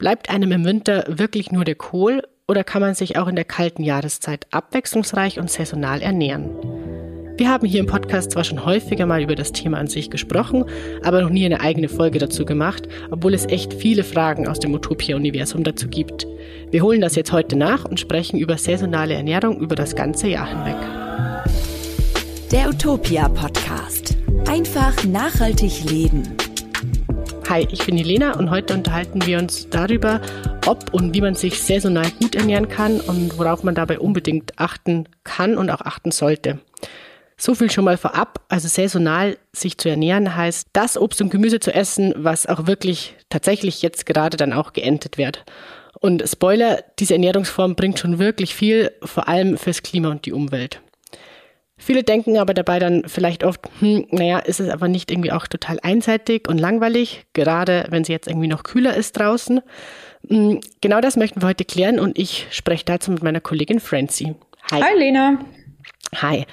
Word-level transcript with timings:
Bleibt 0.00 0.30
einem 0.30 0.50
im 0.50 0.64
Winter 0.64 1.04
wirklich 1.08 1.52
nur 1.52 1.66
der 1.66 1.74
Kohl 1.74 2.22
oder 2.48 2.64
kann 2.64 2.80
man 2.80 2.94
sich 2.94 3.18
auch 3.18 3.28
in 3.28 3.36
der 3.36 3.44
kalten 3.44 3.82
Jahreszeit 3.82 4.46
abwechslungsreich 4.50 5.38
und 5.38 5.50
saisonal 5.50 6.00
ernähren? 6.00 6.48
Wir 7.36 7.50
haben 7.50 7.66
hier 7.66 7.80
im 7.80 7.86
Podcast 7.86 8.30
zwar 8.30 8.44
schon 8.44 8.64
häufiger 8.64 9.04
mal 9.04 9.22
über 9.22 9.34
das 9.34 9.52
Thema 9.52 9.76
an 9.76 9.88
sich 9.88 10.08
gesprochen, 10.10 10.64
aber 11.02 11.20
noch 11.20 11.28
nie 11.28 11.44
eine 11.44 11.60
eigene 11.60 11.90
Folge 11.90 12.18
dazu 12.18 12.46
gemacht, 12.46 12.88
obwohl 13.10 13.34
es 13.34 13.44
echt 13.44 13.74
viele 13.74 14.02
Fragen 14.02 14.48
aus 14.48 14.58
dem 14.58 14.72
Utopia-Universum 14.72 15.64
dazu 15.64 15.86
gibt. 15.86 16.26
Wir 16.70 16.82
holen 16.82 17.02
das 17.02 17.14
jetzt 17.14 17.32
heute 17.32 17.56
nach 17.56 17.84
und 17.84 18.00
sprechen 18.00 18.40
über 18.40 18.56
saisonale 18.56 19.12
Ernährung 19.12 19.60
über 19.60 19.74
das 19.74 19.94
ganze 19.94 20.28
Jahr 20.28 20.48
hinweg. 20.48 20.80
Der 22.50 22.70
Utopia 22.70 23.28
Podcast. 23.28 24.16
Einfach 24.48 25.04
nachhaltig 25.04 25.84
leben. 25.90 26.22
Hi, 27.50 27.66
ich 27.68 27.84
bin 27.84 27.96
Jelena 27.96 28.38
und 28.38 28.48
heute 28.50 28.74
unterhalten 28.74 29.26
wir 29.26 29.36
uns 29.36 29.68
darüber, 29.68 30.20
ob 30.66 30.94
und 30.94 31.14
wie 31.14 31.20
man 31.20 31.34
sich 31.34 31.60
saisonal 31.60 32.08
gut 32.20 32.36
ernähren 32.36 32.68
kann 32.68 33.00
und 33.00 33.36
worauf 33.40 33.64
man 33.64 33.74
dabei 33.74 33.98
unbedingt 33.98 34.56
achten 34.60 35.08
kann 35.24 35.58
und 35.58 35.68
auch 35.68 35.80
achten 35.80 36.12
sollte. 36.12 36.60
So 37.36 37.56
viel 37.56 37.68
schon 37.68 37.86
mal 37.86 37.96
vorab. 37.96 38.44
Also 38.48 38.68
saisonal 38.68 39.36
sich 39.52 39.78
zu 39.78 39.88
ernähren 39.88 40.36
heißt, 40.36 40.68
das 40.74 40.96
Obst 40.96 41.20
und 41.22 41.30
Gemüse 41.30 41.58
zu 41.58 41.74
essen, 41.74 42.14
was 42.16 42.46
auch 42.46 42.68
wirklich 42.68 43.16
tatsächlich 43.30 43.82
jetzt 43.82 44.06
gerade 44.06 44.36
dann 44.36 44.52
auch 44.52 44.72
geerntet 44.72 45.18
wird. 45.18 45.44
Und 45.98 46.22
Spoiler, 46.28 46.84
diese 47.00 47.14
Ernährungsform 47.14 47.74
bringt 47.74 47.98
schon 47.98 48.20
wirklich 48.20 48.54
viel, 48.54 48.92
vor 49.02 49.26
allem 49.26 49.58
fürs 49.58 49.82
Klima 49.82 50.08
und 50.08 50.24
die 50.24 50.32
Umwelt. 50.32 50.80
Viele 51.80 52.04
denken 52.04 52.36
aber 52.36 52.52
dabei 52.52 52.78
dann 52.78 53.04
vielleicht 53.06 53.42
oft, 53.42 53.62
hm, 53.80 54.06
naja, 54.10 54.38
ist 54.38 54.60
es 54.60 54.68
aber 54.68 54.86
nicht 54.86 55.10
irgendwie 55.10 55.32
auch 55.32 55.46
total 55.46 55.78
einseitig 55.82 56.46
und 56.46 56.58
langweilig, 56.58 57.24
gerade 57.32 57.86
wenn 57.88 58.02
es 58.02 58.08
jetzt 58.08 58.28
irgendwie 58.28 58.48
noch 58.48 58.64
kühler 58.64 58.94
ist 58.94 59.18
draußen. 59.18 59.62
Hm, 60.28 60.60
genau 60.82 61.00
das 61.00 61.16
möchten 61.16 61.40
wir 61.40 61.48
heute 61.48 61.64
klären 61.64 61.98
und 61.98 62.18
ich 62.18 62.46
spreche 62.50 62.84
dazu 62.84 63.10
mit 63.10 63.22
meiner 63.22 63.40
Kollegin 63.40 63.80
Francie. 63.80 64.34
Hi. 64.70 64.82
Hi, 64.82 64.98
Lena. 64.98 65.38
Hi. 66.16 66.44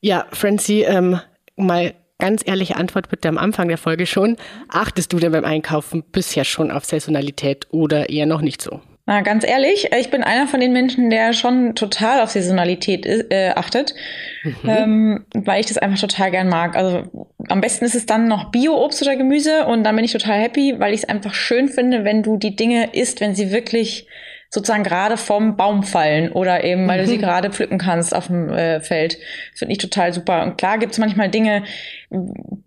Ja, 0.00 0.26
Francie, 0.32 0.82
ähm, 0.82 1.20
mal 1.56 1.94
ganz 2.18 2.42
ehrliche 2.46 2.76
Antwort 2.76 3.10
bitte 3.10 3.28
am 3.28 3.36
Anfang 3.36 3.68
der 3.68 3.76
Folge 3.78 4.06
schon. 4.06 4.38
Achtest 4.68 5.12
du 5.12 5.18
denn 5.18 5.32
beim 5.32 5.44
Einkaufen 5.44 6.02
bisher 6.10 6.44
schon 6.44 6.70
auf 6.70 6.86
Saisonalität 6.86 7.66
oder 7.70 8.08
eher 8.08 8.24
noch 8.24 8.40
nicht 8.40 8.62
so? 8.62 8.80
Na, 9.06 9.20
ganz 9.20 9.44
ehrlich, 9.46 9.90
ich 9.98 10.10
bin 10.10 10.22
einer 10.22 10.46
von 10.46 10.60
den 10.60 10.72
Menschen, 10.72 11.10
der 11.10 11.34
schon 11.34 11.74
total 11.74 12.22
auf 12.22 12.30
Saisonalität 12.30 13.04
äh, 13.04 13.52
achtet, 13.54 13.94
mhm. 14.42 14.54
ähm, 14.64 15.26
weil 15.34 15.60
ich 15.60 15.66
das 15.66 15.76
einfach 15.76 15.98
total 15.98 16.30
gern 16.30 16.48
mag. 16.48 16.74
Also 16.74 17.26
am 17.48 17.60
besten 17.60 17.84
ist 17.84 17.94
es 17.94 18.06
dann 18.06 18.28
noch 18.28 18.50
Bio-Obst 18.50 19.02
oder 19.02 19.16
Gemüse 19.16 19.66
und 19.66 19.84
dann 19.84 19.94
bin 19.94 20.06
ich 20.06 20.12
total 20.12 20.40
happy, 20.40 20.76
weil 20.78 20.94
ich 20.94 21.02
es 21.02 21.08
einfach 21.08 21.34
schön 21.34 21.68
finde, 21.68 22.04
wenn 22.04 22.22
du 22.22 22.38
die 22.38 22.56
Dinge 22.56 22.94
isst, 22.94 23.20
wenn 23.20 23.34
sie 23.34 23.52
wirklich 23.52 24.08
sozusagen 24.54 24.84
gerade 24.84 25.16
vom 25.16 25.56
Baum 25.56 25.82
fallen 25.82 26.30
oder 26.30 26.62
eben, 26.62 26.86
weil 26.86 26.98
mhm. 26.98 27.02
du 27.02 27.08
sie 27.08 27.18
mhm. 27.18 27.22
gerade 27.22 27.50
pflücken 27.50 27.76
kannst 27.76 28.14
auf 28.14 28.28
dem 28.28 28.48
äh, 28.48 28.80
Feld. 28.80 29.18
Finde 29.52 29.72
ich 29.72 29.78
total 29.78 30.14
super. 30.14 30.44
Und 30.44 30.56
klar 30.56 30.78
gibt 30.78 30.92
es 30.92 30.98
manchmal 30.98 31.28
Dinge, 31.28 31.64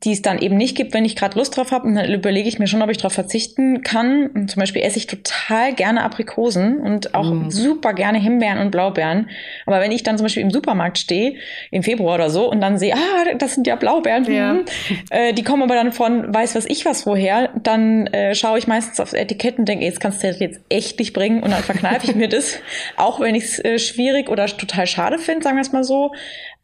die 0.03 0.11
es 0.11 0.21
dann 0.21 0.39
eben 0.39 0.57
nicht 0.57 0.75
gibt, 0.75 0.93
wenn 0.93 1.05
ich 1.05 1.15
gerade 1.15 1.37
Lust 1.37 1.57
drauf 1.57 1.71
habe. 1.71 1.87
Und 1.87 1.95
dann 1.95 2.11
überlege 2.11 2.47
ich 2.47 2.59
mir 2.59 2.67
schon, 2.67 2.81
ob 2.81 2.89
ich 2.89 2.97
darauf 2.97 3.13
verzichten 3.13 3.81
kann. 3.81 4.27
Und 4.27 4.51
zum 4.51 4.59
Beispiel 4.59 4.81
esse 4.81 4.97
ich 4.97 5.07
total 5.07 5.73
gerne 5.73 6.03
Aprikosen 6.03 6.79
und 6.79 7.15
auch 7.15 7.31
mm. 7.31 7.49
super 7.49 7.93
gerne 7.93 8.19
Himbeeren 8.19 8.59
und 8.59 8.71
Blaubeeren. 8.71 9.29
Aber 9.65 9.79
wenn 9.79 9.91
ich 9.91 10.03
dann 10.03 10.17
zum 10.17 10.25
Beispiel 10.25 10.43
im 10.43 10.51
Supermarkt 10.51 10.97
stehe, 10.97 11.35
im 11.71 11.83
Februar 11.83 12.15
oder 12.15 12.29
so, 12.29 12.49
und 12.49 12.61
dann 12.61 12.77
sehe, 12.77 12.93
ah, 12.93 13.35
das 13.37 13.55
sind 13.55 13.67
ja 13.67 13.75
Blaubeeren, 13.75 14.31
ja. 14.31 14.51
Hm, 14.51 14.65
äh, 15.09 15.33
die 15.33 15.43
kommen 15.43 15.63
aber 15.63 15.75
dann 15.75 15.91
von 15.91 16.33
weiß 16.33 16.55
was 16.55 16.65
ich 16.65 16.85
was 16.85 17.05
woher, 17.05 17.49
dann 17.61 18.07
äh, 18.07 18.35
schaue 18.35 18.57
ich 18.59 18.67
meistens 18.67 18.99
aufs 18.99 19.13
Etikett 19.13 19.57
und 19.59 19.67
denke, 19.67 19.85
jetzt 19.85 19.99
kannst 19.99 20.23
du 20.23 20.27
das 20.27 20.39
jetzt 20.39 20.59
echt 20.69 20.99
nicht 20.99 21.13
bringen 21.13 21.43
und 21.43 21.51
dann 21.51 21.63
verkneife 21.63 22.07
ich 22.07 22.15
mir 22.15 22.29
das, 22.29 22.59
auch 22.97 23.19
wenn 23.19 23.35
ich 23.35 23.43
es 23.43 23.63
äh, 23.63 23.79
schwierig 23.79 24.29
oder 24.29 24.45
total 24.45 24.87
schade 24.87 25.19
finde, 25.19 25.43
sagen 25.43 25.57
wir 25.57 25.61
es 25.61 25.71
mal 25.71 25.83
so. 25.83 26.11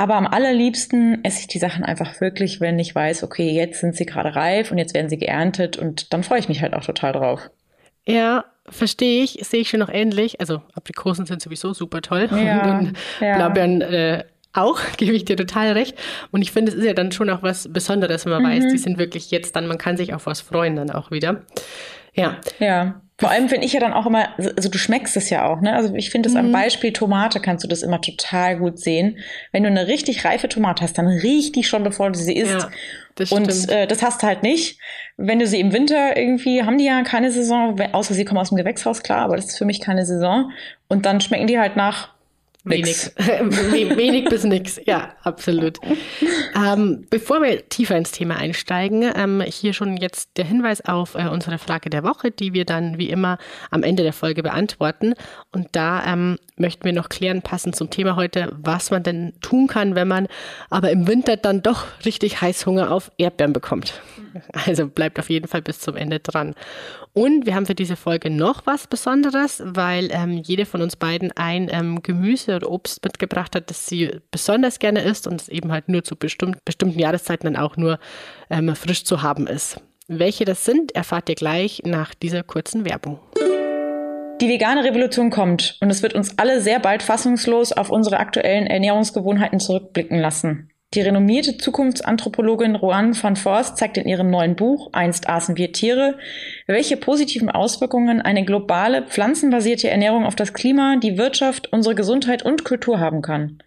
Aber 0.03 0.15
am 0.15 0.27
allerliebsten 0.27 1.23
esse 1.23 1.39
ich 1.39 1.47
die 1.47 1.59
Sachen 1.59 1.85
einfach 1.85 2.19
wirklich, 2.19 2.59
wenn 2.59 2.77
ich 2.77 2.93
weiß, 2.93 3.23
okay, 3.23 3.51
jetzt 3.51 3.79
sind 3.79 3.95
sie 3.95 4.05
gerade 4.05 4.35
reif 4.35 4.69
und 4.69 4.77
jetzt 4.77 4.93
werden 4.93 5.07
sie 5.07 5.17
geerntet 5.17 5.77
und 5.77 6.11
dann 6.11 6.23
freue 6.23 6.39
ich 6.39 6.49
mich 6.49 6.61
halt 6.61 6.73
auch 6.73 6.83
total 6.83 7.13
drauf. 7.13 7.49
Ja, 8.05 8.43
verstehe 8.67 9.23
ich, 9.23 9.39
sehe 9.47 9.61
ich 9.61 9.69
schon 9.69 9.79
noch 9.79 9.87
ähnlich. 9.87 10.41
Also 10.41 10.61
Aprikosen 10.73 11.25
sind 11.25 11.41
sowieso 11.41 11.73
super 11.73 12.01
toll 12.01 12.27
ja, 12.31 12.79
und 12.79 12.97
ja. 13.21 13.37
Blaubeeren 13.37 13.79
äh, 13.79 14.25
auch, 14.51 14.81
gebe 14.97 15.13
ich 15.13 15.23
dir 15.23 15.37
total 15.37 15.71
recht. 15.71 15.97
Und 16.31 16.41
ich 16.41 16.51
finde, 16.51 16.73
es 16.73 16.77
ist 16.77 16.83
ja 16.83 16.93
dann 16.93 17.13
schon 17.13 17.29
auch 17.29 17.41
was 17.41 17.71
Besonderes, 17.71 18.25
wenn 18.25 18.33
man 18.33 18.43
mhm. 18.43 18.47
weiß, 18.47 18.73
die 18.73 18.79
sind 18.79 18.97
wirklich 18.97 19.31
jetzt 19.31 19.55
dann, 19.55 19.67
man 19.67 19.77
kann 19.77 19.95
sich 19.95 20.13
auf 20.13 20.25
was 20.25 20.41
freuen 20.41 20.75
dann 20.75 20.91
auch 20.91 21.11
wieder. 21.11 21.43
Ja. 22.13 22.41
Ja. 22.59 22.99
Vor 23.23 23.31
allem 23.31 23.49
finde 23.49 23.65
ich 23.65 23.73
ja 23.73 23.79
dann 23.79 23.93
auch 23.93 24.05
immer, 24.05 24.27
also 24.37 24.69
du 24.69 24.77
schmeckst 24.77 25.15
es 25.15 25.29
ja 25.29 25.45
auch, 25.45 25.61
ne? 25.61 25.75
Also 25.75 25.95
ich 25.95 26.09
finde 26.09 26.27
es 26.27 26.33
mhm. 26.33 26.41
am 26.41 26.51
Beispiel 26.51 26.91
Tomate 26.91 27.39
kannst 27.39 27.63
du 27.63 27.67
das 27.67 27.81
immer 27.81 28.01
total 28.01 28.57
gut 28.57 28.79
sehen. 28.79 29.17
Wenn 29.51 29.63
du 29.63 29.69
eine 29.69 29.87
richtig 29.87 30.25
reife 30.25 30.49
Tomate 30.49 30.83
hast, 30.83 30.97
dann 30.97 31.07
riecht 31.07 31.55
die 31.55 31.63
schon, 31.63 31.83
bevor 31.83 32.11
du 32.11 32.19
sie 32.19 32.35
isst. 32.35 32.51
Ja, 32.51 32.69
das 33.15 33.31
und 33.31 33.69
äh, 33.69 33.87
das 33.87 34.03
hast 34.03 34.23
du 34.23 34.27
halt 34.27 34.43
nicht. 34.43 34.77
Wenn 35.17 35.39
du 35.39 35.47
sie 35.47 35.59
im 35.59 35.71
Winter 35.71 36.17
irgendwie, 36.17 36.63
haben 36.63 36.77
die 36.77 36.85
ja 36.85 37.01
keine 37.03 37.31
Saison, 37.31 37.79
außer 37.93 38.13
sie 38.13 38.25
kommen 38.25 38.39
aus 38.39 38.49
dem 38.49 38.57
Gewächshaus, 38.57 39.03
klar, 39.03 39.19
aber 39.19 39.35
das 39.35 39.45
ist 39.45 39.57
für 39.57 39.65
mich 39.65 39.79
keine 39.79 40.05
Saison. 40.05 40.51
Und 40.89 41.05
dann 41.05 41.21
schmecken 41.21 41.47
die 41.47 41.59
halt 41.59 41.75
nach 41.75 42.09
Wenig. 42.65 43.11
Wenig 43.17 44.29
bis 44.29 44.45
nix, 44.45 44.79
ja, 44.85 45.13
absolut. 45.23 45.79
ähm, 46.55 47.05
bevor 47.09 47.41
wir 47.41 47.67
tiefer 47.67 47.97
ins 47.97 48.11
Thema 48.11 48.37
einsteigen, 48.37 49.11
ähm, 49.15 49.41
hier 49.41 49.73
schon 49.73 49.97
jetzt 49.97 50.37
der 50.37 50.45
Hinweis 50.45 50.79
auf 50.85 51.15
äh, 51.15 51.27
unsere 51.27 51.57
Frage 51.57 51.89
der 51.89 52.03
Woche, 52.03 52.31
die 52.31 52.53
wir 52.53 52.63
dann 52.63 52.97
wie 52.97 53.09
immer 53.09 53.37
am 53.69 53.83
Ende 53.83 54.03
der 54.03 54.13
Folge 54.13 54.43
beantworten. 54.43 55.13
Und 55.51 55.67
da 55.73 56.05
ähm, 56.05 56.37
möchten 56.55 56.85
wir 56.85 56.93
noch 56.93 57.09
klären, 57.09 57.41
passend 57.41 57.75
zum 57.75 57.89
Thema 57.89 58.15
heute, 58.15 58.49
was 58.53 58.91
man 58.91 59.03
denn 59.03 59.33
tun 59.41 59.67
kann, 59.67 59.95
wenn 59.95 60.07
man 60.07 60.27
aber 60.69 60.89
im 60.91 61.05
Winter 61.05 61.35
dann 61.35 61.63
doch 61.63 61.85
richtig 62.05 62.41
Heißhunger 62.41 62.91
auf 62.91 63.11
Erdbeeren 63.17 63.53
bekommt. 63.53 64.01
Also 64.65 64.87
bleibt 64.87 65.19
auf 65.19 65.29
jeden 65.29 65.47
Fall 65.47 65.61
bis 65.61 65.79
zum 65.79 65.95
Ende 65.95 66.19
dran. 66.19 66.55
Und 67.13 67.45
wir 67.45 67.53
haben 67.53 67.67
für 67.67 67.75
diese 67.75 67.95
Folge 67.95 68.31
noch 68.31 68.65
was 68.65 68.87
Besonderes, 68.87 69.61
weil 69.63 70.09
ähm, 70.11 70.41
jede 70.43 70.65
von 70.65 70.81
uns 70.81 70.95
beiden 70.95 71.31
ein 71.35 71.69
ähm, 71.71 72.01
Gemüse 72.01 72.55
oder 72.55 72.71
Obst 72.71 73.03
mitgebracht 73.03 73.55
hat, 73.55 73.69
das 73.69 73.85
sie 73.85 74.19
besonders 74.31 74.79
gerne 74.79 75.03
isst 75.03 75.27
und 75.27 75.39
es 75.39 75.47
eben 75.47 75.71
halt 75.71 75.89
nur 75.89 76.03
zu 76.03 76.15
bestimmt, 76.15 76.65
bestimmten 76.65 76.97
Jahreszeiten 76.97 77.53
dann 77.53 77.61
auch 77.61 77.77
nur 77.77 77.99
ähm, 78.49 78.75
frisch 78.75 79.03
zu 79.03 79.21
haben 79.21 79.45
ist. 79.45 79.79
Welche 80.07 80.43
das 80.43 80.65
sind, 80.65 80.95
erfahrt 80.95 81.29
ihr 81.29 81.35
gleich 81.35 81.83
nach 81.85 82.15
dieser 82.15 82.41
kurzen 82.41 82.83
Werbung. 82.83 83.19
Die 84.41 84.49
vegane 84.49 84.83
Revolution 84.83 85.29
kommt 85.29 85.77
und 85.81 85.91
es 85.91 86.01
wird 86.01 86.15
uns 86.15 86.37
alle 86.39 86.61
sehr 86.61 86.79
bald 86.79 87.03
fassungslos 87.03 87.71
auf 87.71 87.91
unsere 87.91 88.17
aktuellen 88.17 88.65
Ernährungsgewohnheiten 88.65 89.59
zurückblicken 89.59 90.19
lassen. 90.19 90.72
Die 90.93 91.01
renommierte 91.01 91.57
Zukunftsanthropologin 91.57 92.75
Roanne 92.75 93.15
van 93.19 93.35
Forst 93.35 93.77
zeigt 93.77 93.97
in 93.97 94.07
ihrem 94.07 94.29
neuen 94.29 94.55
Buch 94.55 94.89
Einst 94.91 95.27
aßen 95.27 95.57
wir 95.57 95.71
Tiere, 95.71 96.19
welche 96.67 96.97
positiven 96.97 97.49
Auswirkungen 97.49 98.21
eine 98.21 98.45
globale, 98.45 99.01
pflanzenbasierte 99.01 99.89
Ernährung 99.89 100.23
auf 100.23 100.35
das 100.35 100.53
Klima, 100.53 100.97
die 101.01 101.17
Wirtschaft, 101.17 101.73
unsere 101.73 101.95
Gesundheit 101.95 102.43
und 102.43 102.63
Kultur 102.63 102.99
haben 102.99 103.23
kann. 103.23 103.57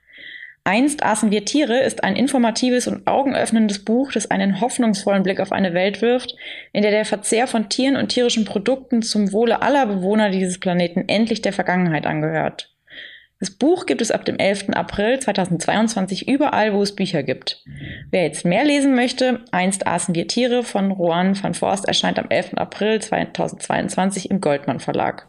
Einst 0.62 1.04
aßen 1.04 1.32
wir 1.32 1.44
Tiere 1.44 1.80
ist 1.80 2.04
ein 2.04 2.16
informatives 2.16 2.86
und 2.86 3.08
augenöffnendes 3.08 3.84
Buch, 3.84 4.12
das 4.12 4.30
einen 4.30 4.60
hoffnungsvollen 4.60 5.24
Blick 5.24 5.40
auf 5.40 5.50
eine 5.50 5.74
Welt 5.74 6.02
wirft, 6.02 6.36
in 6.72 6.82
der 6.82 6.90
der 6.92 7.04
Verzehr 7.04 7.48
von 7.48 7.68
Tieren 7.68 7.96
und 7.96 8.08
tierischen 8.08 8.44
Produkten 8.44 9.02
zum 9.02 9.32
Wohle 9.32 9.62
aller 9.62 9.86
Bewohner 9.86 10.30
dieses 10.30 10.58
Planeten 10.58 11.04
endlich 11.08 11.42
der 11.42 11.52
Vergangenheit 11.52 12.06
angehört. 12.06 12.75
Das 13.38 13.50
Buch 13.50 13.84
gibt 13.84 14.00
es 14.00 14.10
ab 14.10 14.24
dem 14.24 14.38
11. 14.38 14.70
April 14.70 15.20
2022 15.20 16.26
überall, 16.26 16.72
wo 16.72 16.82
es 16.82 16.96
Bücher 16.96 17.22
gibt. 17.22 17.62
Wer 18.10 18.22
jetzt 18.22 18.46
mehr 18.46 18.64
lesen 18.64 18.94
möchte, 18.94 19.40
Einst 19.52 19.86
aßen 19.86 20.14
wir 20.14 20.26
Tiere 20.26 20.62
von 20.62 20.90
Rohan 20.90 21.42
van 21.42 21.52
Forst 21.52 21.86
erscheint 21.86 22.18
am 22.18 22.30
11. 22.30 22.54
April 22.54 22.98
2022 22.98 24.30
im 24.30 24.40
Goldmann 24.40 24.80
Verlag. 24.80 25.26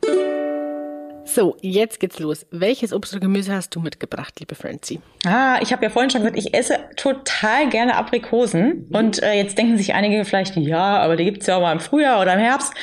So, 1.25 1.57
jetzt 1.59 2.00
geht's 2.00 2.19
los. 2.19 2.45
Welches 2.50 2.94
Obst 2.94 3.12
oder 3.12 3.19
Gemüse 3.19 3.51
hast 3.51 3.75
du 3.75 3.81
mitgebracht, 3.81 4.39
liebe 4.39 4.56
Francie? 4.56 5.01
Ah, 5.25 5.60
ich 5.62 5.74
habe 5.74 5.83
ja 5.83 5.89
vorhin 5.89 6.10
schon 6.10 6.21
gesagt, 6.21 6.38
ich 6.38 6.53
esse 6.53 6.80
total 6.95 7.68
gerne 7.68 7.95
Aprikosen. 7.95 8.88
Und 8.89 9.21
äh, 9.21 9.33
jetzt 9.33 9.57
denken 9.57 9.77
sich 9.77 9.94
einige 9.94 10.24
vielleicht, 10.24 10.56
ja, 10.56 10.98
aber 11.00 11.18
die 11.18 11.25
gibt's 11.25 11.48
ja 11.48 11.57
auch 11.57 11.62
mal 11.62 11.74
im 11.74 11.81
Frühjahr 11.81 12.21
oder 12.21 12.36
im 12.36 12.39
Herbst. 12.39 12.74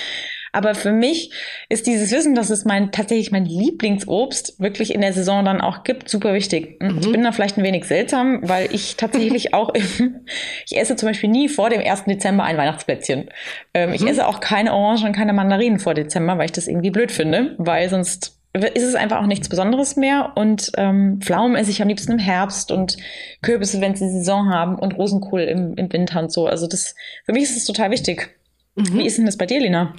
Aber 0.55 0.75
für 0.77 0.93
mich 0.93 1.33
ist 1.69 1.87
dieses 1.87 2.13
Wissen, 2.13 2.37
dass 2.37 2.49
es 2.49 2.65
mein 2.65 2.93
tatsächlich 2.93 3.33
mein 3.33 3.45
Lieblingsobst 3.45 4.61
wirklich 4.61 4.95
in 4.95 5.01
der 5.01 5.13
Saison 5.13 5.45
dann 5.45 5.61
auch 5.61 5.83
gibt, 5.83 6.09
super 6.09 6.33
wichtig. 6.33 6.81
Mhm. 6.81 6.99
Ich 7.01 7.11
bin 7.11 7.25
da 7.25 7.33
vielleicht 7.33 7.59
ein 7.59 7.65
wenig 7.65 7.85
seltsam, 7.87 8.39
weil 8.43 8.73
ich 8.73 8.97
tatsächlich 8.97 9.53
auch, 9.55 9.73
ich 9.75 10.77
esse 10.77 10.95
zum 10.95 11.09
Beispiel 11.09 11.29
nie 11.29 11.49
vor 11.49 11.71
dem 11.71 11.81
1. 11.81 12.05
Dezember 12.05 12.45
ein 12.45 12.57
Weihnachtsplätzchen. 12.57 13.31
Ähm, 13.75 13.89
mhm. 13.89 13.95
Ich 13.97 14.07
esse 14.07 14.29
auch 14.29 14.39
keine 14.39 14.73
Orangen 14.73 15.07
und 15.07 15.13
keine 15.13 15.33
Mandarinen 15.33 15.81
vor 15.81 15.95
Dezember, 15.95 16.39
weil 16.39 16.47
ich 16.47 16.53
das 16.53 16.69
irgendwie 16.69 16.91
blöd 16.91 17.11
finde, 17.11 17.57
weil 17.59 17.89
sonst 17.89 18.39
ist 18.53 18.85
es 18.85 18.95
einfach 18.95 19.21
auch 19.21 19.27
nichts 19.27 19.49
Besonderes 19.49 19.97
mehr. 19.97 20.35
Und 20.37 20.71
ähm, 20.77 21.21
Pflaumen 21.21 21.57
esse 21.57 21.73
ich 21.73 21.83
am 21.83 21.89
liebsten 21.89 22.13
im 22.13 22.19
Herbst 22.21 22.71
und 22.71 22.97
Kürbisse, 23.43 23.81
wenn 23.81 23.97
sie 23.97 24.09
Saison 24.09 24.51
haben 24.51 24.79
und 24.79 24.97
Rosenkohl 24.97 25.41
im, 25.41 25.75
im 25.75 25.93
Winter 25.93 26.21
und 26.21 26.31
so. 26.31 26.47
Also 26.47 26.69
das, 26.69 26.95
für 27.27 27.33
mich 27.33 27.43
ist 27.43 27.57
es 27.57 27.65
total 27.65 27.91
wichtig. 27.91 28.31
Mhm. 28.77 28.99
Wie 28.99 29.07
ist 29.07 29.19
denn 29.19 29.27
das 29.27 29.37
bei 29.37 29.47
dir, 29.47 29.61
Lina? 29.61 29.95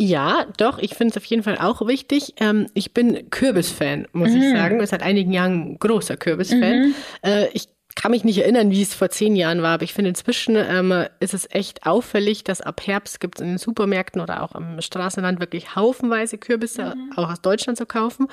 Ja, 0.00 0.46
doch, 0.56 0.78
ich 0.78 0.94
finde 0.94 1.10
es 1.10 1.16
auf 1.16 1.24
jeden 1.24 1.42
Fall 1.42 1.58
auch 1.58 1.86
wichtig. 1.86 2.34
Ähm, 2.38 2.68
ich 2.74 2.94
bin 2.94 3.28
Kürbisfan, 3.30 4.06
muss 4.12 4.30
mhm. 4.30 4.42
ich 4.42 4.50
sagen. 4.50 4.86
Seit 4.86 5.02
einigen 5.02 5.32
Jahren 5.32 5.78
großer 5.78 6.16
Kürbisfan. 6.16 6.88
Mhm. 6.88 6.94
Äh, 7.22 7.48
ich 7.52 7.68
kann 7.98 8.12
mich 8.12 8.22
nicht 8.22 8.38
erinnern, 8.38 8.70
wie 8.70 8.80
es 8.80 8.94
vor 8.94 9.10
zehn 9.10 9.34
Jahren 9.34 9.60
war, 9.60 9.74
aber 9.74 9.82
ich 9.82 9.92
finde 9.92 10.10
inzwischen 10.10 10.54
ähm, 10.54 11.06
ist 11.18 11.34
es 11.34 11.50
echt 11.50 11.84
auffällig, 11.84 12.44
dass 12.44 12.60
ab 12.60 12.80
Herbst 12.86 13.18
gibt 13.18 13.38
es 13.38 13.42
in 13.42 13.48
den 13.48 13.58
Supermärkten 13.58 14.20
oder 14.20 14.44
auch 14.44 14.54
im 14.54 14.80
Straßenland 14.80 15.40
wirklich 15.40 15.74
haufenweise 15.74 16.38
Kürbisse 16.38 16.94
mhm. 16.94 17.12
auch 17.16 17.28
aus 17.28 17.40
Deutschland 17.40 17.76
zu 17.76 17.86
kaufen. 17.86 18.28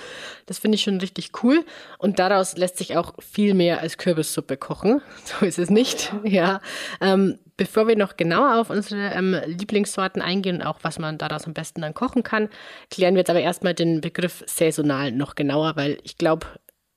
Das 0.45 0.59
finde 0.59 0.75
ich 0.75 0.83
schon 0.83 0.99
richtig 0.99 1.31
cool. 1.41 1.65
Und 1.97 2.19
daraus 2.19 2.55
lässt 2.57 2.77
sich 2.77 2.95
auch 2.95 3.15
viel 3.19 3.55
mehr 3.55 3.79
als 3.79 3.97
Kürbissuppe 3.97 4.55
kochen. 4.55 5.01
So 5.25 5.45
ist 5.45 5.57
es 5.57 5.71
nicht. 5.71 6.13
Ja. 6.23 6.61
Ähm, 7.01 7.39
bevor 7.57 7.87
wir 7.87 7.95
noch 7.95 8.15
genauer 8.17 8.59
auf 8.59 8.69
unsere 8.69 9.13
ähm, 9.13 9.35
Lieblingssorten 9.47 10.21
eingehen 10.21 10.57
und 10.57 10.61
auch 10.61 10.79
was 10.83 10.99
man 10.99 11.17
daraus 11.17 11.45
am 11.47 11.53
besten 11.53 11.81
dann 11.81 11.95
kochen 11.95 12.21
kann, 12.21 12.49
klären 12.91 13.15
wir 13.15 13.21
jetzt 13.21 13.31
aber 13.31 13.41
erstmal 13.41 13.73
den 13.73 14.01
Begriff 14.01 14.43
saisonal 14.45 15.11
noch 15.11 15.33
genauer, 15.33 15.75
weil 15.75 15.97
ich 16.03 16.17
glaube, 16.17 16.45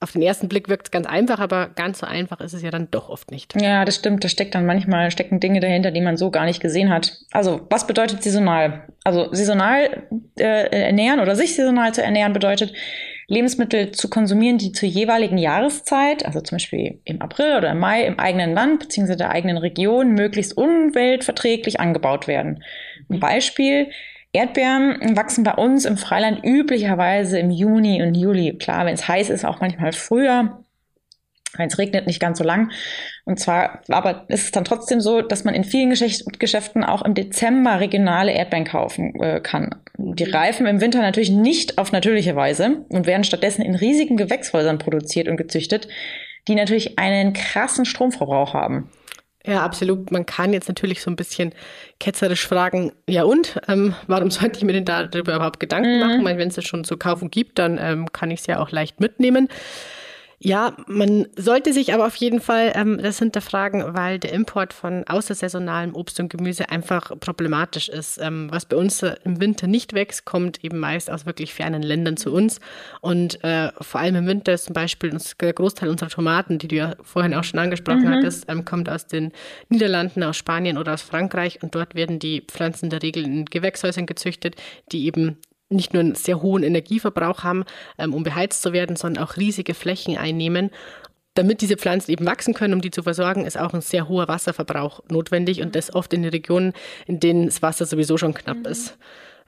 auf 0.00 0.12
den 0.12 0.22
ersten 0.22 0.48
Blick 0.48 0.68
wirkt 0.68 0.86
es 0.86 0.90
ganz 0.92 1.06
einfach, 1.06 1.40
aber 1.40 1.70
ganz 1.74 1.98
so 1.98 2.06
einfach 2.06 2.40
ist 2.40 2.52
es 2.52 2.62
ja 2.62 2.70
dann 2.70 2.88
doch 2.90 3.08
oft 3.08 3.32
nicht. 3.32 3.60
Ja, 3.60 3.84
das 3.84 3.96
stimmt. 3.96 4.22
Da 4.22 4.28
steckt 4.28 4.54
dann 4.54 4.64
manchmal 4.64 5.10
stecken 5.10 5.40
Dinge 5.40 5.58
dahinter, 5.58 5.90
die 5.90 6.00
man 6.00 6.16
so 6.16 6.30
gar 6.30 6.44
nicht 6.44 6.60
gesehen 6.60 6.90
hat. 6.90 7.18
Also, 7.32 7.66
was 7.68 7.86
bedeutet 7.86 8.22
saisonal? 8.22 8.84
Also, 9.02 9.28
saisonal 9.32 10.04
äh, 10.38 10.84
ernähren 10.86 11.18
oder 11.18 11.34
sich 11.34 11.56
saisonal 11.56 11.92
zu 11.94 12.02
ernähren 12.02 12.32
bedeutet, 12.32 12.72
Lebensmittel 13.26 13.90
zu 13.90 14.08
konsumieren, 14.08 14.56
die 14.56 14.72
zur 14.72 14.88
jeweiligen 14.88 15.36
Jahreszeit, 15.36 16.24
also 16.24 16.40
zum 16.40 16.56
Beispiel 16.56 17.00
im 17.04 17.20
April 17.20 17.58
oder 17.58 17.72
im 17.72 17.78
Mai 17.78 18.04
im 18.04 18.18
eigenen 18.18 18.54
Land 18.54 18.80
bzw. 18.80 19.16
der 19.16 19.30
eigenen 19.30 19.58
Region, 19.58 20.12
möglichst 20.12 20.56
umweltverträglich 20.56 21.78
angebaut 21.78 22.26
werden. 22.26 22.62
Ein. 23.10 23.20
Beispiel, 23.20 23.88
Erdbeeren 24.32 25.16
wachsen 25.16 25.42
bei 25.44 25.54
uns 25.54 25.84
im 25.84 25.96
Freiland 25.96 26.44
üblicherweise 26.44 27.38
im 27.38 27.50
Juni 27.50 28.02
und 28.02 28.14
Juli. 28.14 28.56
Klar, 28.58 28.84
wenn 28.84 28.94
es 28.94 29.08
heiß 29.08 29.30
ist, 29.30 29.44
auch 29.44 29.60
manchmal 29.60 29.92
früher. 29.92 30.64
Wenn 31.56 31.68
es 31.68 31.78
regnet, 31.78 32.06
nicht 32.06 32.20
ganz 32.20 32.38
so 32.38 32.44
lang. 32.44 32.70
Und 33.24 33.40
zwar, 33.40 33.80
aber 33.88 34.26
ist 34.28 34.44
es 34.44 34.50
dann 34.52 34.66
trotzdem 34.66 35.00
so, 35.00 35.22
dass 35.22 35.44
man 35.44 35.54
in 35.54 35.64
vielen 35.64 35.88
Geschäften 35.90 36.84
auch 36.84 37.02
im 37.02 37.14
Dezember 37.14 37.80
regionale 37.80 38.32
Erdbeeren 38.32 38.66
kaufen 38.66 39.14
äh, 39.20 39.40
kann. 39.40 39.76
Die 39.96 40.24
reifen 40.24 40.66
im 40.66 40.82
Winter 40.82 41.00
natürlich 41.00 41.30
nicht 41.30 41.78
auf 41.78 41.90
natürliche 41.90 42.36
Weise 42.36 42.84
und 42.90 43.06
werden 43.06 43.24
stattdessen 43.24 43.62
in 43.62 43.74
riesigen 43.74 44.18
Gewächshäusern 44.18 44.78
produziert 44.78 45.26
und 45.26 45.38
gezüchtet, 45.38 45.88
die 46.48 46.54
natürlich 46.54 46.98
einen 46.98 47.32
krassen 47.32 47.86
Stromverbrauch 47.86 48.52
haben. 48.52 48.90
Ja, 49.48 49.62
absolut. 49.64 50.10
Man 50.10 50.26
kann 50.26 50.52
jetzt 50.52 50.68
natürlich 50.68 51.00
so 51.00 51.10
ein 51.10 51.16
bisschen 51.16 51.54
ketzerisch 51.98 52.46
fragen, 52.46 52.92
ja 53.08 53.22
und, 53.22 53.58
ähm, 53.66 53.94
warum 54.06 54.30
sollte 54.30 54.58
ich 54.58 54.64
mir 54.64 54.74
denn 54.74 54.84
darüber 54.84 55.36
überhaupt 55.36 55.58
Gedanken 55.58 55.94
mhm. 55.94 56.00
machen? 56.00 56.24
Weil 56.24 56.36
wenn 56.36 56.48
es 56.48 56.58
es 56.58 56.66
schon 56.66 56.84
zu 56.84 56.98
kaufen 56.98 57.30
gibt, 57.30 57.58
dann 57.58 57.78
ähm, 57.80 58.12
kann 58.12 58.30
ich 58.30 58.40
es 58.40 58.46
ja 58.46 58.60
auch 58.60 58.70
leicht 58.70 59.00
mitnehmen. 59.00 59.48
Ja, 60.40 60.76
man 60.86 61.26
sollte 61.36 61.72
sich 61.72 61.92
aber 61.92 62.06
auf 62.06 62.14
jeden 62.14 62.40
Fall 62.40 62.72
ähm, 62.76 63.00
das 63.02 63.18
hinterfragen, 63.18 63.96
weil 63.96 64.20
der 64.20 64.32
Import 64.32 64.72
von 64.72 65.02
außersaisonalem 65.08 65.96
Obst 65.96 66.20
und 66.20 66.28
Gemüse 66.28 66.70
einfach 66.70 67.10
problematisch 67.18 67.88
ist. 67.88 68.18
Ähm, 68.18 68.46
was 68.52 68.64
bei 68.64 68.76
uns 68.76 69.02
im 69.02 69.40
Winter 69.40 69.66
nicht 69.66 69.94
wächst, 69.94 70.26
kommt 70.26 70.62
eben 70.62 70.78
meist 70.78 71.10
aus 71.10 71.26
wirklich 71.26 71.54
fernen 71.54 71.82
Ländern 71.82 72.16
zu 72.16 72.32
uns. 72.32 72.60
Und 73.00 73.42
äh, 73.42 73.72
vor 73.80 74.00
allem 74.00 74.14
im 74.14 74.26
Winter 74.28 74.52
ist 74.52 74.66
zum 74.66 74.74
Beispiel 74.74 75.18
der 75.40 75.52
Großteil 75.52 75.88
unserer 75.88 76.10
Tomaten, 76.10 76.58
die 76.58 76.68
du 76.68 76.76
ja 76.76 76.94
vorhin 77.02 77.34
auch 77.34 77.44
schon 77.44 77.58
angesprochen 77.58 78.04
mhm. 78.04 78.10
hattest, 78.10 78.44
ähm, 78.48 78.64
kommt 78.64 78.88
aus 78.88 79.08
den 79.08 79.32
Niederlanden, 79.70 80.22
aus 80.22 80.36
Spanien 80.36 80.78
oder 80.78 80.94
aus 80.94 81.02
Frankreich. 81.02 81.64
Und 81.64 81.74
dort 81.74 81.96
werden 81.96 82.20
die 82.20 82.42
Pflanzen 82.42 82.86
in 82.86 82.90
der 82.90 83.02
Regel 83.02 83.24
in 83.24 83.44
Gewächshäusern 83.44 84.06
gezüchtet, 84.06 84.54
die 84.92 85.04
eben 85.06 85.36
nicht 85.70 85.92
nur 85.92 86.00
einen 86.00 86.14
sehr 86.14 86.42
hohen 86.42 86.62
Energieverbrauch 86.62 87.44
haben, 87.44 87.64
ähm, 87.98 88.14
um 88.14 88.22
beheizt 88.22 88.62
zu 88.62 88.72
werden, 88.72 88.96
sondern 88.96 89.24
auch 89.24 89.36
riesige 89.36 89.74
Flächen 89.74 90.16
einnehmen. 90.16 90.70
Damit 91.34 91.60
diese 91.60 91.76
Pflanzen 91.76 92.10
eben 92.10 92.26
wachsen 92.26 92.54
können, 92.54 92.74
um 92.74 92.80
die 92.80 92.90
zu 92.90 93.02
versorgen, 93.02 93.46
ist 93.46 93.58
auch 93.58 93.72
ein 93.72 93.80
sehr 93.80 94.08
hoher 94.08 94.26
Wasserverbrauch 94.26 95.02
notwendig 95.08 95.62
und 95.62 95.76
das 95.76 95.94
oft 95.94 96.12
in 96.12 96.22
den 96.22 96.30
Regionen, 96.30 96.72
in 97.06 97.20
denen 97.20 97.46
das 97.46 97.62
Wasser 97.62 97.86
sowieso 97.86 98.18
schon 98.18 98.34
knapp 98.34 98.66
ist. 98.66 98.98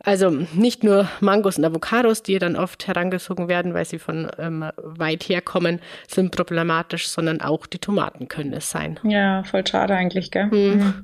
Also 0.02 0.30
nicht 0.30 0.82
nur 0.82 1.08
Mangos 1.20 1.58
und 1.58 1.64
Avocados, 1.64 2.22
die 2.22 2.38
dann 2.38 2.56
oft 2.56 2.86
herangezogen 2.86 3.48
werden, 3.48 3.74
weil 3.74 3.84
sie 3.84 3.98
von 3.98 4.30
ähm, 4.38 4.64
weit 4.76 5.24
herkommen, 5.24 5.80
sind 6.08 6.30
problematisch, 6.30 7.08
sondern 7.08 7.40
auch 7.42 7.66
die 7.66 7.78
Tomaten 7.78 8.28
können 8.28 8.54
es 8.54 8.70
sein. 8.70 8.98
Ja, 9.02 9.44
voll 9.44 9.66
schade 9.66 9.94
eigentlich, 9.94 10.30
gell? 10.30 10.46
Mhm. 10.46 10.94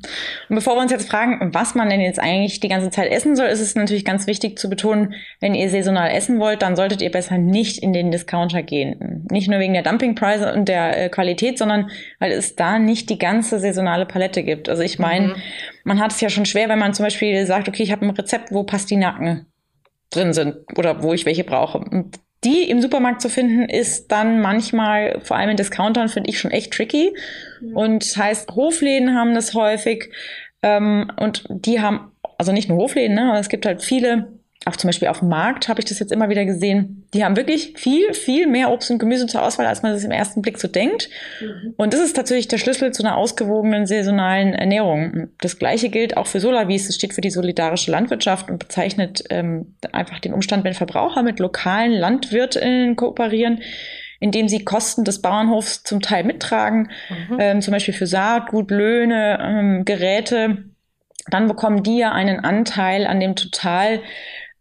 Und 0.48 0.56
bevor 0.56 0.76
wir 0.76 0.82
uns 0.82 0.92
jetzt 0.92 1.10
fragen, 1.10 1.50
was 1.52 1.74
man 1.74 1.90
denn 1.90 2.00
jetzt 2.00 2.18
eigentlich 2.18 2.60
die 2.60 2.68
ganze 2.68 2.90
Zeit 2.90 3.10
essen 3.10 3.36
soll, 3.36 3.48
ist 3.48 3.60
es 3.60 3.74
natürlich 3.74 4.04
ganz 4.04 4.26
wichtig 4.26 4.58
zu 4.58 4.70
betonen, 4.70 5.14
wenn 5.40 5.54
ihr 5.54 5.68
saisonal 5.68 6.10
essen 6.10 6.38
wollt, 6.40 6.62
dann 6.62 6.74
solltet 6.74 7.02
ihr 7.02 7.10
besser 7.10 7.36
nicht 7.36 7.82
in 7.82 7.92
den 7.92 8.10
Discounter 8.10 8.62
gehen. 8.62 9.15
Nicht 9.30 9.48
nur 9.48 9.58
wegen 9.58 9.72
der 9.72 9.82
Dumpingpreise 9.82 10.52
und 10.52 10.68
der 10.68 11.04
äh, 11.04 11.08
Qualität, 11.08 11.58
sondern 11.58 11.90
weil 12.18 12.32
es 12.32 12.56
da 12.56 12.78
nicht 12.78 13.10
die 13.10 13.18
ganze 13.18 13.58
saisonale 13.58 14.06
Palette 14.06 14.42
gibt. 14.42 14.68
Also 14.68 14.82
ich 14.82 14.98
meine, 14.98 15.28
mhm 15.28 15.36
man 15.86 16.00
hat 16.00 16.10
es 16.10 16.20
ja 16.20 16.28
schon 16.28 16.46
schwer, 16.46 16.68
wenn 16.68 16.80
man 16.80 16.94
zum 16.94 17.04
Beispiel 17.04 17.46
sagt, 17.46 17.68
okay, 17.68 17.84
ich 17.84 17.92
habe 17.92 18.04
ein 18.04 18.10
Rezept, 18.10 18.50
wo 18.50 18.64
Pastinaken 18.64 19.46
drin 20.10 20.32
sind 20.32 20.56
oder 20.76 21.00
wo 21.00 21.14
ich 21.14 21.24
welche 21.26 21.44
brauche. 21.44 21.78
Und 21.78 22.18
die 22.42 22.68
im 22.68 22.82
Supermarkt 22.82 23.22
zu 23.22 23.28
finden, 23.28 23.68
ist 23.68 24.10
dann 24.10 24.40
manchmal, 24.40 25.20
vor 25.22 25.36
allem 25.36 25.50
in 25.50 25.56
Discountern, 25.56 26.08
finde 26.08 26.28
ich 26.28 26.40
schon 26.40 26.50
echt 26.50 26.72
tricky. 26.72 27.14
Mhm. 27.60 27.76
Und 27.76 28.02
das 28.02 28.16
heißt, 28.16 28.50
Hofläden 28.56 29.14
haben 29.14 29.32
das 29.36 29.54
häufig. 29.54 30.10
Ähm, 30.64 31.08
und 31.20 31.44
die 31.48 31.80
haben, 31.80 32.10
also 32.36 32.50
nicht 32.50 32.68
nur 32.68 32.78
Hofläden, 32.78 33.14
ne, 33.14 33.28
aber 33.30 33.38
es 33.38 33.48
gibt 33.48 33.64
halt 33.64 33.82
viele 33.82 34.35
auch 34.66 34.76
zum 34.76 34.88
Beispiel 34.88 35.08
auf 35.08 35.20
dem 35.20 35.28
Markt 35.28 35.68
habe 35.68 35.80
ich 35.80 35.84
das 35.84 36.00
jetzt 36.00 36.10
immer 36.10 36.28
wieder 36.28 36.44
gesehen. 36.44 37.06
Die 37.14 37.24
haben 37.24 37.36
wirklich 37.36 37.74
viel, 37.76 38.12
viel 38.14 38.48
mehr 38.48 38.70
Obst 38.72 38.90
und 38.90 38.98
Gemüse 38.98 39.26
zur 39.26 39.42
Auswahl, 39.42 39.66
als 39.66 39.82
man 39.82 39.92
das 39.92 40.02
im 40.02 40.10
ersten 40.10 40.42
Blick 40.42 40.58
so 40.58 40.66
denkt. 40.66 41.08
Mhm. 41.40 41.74
Und 41.76 41.92
das 41.92 42.00
ist 42.00 42.16
tatsächlich 42.16 42.48
der 42.48 42.58
Schlüssel 42.58 42.92
zu 42.92 43.04
einer 43.04 43.16
ausgewogenen 43.16 43.86
saisonalen 43.86 44.54
Ernährung. 44.54 45.28
Das 45.40 45.60
Gleiche 45.60 45.88
gilt 45.88 46.16
auch 46.16 46.26
für 46.26 46.40
Solavis. 46.40 46.88
Es 46.88 46.96
steht 46.96 47.14
für 47.14 47.20
die 47.20 47.30
solidarische 47.30 47.92
Landwirtschaft 47.92 48.50
und 48.50 48.58
bezeichnet 48.58 49.22
ähm, 49.30 49.76
einfach 49.92 50.18
den 50.18 50.34
Umstand, 50.34 50.64
wenn 50.64 50.74
Verbraucher 50.74 51.22
mit 51.22 51.38
lokalen 51.38 51.92
Landwirten 51.92 52.96
kooperieren, 52.96 53.60
indem 54.18 54.48
sie 54.48 54.64
Kosten 54.64 55.04
des 55.04 55.22
Bauernhofs 55.22 55.84
zum 55.84 56.02
Teil 56.02 56.24
mittragen, 56.24 56.90
mhm. 57.08 57.36
ähm, 57.38 57.60
zum 57.60 57.70
Beispiel 57.70 57.94
für 57.94 58.08
Saatgut, 58.08 58.72
Löhne, 58.72 59.38
ähm, 59.40 59.84
Geräte. 59.84 60.64
Dann 61.30 61.46
bekommen 61.46 61.84
die 61.84 61.98
ja 61.98 62.10
einen 62.10 62.40
Anteil 62.40 63.06
an 63.06 63.20
dem 63.20 63.36
total 63.36 64.00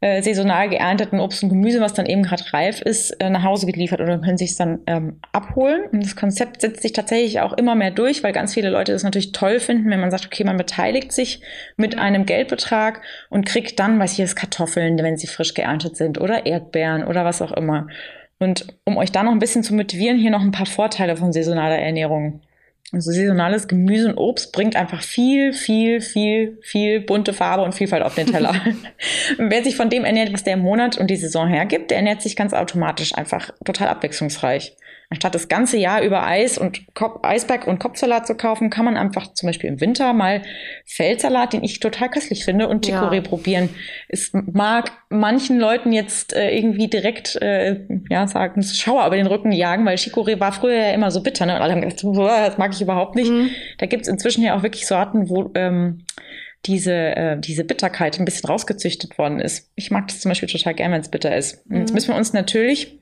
äh, 0.06 0.22
saisonal 0.22 0.70
geernteten 0.70 1.20
Obst 1.20 1.42
und 1.42 1.50
Gemüse, 1.50 1.82
was 1.82 1.96
dann 1.96 2.06
eben 2.06 2.22
gerade 2.22 2.44
reif 2.54 2.80
ist, 2.80 3.10
äh, 3.20 3.32
nach 3.32 3.42
Hause 3.42 3.66
geliefert 3.66 4.02
oder 4.02 4.20
können 4.20 4.38
sich 4.38 4.52
es 4.52 4.56
dann 4.56 4.82
ähm, 4.86 5.20
abholen. 5.32 5.86
Und 5.92 6.04
das 6.04 6.16
Konzept 6.16 6.62
setzt 6.62 6.84
sich 6.84 6.94
tatsächlich 6.94 7.40
auch 7.40 7.54
immer 7.54 7.74
mehr 7.74 7.90
durch, 7.90 8.22
weil 8.22 8.32
ganz 8.32 8.54
viele 8.54 8.70
Leute 8.70 8.92
das 8.92 9.02
natürlich 9.02 9.32
toll 9.32 9.60
finden, 9.60 9.90
wenn 9.90 10.00
man 10.00 10.12
sagt, 10.12 10.28
okay, 10.28 10.44
man 10.44 10.58
beteiligt 10.58 11.12
sich 11.12 11.42
mit 11.76 11.98
einem 11.98 12.28
Geldbetrag 12.28 13.02
und 13.32 13.48
kriegt 13.48 13.80
dann, 13.80 13.98
weiß 13.98 14.12
ich 14.12 14.20
jetzt, 14.20 14.36
Kartoffeln, 14.36 14.96
wenn 15.00 15.18
sie 15.18 15.26
frisch 15.26 15.56
geerntet 15.56 15.98
sind 15.98 16.22
oder 16.22 16.46
Erdbeeren 16.46 17.04
oder 17.04 17.26
was 17.26 17.42
auch 17.42 17.54
immer. 17.54 17.88
Und 18.38 18.68
um 18.84 18.98
euch 18.98 19.12
da 19.12 19.24
noch 19.24 19.32
ein 19.32 19.40
bisschen 19.40 19.64
zu 19.64 19.74
motivieren, 19.74 20.20
hier 20.20 20.30
noch 20.30 20.42
ein 20.42 20.52
paar 20.52 20.68
Vorteile 20.68 21.18
von 21.18 21.34
saisonaler 21.34 21.80
Ernährung. 21.80 22.42
Also 22.92 23.12
saisonales 23.12 23.68
Gemüse 23.68 24.10
und 24.10 24.18
Obst 24.18 24.52
bringt 24.52 24.76
einfach 24.76 25.02
viel, 25.02 25.54
viel, 25.54 26.02
viel, 26.02 26.58
viel 26.62 27.02
bunte 27.02 27.34
Farbe 27.34 27.64
und 27.64 27.74
Vielfalt 27.74 28.04
auf 28.04 28.16
den 28.16 28.28
Teller. 28.28 28.54
Wer 29.38 29.64
sich 29.64 29.76
von 29.76 29.90
dem 29.90 30.06
ernährt, 30.06 30.32
was 30.32 30.44
der 30.44 30.54
im 30.54 30.60
Monat 30.60 30.98
und 30.98 31.08
die 31.08 31.16
Saison 31.16 31.48
hergibt, 31.48 31.90
der 31.90 31.98
ernährt 31.98 32.22
sich 32.22 32.36
ganz 32.36 32.54
automatisch 32.54 33.16
einfach 33.16 33.52
total 33.64 33.88
abwechslungsreich. 33.88 34.76
Anstatt 35.16 35.34
das 35.34 35.48
ganze 35.48 35.78
Jahr 35.78 36.02
über 36.02 36.26
Eis 36.26 36.58
und 36.58 36.94
Kop 36.94 37.26
Eisberg 37.26 37.68
und 37.68 37.80
Kopfsalat 37.80 38.28
zu 38.28 38.36
kaufen, 38.36 38.70
kann 38.70 38.84
man 38.84 38.98
einfach 38.98 39.32
zum 39.32 39.48
Beispiel 39.48 39.70
im 39.70 39.80
Winter 39.80 40.12
mal 40.12 40.42
Feldsalat, 40.86 41.54
den 41.54 41.64
ich 41.64 41.80
total 41.80 42.10
köstlich 42.10 42.44
finde, 42.44 42.68
und 42.68 42.86
Chicorée 42.86 43.16
ja. 43.16 43.22
probieren. 43.22 43.70
Es 44.10 44.32
mag 44.34 44.92
manchen 45.08 45.58
Leuten 45.58 45.94
jetzt 45.94 46.36
äh, 46.36 46.50
irgendwie 46.50 46.90
direkt, 46.90 47.38
äh, 47.42 47.80
ja, 48.10 48.28
sagen, 48.28 48.62
Schauer 48.62 49.08
über 49.08 49.16
den 49.16 49.28
Rücken 49.28 49.54
jagen, 49.54 49.86
weil 49.86 49.96
Chicorée 49.96 50.38
war 50.42 50.52
früher 50.52 50.76
ja 50.76 50.92
immer 50.92 51.12
so 51.12 51.24
bitter, 51.24 51.46
ne? 51.46 51.56
Und 51.56 51.62
alle 51.62 51.72
haben 51.72 51.80
gedacht, 51.80 52.04
das 52.04 52.58
mag 52.58 52.74
ich 52.74 52.82
überhaupt 52.82 53.16
nicht. 53.16 53.32
Mhm. 53.32 53.52
Da 53.78 53.86
gibt's 53.86 54.10
inzwischen 54.10 54.44
ja 54.44 54.58
auch 54.58 54.64
wirklich 54.64 54.86
Sorten, 54.86 55.30
wo 55.30 55.50
ähm, 55.56 56.04
diese, 56.66 56.94
äh, 56.94 57.40
diese 57.40 57.64
Bitterkeit 57.64 58.20
ein 58.20 58.26
bisschen 58.26 58.50
rausgezüchtet 58.50 59.18
worden 59.18 59.40
ist. 59.40 59.72
Ich 59.76 59.92
mag 59.92 60.10
das 60.10 60.20
zum 60.20 60.28
Beispiel 60.28 60.50
total 60.50 60.74
gern, 60.74 60.92
wenn 60.92 61.00
es 61.00 61.10
bitter 61.10 61.34
ist. 61.34 61.66
Mhm. 61.70 61.78
Jetzt 61.78 61.94
müssen 61.94 62.10
wir 62.10 62.18
uns 62.18 62.34
natürlich 62.34 63.00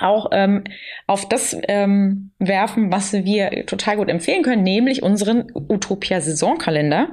auch 0.00 0.30
ähm, 0.32 0.64
auf 1.06 1.28
das 1.28 1.56
ähm, 1.68 2.30
werfen, 2.38 2.90
was 2.92 3.12
wir 3.12 3.66
total 3.66 3.96
gut 3.96 4.08
empfehlen 4.08 4.42
können, 4.42 4.62
nämlich 4.62 5.02
unseren 5.02 5.50
Utopia 5.54 6.20
Saisonkalender. 6.20 7.08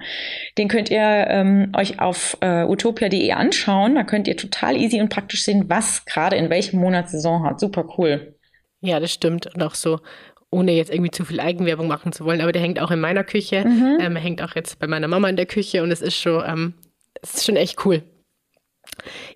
Den 0.57 0.67
könnt 0.67 0.89
ihr 0.89 0.99
ähm, 0.99 1.71
euch 1.75 1.99
auf 1.99 2.37
äh, 2.41 2.63
utopia.de 2.63 3.31
anschauen. 3.31 3.95
Da 3.95 4.03
könnt 4.03 4.27
ihr 4.27 4.37
total 4.37 4.77
easy 4.77 5.01
und 5.01 5.09
praktisch 5.09 5.43
sehen, 5.43 5.65
was 5.67 6.05
gerade 6.05 6.35
in 6.35 6.49
welchem 6.49 6.79
Monat 6.79 7.09
Saison 7.09 7.43
hat. 7.43 7.59
Super 7.59 7.85
cool. 7.97 8.35
Ja, 8.81 8.99
das 8.99 9.11
stimmt. 9.11 9.53
Und 9.53 9.63
auch 9.63 9.75
so, 9.75 9.99
ohne 10.49 10.71
jetzt 10.71 10.91
irgendwie 10.91 11.11
zu 11.11 11.25
viel 11.25 11.39
Eigenwerbung 11.39 11.87
machen 11.87 12.11
zu 12.11 12.25
wollen, 12.25 12.41
aber 12.41 12.51
der 12.51 12.61
hängt 12.61 12.79
auch 12.79 12.91
in 12.91 12.99
meiner 12.99 13.23
Küche, 13.23 13.65
mhm. 13.65 13.97
ähm, 13.99 14.15
hängt 14.15 14.41
auch 14.41 14.55
jetzt 14.55 14.79
bei 14.79 14.87
meiner 14.87 15.07
Mama 15.07 15.29
in 15.29 15.35
der 15.35 15.45
Küche 15.45 15.83
und 15.83 15.91
es 15.91 16.01
ist 16.01 16.15
schon, 16.15 16.43
ähm, 16.47 16.73
es 17.21 17.35
ist 17.35 17.45
schon 17.45 17.55
echt 17.55 17.85
cool. 17.85 18.03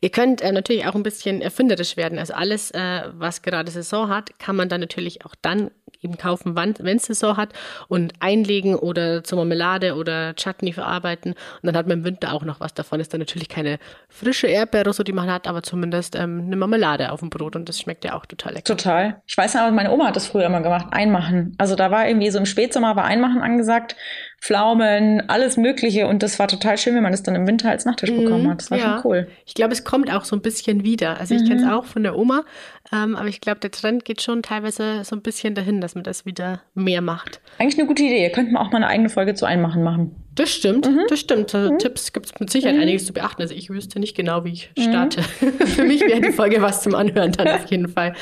Ihr 0.02 0.10
könnt 0.10 0.42
äh, 0.42 0.52
natürlich 0.52 0.86
auch 0.88 0.96
ein 0.96 1.04
bisschen 1.04 1.42
erfinderisch 1.42 1.98
werden. 1.98 2.20
Also 2.20 2.34
alles, 2.34 2.72
äh, 2.72 3.04
was 3.14 3.42
gerade 3.42 3.72
Saison 3.72 4.10
hat, 4.10 4.38
kann 4.40 4.56
man 4.56 4.70
dann 4.70 4.82
natürlich 4.82 5.26
auch 5.26 5.36
dann 5.42 5.72
eben 6.02 6.18
kaufen, 6.18 6.56
wenn 6.56 6.98
es 6.98 7.04
Saison 7.04 7.38
hat 7.38 7.54
und 7.88 8.14
einlegen 8.20 8.76
oder 8.76 9.24
zur 9.24 9.38
Marmelade 9.38 9.96
oder 9.96 10.34
Chutney 10.36 10.74
verarbeiten. 10.74 11.34
Und 11.34 11.68
dann 11.68 11.76
hat 11.76 11.88
man 11.88 12.00
im 12.00 12.04
Winter 12.06 12.34
auch 12.34 12.44
noch 12.44 12.60
was 12.60 12.74
davon. 12.74 13.00
Ist 13.00 13.14
dann 13.14 13.20
natürlich 13.20 13.50
keine 13.50 13.78
frische 14.10 14.48
Erdbeere, 14.48 14.94
so 14.94 15.04
die 15.04 15.14
man 15.14 15.30
hat, 15.30 15.48
aber 15.48 15.62
zumindest 15.64 16.16
ähm, 16.16 16.44
eine 16.48 16.56
Marmelade 16.56 17.12
auf 17.12 17.20
dem 17.20 17.30
Brot 17.30 17.56
und 17.56 17.70
das 17.70 17.80
schmeckt 17.80 18.04
ja 18.04 18.16
auch 18.16 18.26
total 18.26 18.54
lecker. 18.54 18.76
Total. 18.76 19.22
Ich 19.28 19.38
weiß 19.38 19.56
aber, 19.56 19.72
meine 19.72 19.92
Oma 19.92 20.08
hat 20.08 20.16
das 20.16 20.28
früher 20.28 20.46
immer 20.46 20.62
gemacht, 20.62 20.88
einmachen. 20.92 21.56
Also 21.58 21.76
da 21.76 21.92
war 21.92 22.08
irgendwie 22.08 22.32
so 22.32 22.40
im 22.40 22.46
Spätsommer 22.46 22.96
war 22.96 23.06
einmachen 23.06 23.42
angesagt. 23.42 23.96
Pflaumen, 24.42 25.30
alles 25.30 25.56
Mögliche. 25.56 26.08
Und 26.08 26.24
das 26.24 26.40
war 26.40 26.48
total 26.48 26.76
schön, 26.80 26.96
wenn 26.96 27.04
man 27.04 27.12
das 27.12 27.22
dann 27.22 27.36
im 27.36 27.46
Winter 27.46 27.70
als 27.70 27.86
Nachtisch 27.86 28.10
mhm, 28.10 28.24
bekommen 28.24 28.50
hat. 28.50 28.62
Das 28.62 28.72
war 28.72 28.80
ja. 28.80 28.84
schon 28.96 29.12
cool. 29.12 29.28
Ich 29.46 29.54
glaube, 29.54 29.72
es 29.72 29.84
kommt 29.84 30.12
auch 30.12 30.26
so 30.26 30.36
ein 30.36 30.42
bisschen 30.42 30.84
wieder. 30.84 31.20
Also 31.20 31.36
ich 31.36 31.44
mhm. 31.44 31.48
kenne 31.48 31.62
es 31.62 31.70
auch 31.70 31.86
von 31.86 32.02
der 32.02 32.18
Oma, 32.18 32.44
ähm, 32.92 33.16
aber 33.16 33.28
ich 33.28 33.40
glaube, 33.40 33.60
der 33.60 33.70
Trend 33.70 34.04
geht 34.04 34.22
schon 34.24 34.42
teilweise 34.42 35.04
so 35.04 35.16
ein 35.16 35.22
bisschen 35.22 35.54
dahin, 35.54 35.80
dass 35.80 35.94
man 35.94 36.04
das 36.04 36.26
wieder 36.26 36.62
mehr 36.74 37.02
macht. 37.02 37.40
Eigentlich 37.60 37.78
eine 37.78 37.88
gute 37.88 38.02
Idee. 38.02 38.24
Ihr 38.24 38.32
könnt 38.32 38.56
auch 38.58 38.72
mal 38.72 38.78
eine 38.78 38.88
eigene 38.88 39.10
Folge 39.10 39.36
zu 39.36 39.46
Einmachen 39.46 39.84
machen. 39.84 40.16
Das 40.34 40.50
stimmt, 40.50 40.90
mhm. 40.90 41.02
das 41.08 41.20
stimmt. 41.20 41.54
Also 41.54 41.74
mhm. 41.74 41.78
Tipps 41.78 42.14
gibt 42.14 42.26
es 42.26 42.40
mit 42.40 42.50
Sicherheit 42.50 42.78
mhm. 42.78 42.82
einiges 42.82 43.06
zu 43.06 43.14
beachten. 43.14 43.44
Also 43.44 43.54
ich 43.54 43.70
wüsste 43.70 44.00
nicht 44.00 44.16
genau, 44.16 44.44
wie 44.44 44.54
ich 44.54 44.72
starte. 44.80 45.22
Für 45.68 45.84
mich 45.84 46.02
wäre 46.02 46.22
die 46.22 46.32
Folge 46.32 46.62
was 46.62 46.82
zum 46.82 46.96
Anhören 46.96 47.32
dann 47.34 47.48
auf 47.60 47.66
jeden 47.70 47.90
Fall. 47.90 48.14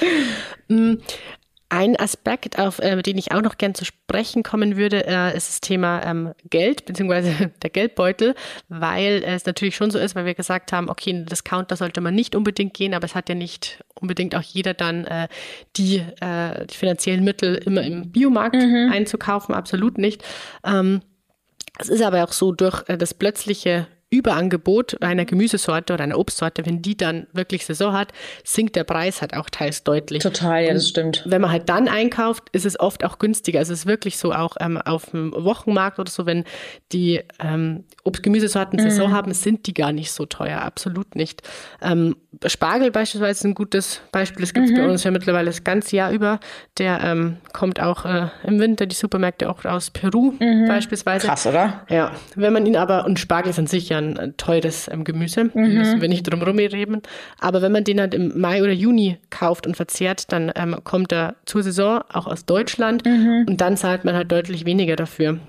Ein 1.71 1.95
Aspekt, 1.97 2.57
auf 2.57 2.79
äh, 2.79 2.99
den 3.03 3.17
ich 3.19 3.31
auch 3.31 3.43
noch 3.43 3.59
gern 3.59 3.75
zu 3.75 3.85
sprechen 3.85 4.41
kommen 4.41 4.75
würde, 4.75 5.05
äh, 5.05 5.37
ist 5.37 5.49
das 5.49 5.61
Thema 5.61 6.03
ähm, 6.03 6.33
Geld 6.49 6.85
bzw. 6.85 7.49
der 7.61 7.69
Geldbeutel, 7.69 8.33
weil 8.69 9.23
es 9.23 9.45
natürlich 9.45 9.75
schon 9.75 9.91
so 9.91 9.99
ist, 9.99 10.15
weil 10.15 10.25
wir 10.25 10.33
gesagt 10.33 10.71
haben, 10.71 10.89
okay, 10.89 11.11
in 11.11 11.17
den 11.17 11.25
Discounter 11.27 11.75
sollte 11.75 12.01
man 12.01 12.15
nicht 12.15 12.35
unbedingt 12.35 12.73
gehen, 12.73 12.95
aber 12.95 13.05
es 13.05 13.13
hat 13.13 13.29
ja 13.29 13.35
nicht 13.35 13.83
unbedingt 13.93 14.35
auch 14.35 14.41
jeder 14.41 14.73
dann 14.73 15.05
äh, 15.05 15.27
die, 15.77 15.97
äh, 16.21 16.65
die 16.65 16.75
finanziellen 16.75 17.23
Mittel 17.23 17.55
immer 17.55 17.83
im 17.83 18.11
Biomarkt 18.11 18.55
mhm. 18.55 18.89
einzukaufen, 18.91 19.53
absolut 19.53 19.99
nicht. 19.99 20.23
Ähm, 20.63 21.01
es 21.77 21.87
ist 21.89 22.01
aber 22.01 22.23
auch 22.23 22.31
so, 22.31 22.51
durch 22.51 22.83
äh, 22.89 22.97
das 22.97 23.13
plötzliche 23.13 23.87
Überangebot 24.11 25.01
einer 25.03 25.25
Gemüsesorte 25.25 25.93
oder 25.93 26.03
einer 26.03 26.17
Obstsorte, 26.17 26.65
wenn 26.65 26.81
die 26.81 26.97
dann 26.97 27.27
wirklich 27.31 27.65
Saison 27.65 27.93
hat, 27.93 28.11
sinkt 28.43 28.75
der 28.75 28.83
Preis 28.83 29.21
halt 29.21 29.35
auch 29.35 29.49
teils 29.51 29.83
deutlich. 29.83 30.23
Total, 30.23 30.63
ja, 30.63 30.73
das 30.73 30.89
stimmt. 30.89 31.23
wenn 31.27 31.41
man 31.41 31.51
halt 31.51 31.69
dann 31.69 31.87
einkauft, 31.87 32.45
ist 32.51 32.65
es 32.65 32.79
oft 32.79 33.05
auch 33.05 33.19
günstiger. 33.19 33.59
Also 33.59 33.73
es 33.73 33.81
ist 33.81 33.85
wirklich 33.85 34.17
so 34.17 34.33
auch 34.33 34.57
ähm, 34.59 34.77
auf 34.77 35.11
dem 35.11 35.31
Wochenmarkt 35.33 35.99
oder 35.99 36.09
so, 36.09 36.25
wenn 36.25 36.43
die 36.91 37.21
ähm, 37.39 37.83
Obst-Gemüsesorten 38.03 38.79
mhm. 38.79 38.89
Saison 38.89 39.11
haben, 39.11 39.31
sind 39.33 39.67
die 39.67 39.75
gar 39.75 39.91
nicht 39.91 40.11
so 40.11 40.25
teuer, 40.25 40.61
absolut 40.61 41.15
nicht. 41.15 41.43
Ähm, 41.81 42.15
Spargel 42.47 42.89
beispielsweise 42.89 43.31
ist 43.31 43.45
ein 43.45 43.53
gutes 43.53 44.01
Beispiel. 44.11 44.41
Das 44.41 44.53
gibt 44.53 44.65
es 44.67 44.71
mhm. 44.71 44.77
bei 44.77 44.89
uns 44.89 45.03
ja 45.03 45.11
mittlerweile 45.11 45.47
das 45.47 45.63
ganze 45.63 45.95
Jahr 45.95 46.11
über. 46.11 46.39
Der 46.79 47.01
ähm, 47.03 47.37
kommt 47.53 47.79
auch 47.79 48.05
äh, 48.05 48.27
im 48.43 48.59
Winter, 48.59 48.87
die 48.87 48.95
Supermärkte 48.95 49.49
auch 49.49 49.65
aus 49.65 49.91
Peru 49.91 50.33
mhm. 50.39 50.67
beispielsweise. 50.67 51.27
Krass, 51.27 51.45
oder? 51.45 51.85
Ja, 51.89 52.13
wenn 52.35 52.53
man 52.53 52.65
ihn 52.65 52.75
aber, 52.75 53.05
und 53.05 53.19
Spargel 53.19 53.51
ist 53.51 53.59
an 53.59 53.67
sich 53.67 53.89
ja 53.89 53.98
ein 53.99 54.37
teures 54.37 54.89
ähm, 54.91 55.03
Gemüse, 55.03 55.45
mhm. 55.45 55.73
müssen 55.73 56.01
wir 56.01 56.09
nicht 56.09 56.23
drum 56.23 56.41
reden. 56.41 57.01
Aber 57.39 57.61
wenn 57.61 57.71
man 57.71 57.83
den 57.83 57.99
halt 57.99 58.13
im 58.13 58.39
Mai 58.39 58.61
oder 58.63 58.71
Juni 58.71 59.17
kauft 59.29 59.67
und 59.67 59.75
verzehrt, 59.75 60.31
dann 60.31 60.51
ähm, 60.55 60.75
kommt 60.83 61.11
er 61.11 61.35
zur 61.45 61.63
Saison 61.63 62.01
auch 62.11 62.27
aus 62.27 62.45
Deutschland 62.45 63.05
mhm. 63.05 63.45
und 63.47 63.61
dann 63.61 63.77
zahlt 63.77 64.05
man 64.05 64.15
halt 64.15 64.31
deutlich 64.31 64.65
weniger 64.65 64.95
dafür. 64.95 65.39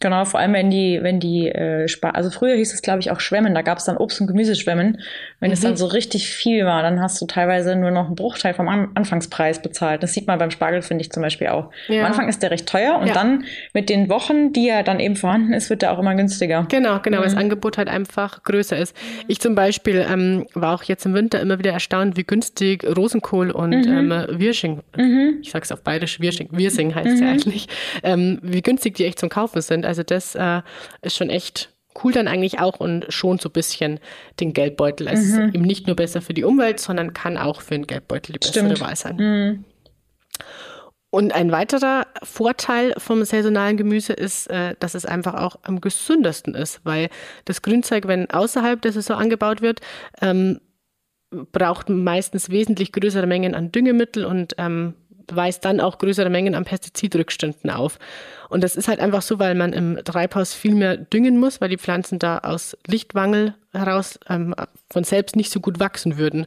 Genau, 0.00 0.24
vor 0.24 0.40
allem 0.40 0.54
wenn 0.54 0.70
die, 0.70 0.98
wenn 1.02 1.20
die, 1.20 1.48
äh, 1.48 1.84
Sp 1.84 2.08
also 2.14 2.30
früher 2.30 2.54
hieß 2.56 2.72
es, 2.72 2.80
glaube 2.80 3.00
ich, 3.00 3.10
auch 3.10 3.20
Schwemmen, 3.20 3.54
da 3.54 3.60
gab 3.60 3.76
es 3.76 3.84
dann 3.84 3.98
Obst- 3.98 4.20
und 4.22 4.28
Gemüseschwemmen. 4.28 5.02
Wenn 5.40 5.50
mhm. 5.50 5.52
es 5.52 5.60
dann 5.60 5.76
so 5.76 5.86
richtig 5.86 6.28
viel 6.30 6.64
war, 6.64 6.82
dann 6.82 7.00
hast 7.02 7.20
du 7.20 7.26
teilweise 7.26 7.76
nur 7.76 7.90
noch 7.90 8.06
einen 8.06 8.14
Bruchteil 8.14 8.54
vom 8.54 8.68
An 8.68 8.88
Anfangspreis 8.94 9.60
bezahlt. 9.60 10.02
Das 10.02 10.14
sieht 10.14 10.26
man 10.26 10.38
beim 10.38 10.50
Spargel, 10.50 10.80
finde 10.80 11.02
ich 11.02 11.12
zum 11.12 11.22
Beispiel 11.22 11.48
auch. 11.48 11.70
Ja. 11.88 12.00
Am 12.00 12.06
Anfang 12.06 12.28
ist 12.30 12.42
der 12.42 12.50
recht 12.50 12.66
teuer 12.66 12.98
und 12.98 13.08
ja. 13.08 13.14
dann 13.14 13.44
mit 13.74 13.90
den 13.90 14.08
Wochen, 14.08 14.54
die 14.54 14.66
ja 14.68 14.82
dann 14.82 15.00
eben 15.00 15.16
vorhanden 15.16 15.52
ist, 15.52 15.68
wird 15.68 15.82
der 15.82 15.92
auch 15.92 15.98
immer 15.98 16.14
günstiger. 16.14 16.66
Genau, 16.70 17.00
genau, 17.00 17.18
mhm. 17.18 17.20
weil 17.20 17.26
das 17.26 17.34
mhm. 17.34 17.40
Angebot 17.40 17.76
halt 17.76 17.88
einfach 17.88 18.42
größer 18.42 18.78
ist. 18.78 18.96
Ich 19.28 19.38
zum 19.40 19.54
Beispiel 19.54 20.06
ähm, 20.10 20.46
war 20.54 20.74
auch 20.74 20.84
jetzt 20.84 21.04
im 21.04 21.12
Winter 21.12 21.40
immer 21.40 21.58
wieder 21.58 21.72
erstaunt, 21.72 22.16
wie 22.16 22.24
günstig 22.24 22.84
Rosenkohl 22.96 23.50
und 23.50 23.86
mhm. 23.86 24.12
ähm, 24.12 24.26
Wirsching, 24.30 24.80
mhm. 24.96 25.40
ich 25.42 25.50
sag's 25.50 25.70
auf 25.70 25.82
bayerisch, 25.82 26.20
Wirsching, 26.20 26.48
Wirsing 26.52 26.94
heißt 26.94 27.06
es 27.06 27.20
ja 27.20 27.28
eigentlich, 27.28 27.68
ähm, 28.02 28.38
wie 28.42 28.62
günstig 28.62 28.94
die 28.94 29.04
echt 29.04 29.18
zum 29.18 29.28
Kaufen 29.28 29.60
sind. 29.60 29.89
Also 29.90 30.04
das 30.04 30.36
äh, 30.36 30.62
ist 31.02 31.16
schon 31.16 31.30
echt 31.30 31.74
cool 32.04 32.12
dann 32.12 32.28
eigentlich 32.28 32.60
auch 32.60 32.78
und 32.78 33.12
schon 33.12 33.40
so 33.40 33.48
ein 33.48 33.52
bisschen 33.52 33.98
den 34.38 34.52
Geldbeutel. 34.52 35.08
Es 35.08 35.20
mhm. 35.20 35.48
ist 35.48 35.54
eben 35.56 35.64
nicht 35.64 35.88
nur 35.88 35.96
besser 35.96 36.22
für 36.22 36.32
die 36.32 36.44
Umwelt, 36.44 36.78
sondern 36.78 37.12
kann 37.12 37.36
auch 37.36 37.60
für 37.60 37.74
den 37.74 37.88
Geldbeutel 37.88 38.34
die 38.34 38.38
bessere 38.38 38.66
Stimmt. 38.66 38.80
Wahl 38.80 38.94
sein. 38.94 39.16
Mhm. 39.16 39.64
Und 41.10 41.34
ein 41.34 41.50
weiterer 41.50 42.06
Vorteil 42.22 42.94
vom 42.96 43.24
saisonalen 43.24 43.76
Gemüse 43.76 44.12
ist, 44.12 44.46
äh, 44.46 44.76
dass 44.78 44.94
es 44.94 45.04
einfach 45.04 45.34
auch 45.34 45.58
am 45.64 45.80
gesündesten 45.80 46.54
ist, 46.54 46.80
weil 46.84 47.08
das 47.46 47.62
Grünzeug, 47.62 48.06
wenn 48.06 48.30
außerhalb 48.30 48.80
der 48.80 48.92
Saison 48.92 49.18
angebaut 49.18 49.60
wird, 49.60 49.80
ähm, 50.22 50.60
braucht 51.30 51.88
meistens 51.88 52.50
wesentlich 52.50 52.92
größere 52.92 53.26
Mengen 53.26 53.56
an 53.56 53.72
Düngemittel 53.72 54.24
und 54.24 54.54
ähm, 54.58 54.94
weist 55.34 55.64
dann 55.64 55.80
auch 55.80 55.98
größere 55.98 56.30
Mengen 56.30 56.54
an 56.54 56.64
Pestizidrückständen 56.64 57.70
auf. 57.70 57.98
Und 58.48 58.64
das 58.64 58.76
ist 58.76 58.88
halt 58.88 59.00
einfach 59.00 59.22
so, 59.22 59.38
weil 59.38 59.54
man 59.54 59.72
im 59.72 59.98
Treibhaus 60.04 60.54
viel 60.54 60.74
mehr 60.74 60.96
düngen 60.96 61.38
muss, 61.38 61.60
weil 61.60 61.68
die 61.68 61.78
Pflanzen 61.78 62.18
da 62.18 62.38
aus 62.38 62.76
Lichtmangel 62.86 63.54
heraus 63.72 64.18
ähm, 64.28 64.54
von 64.90 65.04
selbst 65.04 65.36
nicht 65.36 65.50
so 65.50 65.60
gut 65.60 65.78
wachsen 65.80 66.18
würden. 66.18 66.46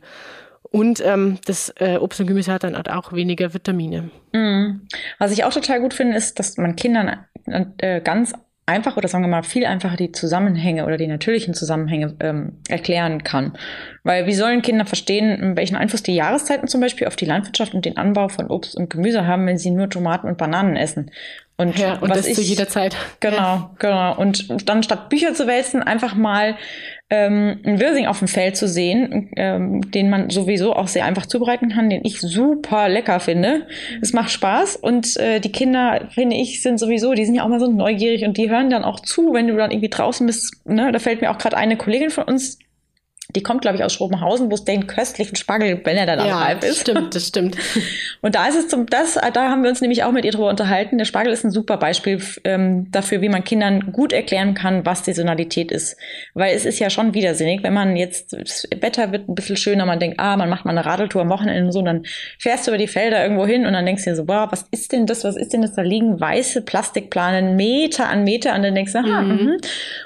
Und 0.63 1.05
ähm, 1.05 1.37
das 1.45 1.71
äh, 1.79 1.97
Obst 1.97 2.19
und 2.19 2.27
Gemüse 2.27 2.51
hat 2.51 2.63
dann 2.63 2.75
halt 2.75 2.89
auch 2.89 3.13
weniger 3.13 3.53
Vitamine. 3.53 4.09
Mhm. 4.33 4.87
Was 5.19 5.31
ich 5.31 5.43
auch 5.43 5.53
total 5.53 5.79
gut 5.79 5.93
finde, 5.93 6.17
ist, 6.17 6.39
dass 6.39 6.57
man 6.57 6.75
Kindern 6.75 7.25
äh, 7.77 8.01
ganz 8.01 8.33
einfach 8.65 8.95
oder 8.95 9.07
sagen 9.07 9.23
wir 9.23 9.29
mal 9.29 9.43
viel 9.43 9.65
einfacher 9.65 9.97
die 9.97 10.11
Zusammenhänge 10.11 10.85
oder 10.85 10.97
die 10.97 11.07
natürlichen 11.07 11.53
Zusammenhänge 11.53 12.15
ähm, 12.19 12.53
erklären 12.69 13.23
kann. 13.23 13.57
Weil 14.03 14.25
wie 14.25 14.33
sollen 14.33 14.61
Kinder 14.61 14.85
verstehen, 14.85 15.55
welchen 15.57 15.75
Einfluss 15.75 16.03
die 16.03 16.15
Jahreszeiten 16.15 16.67
zum 16.67 16.79
Beispiel 16.79 17.07
auf 17.07 17.15
die 17.15 17.25
Landwirtschaft 17.25 17.73
und 17.73 17.85
den 17.85 17.97
Anbau 17.97 18.29
von 18.29 18.47
Obst 18.47 18.75
und 18.75 18.89
Gemüse 18.89 19.27
haben, 19.27 19.45
wenn 19.47 19.57
sie 19.57 19.71
nur 19.71 19.89
Tomaten 19.89 20.27
und 20.27 20.37
Bananen 20.37 20.75
essen? 20.77 21.11
Und, 21.57 21.77
ja, 21.77 21.99
und 21.99 22.09
was 22.09 22.17
das 22.17 22.27
ich, 22.27 22.35
zu 22.35 22.41
jeder 22.41 22.67
Zeit. 22.67 22.95
Genau, 23.19 23.69
genau. 23.77 24.17
Und 24.17 24.67
dann 24.67 24.81
statt 24.81 25.09
Bücher 25.09 25.33
zu 25.33 25.45
wälzen, 25.45 25.83
einfach 25.83 26.15
mal 26.15 26.55
ähm, 27.11 27.59
einen 27.63 27.79
Wirsing 27.79 28.07
auf 28.07 28.19
dem 28.19 28.27
Feld 28.27 28.57
zu 28.57 28.67
sehen, 28.67 29.29
ähm, 29.35 29.91
den 29.91 30.09
man 30.09 30.31
sowieso 30.31 30.75
auch 30.75 30.87
sehr 30.87 31.05
einfach 31.05 31.27
zubereiten 31.27 31.69
kann, 31.69 31.89
den 31.89 32.03
ich 32.03 32.19
super 32.19 32.89
lecker 32.89 33.19
finde. 33.19 33.67
Es 34.01 34.13
macht 34.13 34.31
Spaß 34.31 34.77
und 34.77 35.15
äh, 35.17 35.39
die 35.39 35.51
Kinder, 35.51 36.07
finde 36.09 36.37
ich, 36.37 36.63
sind 36.63 36.79
sowieso, 36.79 37.13
die 37.13 37.25
sind 37.25 37.35
ja 37.35 37.43
auch 37.43 37.49
mal 37.49 37.59
so 37.59 37.71
neugierig 37.71 38.25
und 38.25 38.37
die 38.37 38.49
hören 38.49 38.71
dann 38.71 38.83
auch 38.83 38.99
zu, 38.99 39.33
wenn 39.33 39.47
du 39.47 39.55
dann 39.55 39.69
irgendwie 39.69 39.89
draußen 39.89 40.25
bist. 40.25 40.55
Ne? 40.65 40.91
Da 40.91 40.97
fällt 40.97 41.21
mir 41.21 41.29
auch 41.29 41.37
gerade 41.37 41.55
eine 41.55 41.77
Kollegin 41.77 42.09
von 42.09 42.23
uns 42.23 42.57
die 43.35 43.43
kommt, 43.43 43.61
glaube 43.61 43.77
ich, 43.77 43.83
aus 43.83 43.93
Schrobenhausen, 43.93 44.51
wo 44.51 44.55
es 44.55 44.63
den 44.63 44.87
köstlichen 44.87 45.35
Spargel, 45.35 45.81
wenn 45.83 45.97
er 45.97 46.05
dann 46.05 46.25
ja, 46.25 46.35
auch 46.35 46.43
halb 46.45 46.63
ist. 46.63 46.81
Stimmt, 46.81 47.15
das 47.15 47.27
stimmt. 47.27 47.57
Und 48.21 48.35
da 48.35 48.47
ist 48.47 48.55
es 48.55 48.67
zum, 48.67 48.85
das, 48.85 49.15
da 49.33 49.49
haben 49.49 49.63
wir 49.63 49.69
uns 49.69 49.81
nämlich 49.81 50.03
auch 50.03 50.11
mit 50.11 50.25
ihr 50.25 50.31
drüber 50.31 50.49
unterhalten. 50.49 50.97
Der 50.97 51.05
Spargel 51.05 51.33
ist 51.33 51.43
ein 51.43 51.51
super 51.51 51.77
Beispiel 51.77 52.21
ähm, 52.43 52.91
dafür, 52.91 53.21
wie 53.21 53.29
man 53.29 53.43
Kindern 53.43 53.91
gut 53.91 54.13
erklären 54.13 54.53
kann, 54.53 54.85
was 54.85 55.05
Saisonalität 55.05 55.71
ist. 55.71 55.97
Weil 56.33 56.55
es 56.55 56.65
ist 56.65 56.79
ja 56.79 56.89
schon 56.89 57.13
widersinnig, 57.13 57.63
wenn 57.63 57.73
man 57.73 57.95
jetzt, 57.95 58.33
das 58.33 58.67
Wetter 58.79 59.11
wird 59.11 59.27
ein 59.27 59.35
bisschen 59.35 59.57
schöner, 59.57 59.85
man 59.85 59.99
denkt, 59.99 60.19
ah, 60.19 60.37
man 60.37 60.49
macht 60.49 60.65
mal 60.65 60.71
eine 60.71 60.85
Radeltour 60.85 61.23
am 61.23 61.29
Wochenende 61.29 61.65
und 61.65 61.71
so, 61.71 61.79
und 61.79 61.85
dann 61.85 62.05
fährst 62.37 62.67
du 62.67 62.71
über 62.71 62.77
die 62.77 62.87
Felder 62.87 63.23
irgendwo 63.23 63.45
hin 63.45 63.65
und 63.65 63.73
dann 63.73 63.85
denkst 63.85 64.03
du 64.03 64.11
dir 64.11 64.15
so, 64.15 64.25
boah, 64.25 64.47
was 64.51 64.65
ist 64.71 64.91
denn 64.91 65.05
das, 65.05 65.23
was 65.23 65.35
ist 65.35 65.53
denn 65.53 65.61
das? 65.61 65.73
Da 65.73 65.81
liegen 65.81 66.19
weiße 66.19 66.61
Plastikplanen 66.61 67.55
Meter 67.55 68.09
an 68.09 68.23
Meter 68.23 68.55
und 68.55 68.63
dann 68.63 68.75
denkst 68.75 68.93
du, 68.93 68.99
ah, 68.99 69.21
mhm. 69.21 69.31
mhm. 69.31 69.57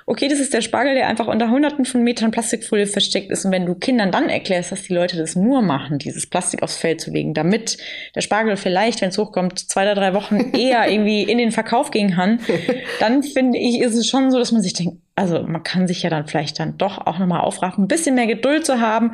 okay, 0.06 0.28
das 0.28 0.40
ist 0.40 0.54
der 0.54 0.62
Spargel, 0.62 0.96
der 0.96 1.08
einfach 1.08 1.28
unter 1.28 1.50
hunderten 1.50 1.86
von 1.86 2.04
Metern 2.04 2.32
Plastikfolie 2.32 2.88
versteckt 2.88 3.17
versteckt 3.18 3.32
ist. 3.32 3.46
Und 3.46 3.52
wenn 3.52 3.66
du 3.66 3.76
Kindern 3.76 4.12
dann 4.12 4.30
erklärst, 4.30 4.72
dass 4.72 4.84
die 4.84 4.94
Leute 4.94 5.18
das 5.18 5.36
nur 5.36 5.62
machen, 5.62 5.98
dieses 5.98 6.28
Plastik 6.28 6.64
aufs 6.64 6.78
Feld 6.78 7.02
zu 7.02 7.12
legen, 7.12 7.34
damit 7.34 7.78
der 8.16 8.22
Spargel 8.22 8.58
vielleicht, 8.58 9.02
wenn 9.02 9.10
es 9.10 9.18
hochkommt, 9.18 9.60
zwei 9.60 9.84
oder 9.84 9.96
drei 9.96 10.14
Wochen 10.14 10.52
eher 10.54 10.90
irgendwie 10.90 11.24
in 11.24 11.38
den 11.38 11.52
Verkauf 11.52 11.92
gehen 11.92 12.12
kann, 12.12 12.40
dann 13.00 13.24
finde 13.24 13.58
ich, 13.58 13.80
ist 13.80 13.96
es 13.96 14.08
schon 14.08 14.32
so, 14.32 14.38
dass 14.40 14.52
man 14.52 14.62
sich 14.62 14.74
denkt, 14.74 14.98
also 15.16 15.42
man 15.42 15.64
kann 15.64 15.88
sich 15.88 16.04
ja 16.04 16.12
dann 16.12 16.28
vielleicht 16.28 16.60
dann 16.60 16.78
doch 16.78 17.00
auch 17.08 17.18
nochmal 17.18 17.42
aufraffen, 17.42 17.86
ein 17.86 17.88
bisschen 17.88 18.16
mehr 18.16 18.28
Geduld 18.28 18.66
zu 18.66 18.80
haben 18.80 19.14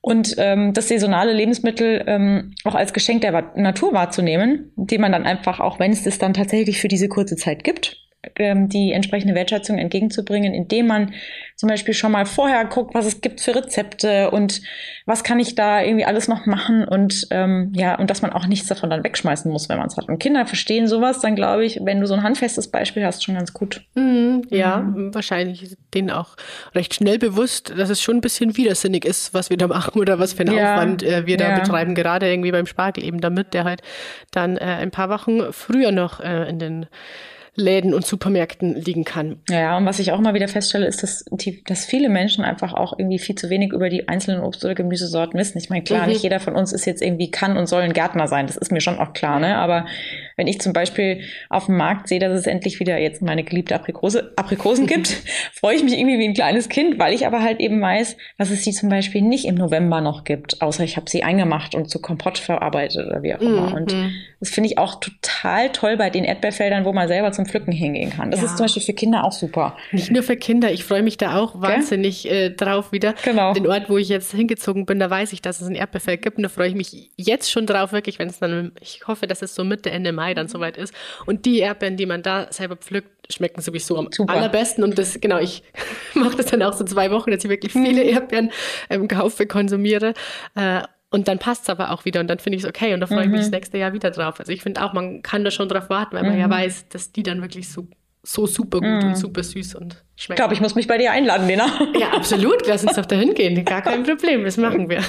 und 0.00 0.34
ähm, 0.38 0.72
das 0.72 0.88
saisonale 0.88 1.32
Lebensmittel 1.32 2.02
ähm, 2.08 2.54
auch 2.64 2.74
als 2.74 2.92
Geschenk 2.92 3.20
der 3.20 3.52
Natur 3.54 3.92
wahrzunehmen, 3.92 4.72
die 4.74 4.98
man 4.98 5.12
dann 5.12 5.24
einfach, 5.24 5.60
auch 5.60 5.78
wenn 5.78 5.92
es 5.92 6.02
das 6.02 6.18
dann 6.18 6.34
tatsächlich 6.34 6.80
für 6.80 6.88
diese 6.88 7.08
kurze 7.08 7.36
Zeit 7.36 7.62
gibt, 7.62 8.05
die 8.38 8.92
entsprechende 8.92 9.34
Wertschätzung 9.34 9.78
entgegenzubringen, 9.78 10.54
indem 10.54 10.86
man 10.86 11.14
zum 11.56 11.70
Beispiel 11.70 11.94
schon 11.94 12.12
mal 12.12 12.26
vorher 12.26 12.64
guckt, 12.66 12.94
was 12.94 13.06
es 13.06 13.22
gibt 13.22 13.40
für 13.40 13.54
Rezepte 13.54 14.30
und 14.30 14.60
was 15.06 15.24
kann 15.24 15.40
ich 15.40 15.54
da 15.54 15.82
irgendwie 15.82 16.04
alles 16.04 16.28
noch 16.28 16.44
machen 16.44 16.86
und 16.86 17.28
ähm, 17.30 17.72
ja, 17.74 17.98
und 17.98 18.10
dass 18.10 18.20
man 18.20 18.32
auch 18.32 18.46
nichts 18.46 18.68
davon 18.68 18.90
dann 18.90 19.04
wegschmeißen 19.04 19.50
muss, 19.50 19.68
wenn 19.68 19.78
man 19.78 19.86
es 19.86 19.96
hat. 19.96 20.08
Und 20.08 20.18
Kinder 20.18 20.44
verstehen 20.44 20.86
sowas, 20.86 21.20
dann 21.20 21.34
glaube 21.34 21.64
ich, 21.64 21.80
wenn 21.82 22.00
du 22.00 22.06
so 22.06 22.14
ein 22.14 22.22
handfestes 22.22 22.70
Beispiel 22.70 23.06
hast, 23.06 23.24
schon 23.24 23.36
ganz 23.36 23.54
gut. 23.54 23.82
Mhm, 23.94 24.42
ja, 24.50 24.78
mhm. 24.78 25.14
wahrscheinlich 25.14 25.62
ist 25.62 25.78
denen 25.94 26.10
auch 26.10 26.36
recht 26.74 26.92
schnell 26.92 27.18
bewusst, 27.18 27.72
dass 27.76 27.88
es 27.88 28.02
schon 28.02 28.16
ein 28.16 28.20
bisschen 28.20 28.56
widersinnig 28.56 29.06
ist, 29.06 29.32
was 29.32 29.48
wir 29.48 29.56
da 29.56 29.66
machen 29.68 29.98
oder 29.98 30.18
was 30.18 30.34
für 30.34 30.40
einen 30.40 30.56
ja, 30.56 30.74
Aufwand 30.74 31.02
äh, 31.02 31.26
wir 31.26 31.38
da 31.38 31.50
ja. 31.50 31.58
betreiben, 31.58 31.94
gerade 31.94 32.30
irgendwie 32.30 32.52
beim 32.52 32.66
Spargel 32.66 33.02
eben 33.02 33.20
damit, 33.20 33.54
der 33.54 33.64
halt 33.64 33.80
dann 34.30 34.58
äh, 34.58 34.64
ein 34.64 34.90
paar 34.90 35.08
Wochen 35.08 35.52
früher 35.52 35.90
noch 35.90 36.20
äh, 36.20 36.48
in 36.48 36.58
den 36.58 36.86
Läden 37.56 37.94
und 37.94 38.06
Supermärkten 38.06 38.74
liegen 38.74 39.04
kann. 39.04 39.40
Ja, 39.48 39.76
und 39.76 39.86
was 39.86 39.98
ich 39.98 40.12
auch 40.12 40.20
mal 40.20 40.34
wieder 40.34 40.48
feststelle, 40.48 40.86
ist, 40.86 41.02
dass, 41.02 41.24
die, 41.30 41.64
dass 41.64 41.86
viele 41.86 42.08
Menschen 42.08 42.44
einfach 42.44 42.74
auch 42.74 42.98
irgendwie 42.98 43.18
viel 43.18 43.34
zu 43.34 43.50
wenig 43.50 43.72
über 43.72 43.88
die 43.88 44.08
einzelnen 44.08 44.42
Obst- 44.42 44.64
oder 44.64 44.74
Gemüsesorten 44.74 45.38
wissen. 45.38 45.58
Ich 45.58 45.70
meine, 45.70 45.82
klar, 45.82 46.02
mhm. 46.02 46.10
nicht 46.10 46.22
jeder 46.22 46.40
von 46.40 46.54
uns 46.54 46.72
ist 46.72 46.84
jetzt 46.84 47.02
irgendwie 47.02 47.30
kann 47.30 47.56
und 47.56 47.66
soll 47.66 47.82
ein 47.82 47.94
Gärtner 47.94 48.28
sein. 48.28 48.46
Das 48.46 48.56
ist 48.56 48.72
mir 48.72 48.80
schon 48.80 48.98
auch 48.98 49.14
klar, 49.14 49.40
ne? 49.40 49.56
Aber 49.56 49.86
wenn 50.36 50.46
ich 50.46 50.60
zum 50.60 50.72
Beispiel 50.72 51.22
auf 51.48 51.66
dem 51.66 51.76
Markt 51.76 52.08
sehe, 52.08 52.18
dass 52.18 52.32
es 52.32 52.46
endlich 52.46 52.78
wieder 52.78 52.98
jetzt 52.98 53.22
meine 53.22 53.42
geliebte 53.42 53.74
Aprikose, 53.74 54.32
Aprikosen 54.36 54.86
gibt, 54.86 55.08
freue 55.52 55.76
ich 55.76 55.82
mich 55.82 55.98
irgendwie 55.98 56.18
wie 56.18 56.28
ein 56.28 56.34
kleines 56.34 56.68
Kind, 56.68 56.98
weil 56.98 57.14
ich 57.14 57.26
aber 57.26 57.42
halt 57.42 57.60
eben 57.60 57.80
weiß, 57.80 58.16
dass 58.38 58.50
es 58.50 58.62
sie 58.62 58.72
zum 58.72 58.88
Beispiel 58.88 59.22
nicht 59.22 59.46
im 59.46 59.54
November 59.54 60.00
noch 60.00 60.24
gibt, 60.24 60.60
außer 60.62 60.84
ich 60.84 60.96
habe 60.96 61.08
sie 61.08 61.24
eingemacht 61.24 61.74
und 61.74 61.88
zu 61.88 62.00
Kompott 62.00 62.38
verarbeitet 62.38 63.06
oder 63.06 63.22
wie 63.22 63.34
auch 63.34 63.40
immer. 63.40 63.70
Mhm. 63.70 63.74
Und 63.74 63.96
das 64.40 64.50
finde 64.50 64.68
ich 64.68 64.78
auch 64.78 65.00
total 65.00 65.70
toll 65.70 65.96
bei 65.96 66.10
den 66.10 66.24
Erdbeerfeldern, 66.24 66.84
wo 66.84 66.92
man 66.92 67.08
selber 67.08 67.32
zum 67.32 67.46
Pflücken 67.46 67.72
hingehen 67.72 68.10
kann. 68.10 68.30
Das 68.30 68.40
ja. 68.40 68.46
ist 68.46 68.56
zum 68.58 68.64
Beispiel 68.64 68.82
für 68.82 68.92
Kinder 68.92 69.24
auch 69.24 69.32
super. 69.32 69.76
Nicht 69.92 70.10
nur 70.10 70.22
für 70.22 70.36
Kinder, 70.36 70.70
ich 70.70 70.84
freue 70.84 71.02
mich 71.02 71.16
da 71.16 71.38
auch 71.38 71.60
wahnsinnig 71.60 72.30
äh, 72.30 72.50
drauf 72.50 72.92
wieder. 72.92 73.14
Genau. 73.24 73.54
Den 73.54 73.66
Ort, 73.66 73.88
wo 73.88 73.96
ich 73.96 74.08
jetzt 74.08 74.32
hingezogen 74.32 74.84
bin, 74.84 74.98
da 74.98 75.08
weiß 75.08 75.32
ich, 75.32 75.40
dass 75.40 75.60
es 75.62 75.68
ein 75.68 75.74
Erdbeerfeld 75.74 76.20
gibt 76.20 76.36
und 76.36 76.42
da 76.42 76.50
freue 76.50 76.68
ich 76.68 76.74
mich 76.74 77.10
jetzt 77.16 77.50
schon 77.50 77.66
drauf, 77.66 77.92
wirklich, 77.92 78.18
wenn 78.18 78.28
es 78.28 78.38
dann, 78.38 78.72
ich 78.80 79.00
hoffe, 79.06 79.26
dass 79.26 79.40
es 79.40 79.54
so 79.54 79.64
Mitte, 79.64 79.90
Ende 79.90 80.12
Mai 80.12 80.25
dann 80.34 80.48
soweit 80.48 80.76
ist. 80.76 80.94
Und 81.26 81.44
die 81.44 81.58
Erdbeeren, 81.58 81.96
die 81.96 82.06
man 82.06 82.22
da 82.22 82.46
selber 82.50 82.76
pflückt, 82.76 83.32
schmecken 83.32 83.60
sowieso 83.60 83.96
am 83.96 84.08
Super. 84.10 84.34
allerbesten. 84.34 84.84
Und 84.84 84.98
das, 84.98 85.20
genau, 85.20 85.38
ich 85.38 85.62
mache 86.14 86.36
das 86.36 86.46
dann 86.46 86.62
auch 86.62 86.72
so 86.72 86.84
zwei 86.84 87.10
Wochen, 87.10 87.30
dass 87.30 87.44
ich 87.44 87.50
wirklich 87.50 87.72
viele 87.72 88.04
mhm. 88.04 88.10
Erdbeeren 88.10 88.50
ähm, 88.90 89.08
kaufe, 89.08 89.46
konsumiere. 89.46 90.14
Äh, 90.54 90.82
und 91.10 91.28
dann 91.28 91.38
passt 91.38 91.62
es 91.62 91.70
aber 91.70 91.92
auch 91.92 92.04
wieder 92.04 92.20
und 92.20 92.28
dann 92.28 92.38
finde 92.38 92.58
ich 92.58 92.64
es 92.64 92.68
okay 92.68 92.92
und 92.92 93.00
da 93.00 93.06
freue 93.06 93.22
ich 93.22 93.30
mich 93.30 93.40
das 93.40 93.48
mhm. 93.48 93.54
nächste 93.54 93.78
Jahr 93.78 93.92
wieder 93.92 94.10
drauf. 94.10 94.40
Also 94.40 94.52
ich 94.52 94.62
finde 94.62 94.82
auch, 94.84 94.92
man 94.92 95.22
kann 95.22 95.44
da 95.44 95.50
schon 95.50 95.68
drauf 95.68 95.88
warten, 95.88 96.16
weil 96.16 96.24
man 96.24 96.38
ja 96.38 96.48
mhm. 96.48 96.52
weiß, 96.52 96.88
dass 96.88 97.12
die 97.12 97.22
dann 97.22 97.40
wirklich 97.42 97.70
so, 97.70 97.86
so 98.22 98.46
super 98.46 98.80
gut 98.80 99.04
und 99.04 99.16
super 99.16 99.42
süß 99.42 99.76
und 99.76 100.02
schmecken. 100.16 100.32
Ich 100.32 100.36
glaube, 100.36 100.54
ich 100.54 100.60
muss 100.60 100.74
mich 100.74 100.88
bei 100.88 100.98
dir 100.98 101.12
einladen, 101.12 101.46
Lena. 101.46 101.66
Ja, 101.98 102.10
absolut. 102.10 102.66
Lass 102.66 102.82
uns 102.82 102.96
doch 102.96 103.06
dahin 103.06 103.34
gehen. 103.34 103.64
Gar 103.64 103.82
kein 103.82 104.02
Problem. 104.04 104.44
Das 104.44 104.56
machen 104.56 104.90
wir. 104.90 105.02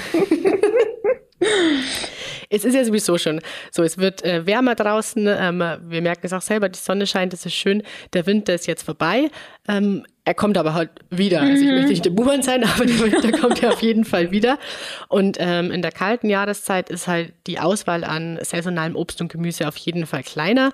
Es 2.50 2.64
ist 2.64 2.74
ja 2.74 2.84
sowieso 2.84 3.18
schon 3.18 3.40
so, 3.70 3.82
es 3.82 3.98
wird 3.98 4.24
äh, 4.24 4.46
wärmer 4.46 4.74
draußen. 4.74 5.26
Ähm, 5.28 5.58
wir 5.58 6.02
merken 6.02 6.26
es 6.26 6.32
auch 6.32 6.42
selber, 6.42 6.68
die 6.68 6.78
Sonne 6.78 7.06
scheint, 7.06 7.34
es 7.34 7.44
ist 7.44 7.54
schön. 7.54 7.82
Der 8.14 8.26
Winter 8.26 8.54
ist 8.54 8.66
jetzt 8.66 8.82
vorbei. 8.82 9.30
Ähm, 9.68 10.04
er 10.24 10.34
kommt 10.34 10.58
aber 10.58 10.74
halt 10.74 10.90
wieder. 11.10 11.40
Also 11.40 11.64
ich 11.64 11.70
möchte 11.70 11.88
nicht 11.88 12.04
der 12.04 12.10
Buhmann 12.10 12.42
sein, 12.42 12.64
aber 12.76 12.84
der 12.84 13.00
Winter 13.00 13.32
kommt 13.32 13.60
ja 13.60 13.70
auf 13.70 13.82
jeden 13.82 14.04
Fall 14.04 14.30
wieder. 14.30 14.58
Und 15.08 15.36
ähm, 15.40 15.70
in 15.70 15.82
der 15.82 15.92
kalten 15.92 16.28
Jahreszeit 16.28 16.90
ist 16.90 17.06
halt 17.06 17.32
die 17.46 17.58
Auswahl 17.58 18.04
an 18.04 18.38
saisonalem 18.42 18.96
Obst 18.96 19.20
und 19.20 19.32
Gemüse 19.32 19.66
auf 19.66 19.76
jeden 19.76 20.06
Fall 20.06 20.22
kleiner. 20.22 20.72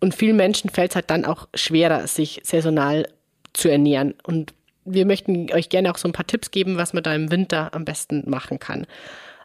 Und 0.00 0.14
vielen 0.14 0.36
Menschen 0.36 0.70
fällt 0.70 0.90
es 0.92 0.96
halt 0.96 1.10
dann 1.10 1.24
auch 1.24 1.48
schwerer, 1.54 2.06
sich 2.06 2.40
saisonal 2.42 3.06
zu 3.52 3.68
ernähren. 3.68 4.14
Und 4.22 4.54
wir 4.84 5.06
möchten 5.06 5.52
euch 5.52 5.68
gerne 5.68 5.90
auch 5.90 5.98
so 5.98 6.08
ein 6.08 6.12
paar 6.12 6.26
Tipps 6.26 6.50
geben, 6.50 6.76
was 6.76 6.92
man 6.92 7.02
da 7.02 7.14
im 7.14 7.30
Winter 7.30 7.74
am 7.74 7.84
besten 7.84 8.28
machen 8.28 8.58
kann. 8.58 8.86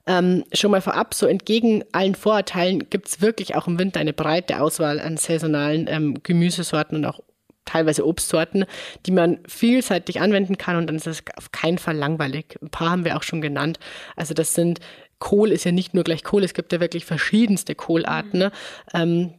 Ähm, 0.07 0.43
schon 0.53 0.71
mal 0.71 0.81
vorab, 0.81 1.13
so 1.13 1.25
entgegen 1.25 1.83
allen 1.91 2.13
Vorurteilen 2.13 2.89
gibt 2.89 3.07
es 3.07 3.21
wirklich 3.21 3.55
auch 3.55 3.67
im 3.67 3.79
Winter 3.79 3.99
eine 3.99 4.13
breite 4.13 4.61
Auswahl 4.61 4.99
an 4.99 5.17
saisonalen 5.17 5.87
ähm, 5.89 6.21
Gemüsesorten 6.21 6.97
und 6.97 7.05
auch 7.05 7.21
teilweise 7.65 8.05
Obstsorten, 8.05 8.65
die 9.05 9.11
man 9.11 9.39
vielseitig 9.47 10.21
anwenden 10.21 10.57
kann 10.57 10.77
und 10.77 10.87
dann 10.87 10.95
ist 10.95 11.07
es 11.07 11.23
auf 11.35 11.51
keinen 11.51 11.79
Fall 11.79 11.95
langweilig. 11.95 12.57
Ein 12.61 12.69
paar 12.69 12.91
haben 12.91 13.05
wir 13.05 13.17
auch 13.17 13.23
schon 13.23 13.41
genannt. 13.41 13.79
Also 14.15 14.35
das 14.35 14.53
sind, 14.53 14.79
Kohl 15.17 15.51
ist 15.51 15.65
ja 15.65 15.71
nicht 15.71 15.95
nur 15.95 16.03
gleich 16.03 16.23
Kohl, 16.23 16.43
es 16.43 16.53
gibt 16.53 16.71
ja 16.71 16.79
wirklich 16.79 17.05
verschiedenste 17.05 17.73
Kohlarten, 17.73 18.39
ne? 18.39 18.51
ähm, 18.93 19.33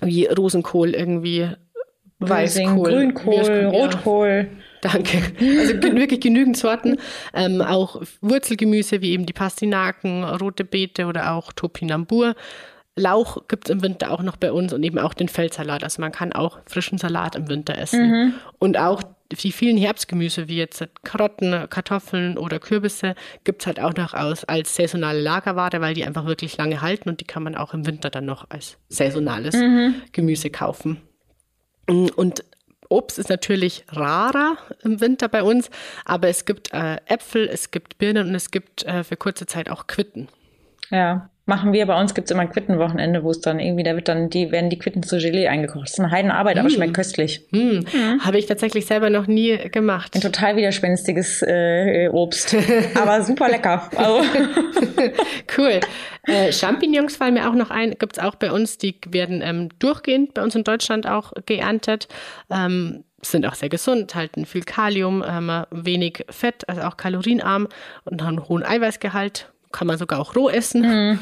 wie 0.00 0.26
Rosenkohl 0.26 0.90
irgendwie, 0.90 1.50
Weißkohl, 2.20 2.90
Grünkohl, 2.90 3.64
Rotkohl. 3.66 4.48
Ja. 4.50 4.64
Danke. 4.80 5.22
Also 5.58 5.82
wirklich 5.82 6.20
genügend 6.20 6.56
Sorten. 6.56 6.98
Ähm, 7.34 7.60
auch 7.62 8.02
Wurzelgemüse 8.20 9.00
wie 9.00 9.12
eben 9.12 9.26
die 9.26 9.32
Pastinaken, 9.32 10.24
rote 10.24 10.64
Beete 10.64 11.06
oder 11.06 11.32
auch 11.32 11.52
Topinambur. 11.52 12.34
Lauch 12.96 13.46
gibt 13.48 13.68
es 13.68 13.72
im 13.72 13.82
Winter 13.82 14.10
auch 14.10 14.22
noch 14.22 14.36
bei 14.36 14.52
uns 14.52 14.72
und 14.72 14.82
eben 14.82 14.98
auch 14.98 15.14
den 15.14 15.28
Feldsalat. 15.28 15.84
Also 15.84 16.00
man 16.00 16.12
kann 16.12 16.32
auch 16.32 16.58
frischen 16.66 16.98
Salat 16.98 17.36
im 17.36 17.48
Winter 17.48 17.78
essen. 17.78 18.10
Mhm. 18.10 18.34
Und 18.58 18.76
auch 18.76 19.02
die 19.30 19.52
vielen 19.52 19.76
Herbstgemüse 19.76 20.48
wie 20.48 20.56
jetzt 20.56 20.84
Karotten, 21.04 21.68
Kartoffeln 21.68 22.38
oder 22.38 22.58
Kürbisse 22.58 23.14
gibt 23.44 23.62
es 23.62 23.66
halt 23.66 23.78
auch 23.78 23.94
noch 23.94 24.14
aus, 24.14 24.44
als 24.44 24.74
saisonale 24.74 25.20
Lagerware, 25.20 25.80
weil 25.80 25.94
die 25.94 26.04
einfach 26.04 26.24
wirklich 26.26 26.56
lange 26.56 26.80
halten 26.80 27.08
und 27.08 27.20
die 27.20 27.26
kann 27.26 27.42
man 27.42 27.54
auch 27.54 27.74
im 27.74 27.86
Winter 27.86 28.10
dann 28.10 28.24
noch 28.24 28.46
als 28.48 28.78
saisonales 28.88 29.54
mhm. 29.54 29.96
Gemüse 30.12 30.50
kaufen. 30.50 31.02
Und 31.86 32.44
Obst 32.88 33.18
ist 33.18 33.28
natürlich 33.28 33.84
rarer 33.88 34.56
im 34.82 35.00
Winter 35.00 35.28
bei 35.28 35.42
uns, 35.42 35.70
aber 36.04 36.28
es 36.28 36.44
gibt 36.44 36.72
äh, 36.72 36.96
Äpfel, 37.06 37.48
es 37.48 37.70
gibt 37.70 37.98
Birnen 37.98 38.28
und 38.28 38.34
es 38.34 38.50
gibt 38.50 38.84
äh, 38.84 39.04
für 39.04 39.16
kurze 39.16 39.46
Zeit 39.46 39.68
auch 39.68 39.86
Quitten. 39.86 40.28
Ja, 40.90 41.30
machen 41.48 41.72
wir. 41.72 41.86
Bei 41.86 41.98
uns 41.98 42.14
gibt 42.14 42.26
es 42.26 42.30
immer 42.30 42.42
ein 42.42 42.50
Quittenwochenende, 42.50 43.24
wo 43.24 43.30
es 43.30 43.40
dann 43.40 43.58
irgendwie, 43.58 43.82
da 43.82 43.94
wird 43.94 44.08
dann, 44.08 44.30
die 44.30 44.50
werden 44.52 44.70
die 44.70 44.78
Quitten 44.78 45.02
zu 45.02 45.18
Gelee 45.18 45.48
eingekocht. 45.48 45.84
Das 45.84 45.92
ist 45.92 46.00
eine 46.00 46.10
Heidenarbeit, 46.10 46.56
mm. 46.56 46.58
aber 46.60 46.70
schmeckt 46.70 46.94
köstlich. 46.94 47.46
Mm. 47.50 47.58
Mhm. 47.58 48.24
Habe 48.24 48.38
ich 48.38 48.46
tatsächlich 48.46 48.86
selber 48.86 49.10
noch 49.10 49.26
nie 49.26 49.56
gemacht. 49.70 50.14
Ein 50.14 50.20
total 50.20 50.56
widerspenstiges 50.56 51.42
äh, 51.42 52.08
Obst, 52.12 52.54
aber 52.94 53.22
super 53.24 53.48
lecker. 53.48 53.88
Also. 53.96 54.22
cool. 55.58 55.80
Äh, 56.26 56.52
Champignons 56.52 57.16
fallen 57.16 57.34
mir 57.34 57.48
auch 57.48 57.54
noch 57.54 57.70
ein, 57.70 57.96
gibt 57.98 58.18
es 58.18 58.22
auch 58.22 58.34
bei 58.34 58.52
uns. 58.52 58.78
Die 58.78 58.96
werden 59.08 59.40
ähm, 59.42 59.70
durchgehend 59.78 60.34
bei 60.34 60.42
uns 60.42 60.54
in 60.54 60.64
Deutschland 60.64 61.08
auch 61.08 61.32
geerntet. 61.46 62.08
Ähm, 62.50 63.04
sind 63.22 63.46
auch 63.46 63.54
sehr 63.54 63.68
gesund, 63.68 64.14
halten 64.14 64.46
viel 64.46 64.62
Kalium, 64.62 65.24
ähm, 65.26 65.50
wenig 65.70 66.24
Fett, 66.30 66.68
also 66.68 66.82
auch 66.82 66.96
kalorienarm 66.96 67.68
und 68.04 68.22
haben 68.22 68.38
einen 68.38 68.48
hohen 68.48 68.62
Eiweißgehalt 68.62 69.50
kann 69.72 69.86
man 69.86 69.98
sogar 69.98 70.18
auch 70.18 70.34
roh 70.34 70.48
essen. 70.48 70.80
Mhm. 70.82 71.18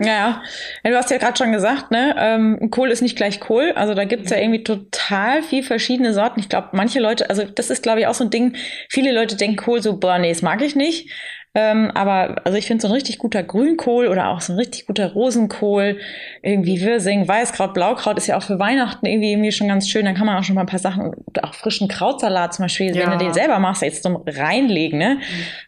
Ja, 0.00 0.42
ja, 0.82 0.90
du 0.90 0.96
hast 0.96 1.10
ja 1.10 1.18
gerade 1.18 1.36
schon 1.36 1.52
gesagt, 1.52 1.90
ne, 1.90 2.14
ähm, 2.18 2.70
Kohl 2.70 2.90
ist 2.90 3.02
nicht 3.02 3.16
gleich 3.16 3.40
Kohl. 3.40 3.72
Also 3.76 3.94
da 3.94 4.04
gibt's 4.04 4.30
ja 4.30 4.38
irgendwie 4.38 4.64
total 4.64 5.42
viel 5.42 5.62
verschiedene 5.62 6.12
Sorten. 6.12 6.40
Ich 6.40 6.48
glaube, 6.48 6.70
manche 6.72 7.00
Leute, 7.00 7.30
also 7.30 7.44
das 7.44 7.70
ist, 7.70 7.82
glaube 7.82 8.00
ich, 8.00 8.06
auch 8.06 8.14
so 8.14 8.24
ein 8.24 8.30
Ding, 8.30 8.56
viele 8.88 9.12
Leute 9.12 9.36
denken 9.36 9.56
Kohl 9.56 9.82
so, 9.82 9.98
boah, 9.98 10.18
nee, 10.18 10.30
das 10.30 10.42
mag 10.42 10.62
ich 10.62 10.74
nicht. 10.74 11.10
Ähm, 11.56 11.92
aber 11.94 12.42
also 12.44 12.58
ich 12.58 12.66
finde 12.66 12.82
so 12.82 12.88
ein 12.88 12.94
richtig 12.94 13.18
guter 13.18 13.44
Grünkohl 13.44 14.08
oder 14.08 14.28
auch 14.30 14.40
so 14.40 14.52
ein 14.52 14.58
richtig 14.58 14.86
guter 14.86 15.12
Rosenkohl, 15.12 15.98
irgendwie 16.42 16.80
Wirsing, 16.80 17.28
Weißkraut, 17.28 17.74
Blaukraut 17.74 18.18
ist 18.18 18.26
ja 18.26 18.36
auch 18.36 18.42
für 18.42 18.58
Weihnachten 18.58 19.06
irgendwie, 19.06 19.30
irgendwie 19.30 19.52
schon 19.52 19.68
ganz 19.68 19.88
schön. 19.88 20.04
Dann 20.04 20.16
kann 20.16 20.26
man 20.26 20.36
auch 20.36 20.42
schon 20.42 20.56
mal 20.56 20.62
ein 20.62 20.66
paar 20.66 20.80
Sachen, 20.80 21.12
auch 21.42 21.54
frischen 21.54 21.86
Krautsalat 21.86 22.54
zum 22.54 22.64
Beispiel, 22.64 22.96
ja. 22.96 23.04
wenn 23.04 23.18
du 23.18 23.24
den 23.24 23.32
selber 23.32 23.60
machst, 23.60 23.82
jetzt 23.82 24.02
zum 24.02 24.22
reinlegen. 24.26 24.98
Ne? 24.98 25.14
Mhm. 25.14 25.20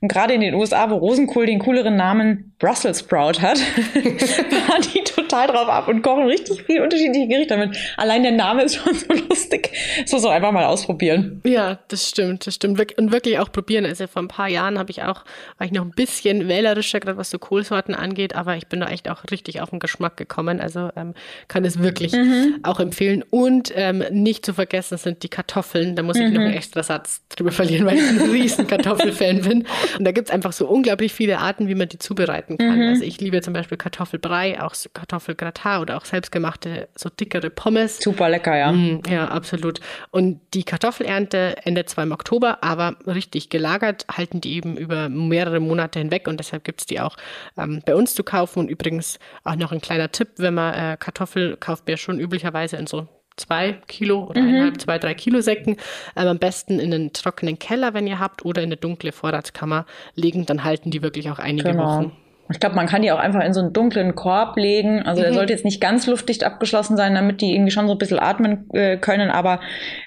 Und 0.02 0.08
gerade 0.08 0.34
in 0.34 0.40
den 0.40 0.54
USA, 0.54 0.90
wo 0.90 0.96
Rosenkohl 0.96 1.46
den 1.46 1.60
cooleren 1.60 1.94
Namen 1.94 2.52
Brussels 2.58 3.00
Sprout 3.00 3.40
hat, 3.40 3.58
fahren 3.96 4.82
die 4.92 5.04
total 5.04 5.46
drauf 5.46 5.68
ab 5.68 5.86
und 5.86 6.02
kochen 6.02 6.26
richtig 6.26 6.62
viel 6.64 6.80
unterschiedliche 6.80 7.28
Gerichte 7.28 7.54
damit. 7.56 7.76
Allein 7.96 8.24
der 8.24 8.32
Name 8.32 8.62
ist 8.62 8.74
schon 8.74 8.92
so 8.92 9.12
lustig. 9.28 9.70
So 10.04 10.18
so 10.18 10.28
einfach 10.28 10.50
mal 10.50 10.64
ausprobieren. 10.64 11.40
Ja, 11.44 11.78
das 11.88 12.08
stimmt, 12.08 12.46
das 12.46 12.56
stimmt. 12.56 12.98
Und 12.98 13.12
wirklich 13.12 13.38
auch 13.38 13.52
probieren. 13.52 13.84
Also 13.84 14.08
vor 14.08 14.22
ein 14.22 14.28
paar 14.28 14.48
Jahren 14.48 14.80
habe 14.80 14.90
ich 14.90 15.02
auch, 15.02 15.24
war 15.58 15.66
ich 15.66 15.75
noch 15.76 15.84
ein 15.84 15.90
bisschen 15.90 16.48
wählerischer, 16.48 17.00
gerade 17.00 17.16
was 17.16 17.30
so 17.30 17.38
Kohlsorten 17.38 17.94
angeht, 17.94 18.34
aber 18.34 18.56
ich 18.56 18.66
bin 18.66 18.80
da 18.80 18.88
echt 18.88 19.08
auch 19.08 19.22
richtig 19.30 19.60
auf 19.60 19.70
den 19.70 19.78
Geschmack 19.78 20.16
gekommen. 20.16 20.60
Also 20.60 20.90
ähm, 20.96 21.14
kann 21.48 21.64
es 21.64 21.78
wirklich 21.78 22.12
mhm. 22.12 22.58
auch 22.62 22.80
empfehlen. 22.80 23.22
Und 23.30 23.72
ähm, 23.74 24.02
nicht 24.10 24.44
zu 24.44 24.54
vergessen 24.54 24.98
sind 24.98 25.22
die 25.22 25.28
Kartoffeln. 25.28 25.96
Da 25.96 26.02
muss 26.02 26.16
ich 26.16 26.30
noch 26.30 26.40
einen 26.40 26.50
mhm. 26.50 26.56
extra 26.56 26.82
Satz 26.82 27.22
drüber 27.28 27.52
verlieren, 27.52 27.86
weil 27.86 27.98
ich 27.98 28.08
ein 28.08 28.30
riesen 28.30 28.66
Kartoffelfan 28.68 29.42
bin. 29.42 29.66
Und 29.98 30.04
da 30.04 30.12
gibt 30.12 30.28
es 30.28 30.34
einfach 30.34 30.52
so 30.52 30.66
unglaublich 30.66 31.12
viele 31.12 31.38
Arten, 31.38 31.68
wie 31.68 31.74
man 31.74 31.88
die 31.88 31.98
zubereiten 31.98 32.58
kann. 32.58 32.78
Mhm. 32.78 32.88
Also 32.88 33.04
ich 33.04 33.20
liebe 33.20 33.40
zum 33.42 33.52
Beispiel 33.52 33.78
Kartoffelbrei, 33.78 34.60
auch 34.62 34.74
Kartoffelgratin 34.94 35.80
oder 35.80 35.96
auch 35.96 36.04
selbstgemachte, 36.04 36.88
so 36.94 37.08
dickere 37.08 37.50
Pommes. 37.50 37.98
Super 37.98 38.28
lecker, 38.28 38.56
ja. 38.56 38.72
Mm, 38.72 39.02
ja, 39.08 39.28
absolut. 39.28 39.80
Und 40.10 40.40
die 40.54 40.64
Kartoffelernte 40.64 41.56
endet 41.64 41.88
zwar 41.88 42.04
im 42.04 42.12
Oktober, 42.12 42.62
aber 42.62 42.96
richtig 43.06 43.50
gelagert 43.50 44.06
halten 44.10 44.40
die 44.40 44.54
eben 44.54 44.76
über 44.76 45.08
mehrere 45.08 45.60
Monate 45.66 45.98
hinweg 45.98 46.28
und 46.28 46.38
deshalb 46.38 46.64
gibt 46.64 46.80
es 46.80 46.86
die 46.86 47.00
auch 47.00 47.16
ähm, 47.58 47.82
bei 47.84 47.94
uns 47.94 48.14
zu 48.14 48.24
kaufen. 48.24 48.60
Und 48.60 48.70
übrigens 48.70 49.18
auch 49.44 49.56
noch 49.56 49.72
ein 49.72 49.80
kleiner 49.80 50.10
Tipp, 50.10 50.28
wenn 50.36 50.54
man 50.54 50.74
äh, 50.74 50.96
Kartoffel 50.98 51.56
kauft, 51.56 51.86
wir 51.86 51.96
schon 51.96 52.18
üblicherweise 52.18 52.76
in 52.76 52.86
so 52.86 53.08
zwei 53.36 53.74
Kilo 53.86 54.24
oder 54.24 54.40
mhm. 54.40 54.48
eineinhalb, 54.48 54.80
zwei, 54.80 54.98
drei 54.98 55.14
Kilo 55.14 55.40
Säcken. 55.40 55.76
Ähm, 56.16 56.28
am 56.28 56.38
besten 56.38 56.78
in 56.78 56.92
einen 56.92 57.12
trockenen 57.12 57.58
Keller, 57.58 57.94
wenn 57.94 58.06
ihr 58.06 58.18
habt, 58.18 58.44
oder 58.44 58.62
in 58.62 58.68
eine 58.68 58.76
dunkle 58.76 59.12
Vorratskammer 59.12 59.86
legen. 60.14 60.46
Dann 60.46 60.64
halten 60.64 60.90
die 60.90 61.02
wirklich 61.02 61.30
auch 61.30 61.38
einige 61.38 61.70
genau. 61.70 61.84
Wochen. 61.84 62.12
Ich 62.48 62.60
glaube, 62.60 62.76
man 62.76 62.86
kann 62.86 63.02
die 63.02 63.10
auch 63.10 63.18
einfach 63.18 63.42
in 63.42 63.52
so 63.52 63.60
einen 63.60 63.72
dunklen 63.72 64.14
Korb 64.14 64.56
legen. 64.56 65.02
Also 65.02 65.20
mhm. 65.20 65.24
der 65.24 65.34
sollte 65.34 65.52
jetzt 65.52 65.64
nicht 65.64 65.80
ganz 65.80 66.06
luftdicht 66.06 66.44
abgeschlossen 66.44 66.96
sein, 66.96 67.14
damit 67.14 67.40
die 67.40 67.52
irgendwie 67.52 67.72
schon 67.72 67.88
so 67.88 67.94
ein 67.94 67.98
bisschen 67.98 68.20
atmen 68.20 68.70
äh, 68.72 68.96
können. 68.96 69.30
Aber 69.30 69.60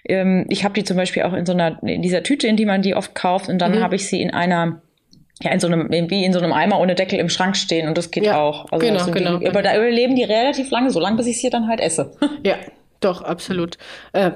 ähm, 0.06 0.46
ich 0.50 0.64
habe 0.64 0.74
die 0.74 0.84
zum 0.84 0.96
Beispiel 0.96 1.24
auch 1.24 1.34
in 1.34 1.46
so 1.46 1.52
einer, 1.52 1.82
in 1.84 2.02
dieser 2.02 2.24
Tüte, 2.24 2.48
in 2.48 2.56
die 2.56 2.66
man 2.66 2.82
die 2.82 2.96
oft 2.96 3.14
kauft. 3.14 3.50
Und 3.50 3.60
dann 3.60 3.74
mhm. 3.76 3.84
habe 3.84 3.96
ich 3.96 4.08
sie 4.08 4.22
in 4.22 4.32
einer 4.32 4.82
ja, 5.42 5.52
in 5.52 5.60
so 5.60 5.68
einem, 5.68 5.90
wie 5.90 6.26
in 6.26 6.34
so 6.34 6.40
einem 6.40 6.52
Eimer 6.52 6.80
ohne 6.80 6.96
Deckel 6.96 7.20
im 7.20 7.30
Schrank 7.30 7.56
stehen 7.56 7.88
und 7.88 7.98
das 7.98 8.12
geht 8.12 8.26
ja, 8.26 8.38
auch. 8.38 8.66
Also 8.72 8.86
genau, 8.86 9.06
genau, 9.12 9.38
die, 9.38 9.48
Aber 9.48 9.62
da 9.62 9.76
überleben 9.76 10.16
die 10.16 10.24
relativ 10.24 10.70
lange, 10.70 10.92
so 10.92 11.00
lange, 11.00 11.18
bis 11.18 11.28
ich 11.28 11.40
sie 11.40 11.50
dann 11.50 11.68
halt 11.68 11.80
esse. 11.80 12.12
Ja, 12.44 12.56
doch, 13.00 13.22
absolut. 13.22 13.78
Äh, 14.14 14.32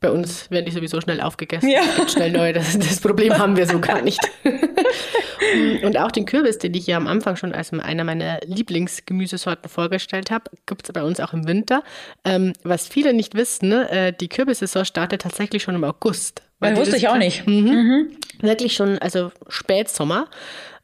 bei 0.00 0.10
uns 0.10 0.50
werden 0.50 0.66
die 0.66 0.72
sowieso 0.72 1.00
schnell 1.00 1.20
aufgegessen. 1.20 1.68
Ja. 1.68 1.80
Schnell 2.08 2.30
neue. 2.30 2.52
Das, 2.52 2.78
das 2.78 3.00
Problem 3.00 3.38
haben 3.38 3.56
wir 3.56 3.66
so 3.66 3.78
gar 3.78 4.02
nicht. 4.02 4.20
Und 5.82 5.98
auch 5.98 6.10
den 6.10 6.26
Kürbis, 6.26 6.58
den 6.58 6.74
ich 6.74 6.86
ja 6.86 6.96
am 6.96 7.06
Anfang 7.06 7.36
schon 7.36 7.52
als 7.52 7.72
einer 7.72 8.04
meiner 8.04 8.40
Lieblingsgemüsesorten 8.44 9.70
vorgestellt 9.70 10.30
habe, 10.30 10.50
gibt 10.66 10.86
es 10.86 10.92
bei 10.92 11.02
uns 11.02 11.20
auch 11.20 11.32
im 11.32 11.46
Winter. 11.46 11.82
Ähm, 12.24 12.52
was 12.62 12.88
viele 12.88 13.12
nicht 13.12 13.34
wissen, 13.34 13.72
äh, 13.72 14.12
die 14.12 14.28
Kürbissaison 14.28 14.84
startet 14.84 15.22
tatsächlich 15.22 15.62
schon 15.62 15.74
im 15.74 15.84
August. 15.84 16.42
Weil 16.58 16.76
wusste 16.76 16.96
ich 16.96 17.08
auch 17.08 17.18
nicht. 17.18 17.46
Mhm, 17.46 17.54
mhm. 17.54 18.16
Wirklich 18.40 18.74
schon, 18.74 18.98
also 18.98 19.30
Spätsommer 19.48 20.28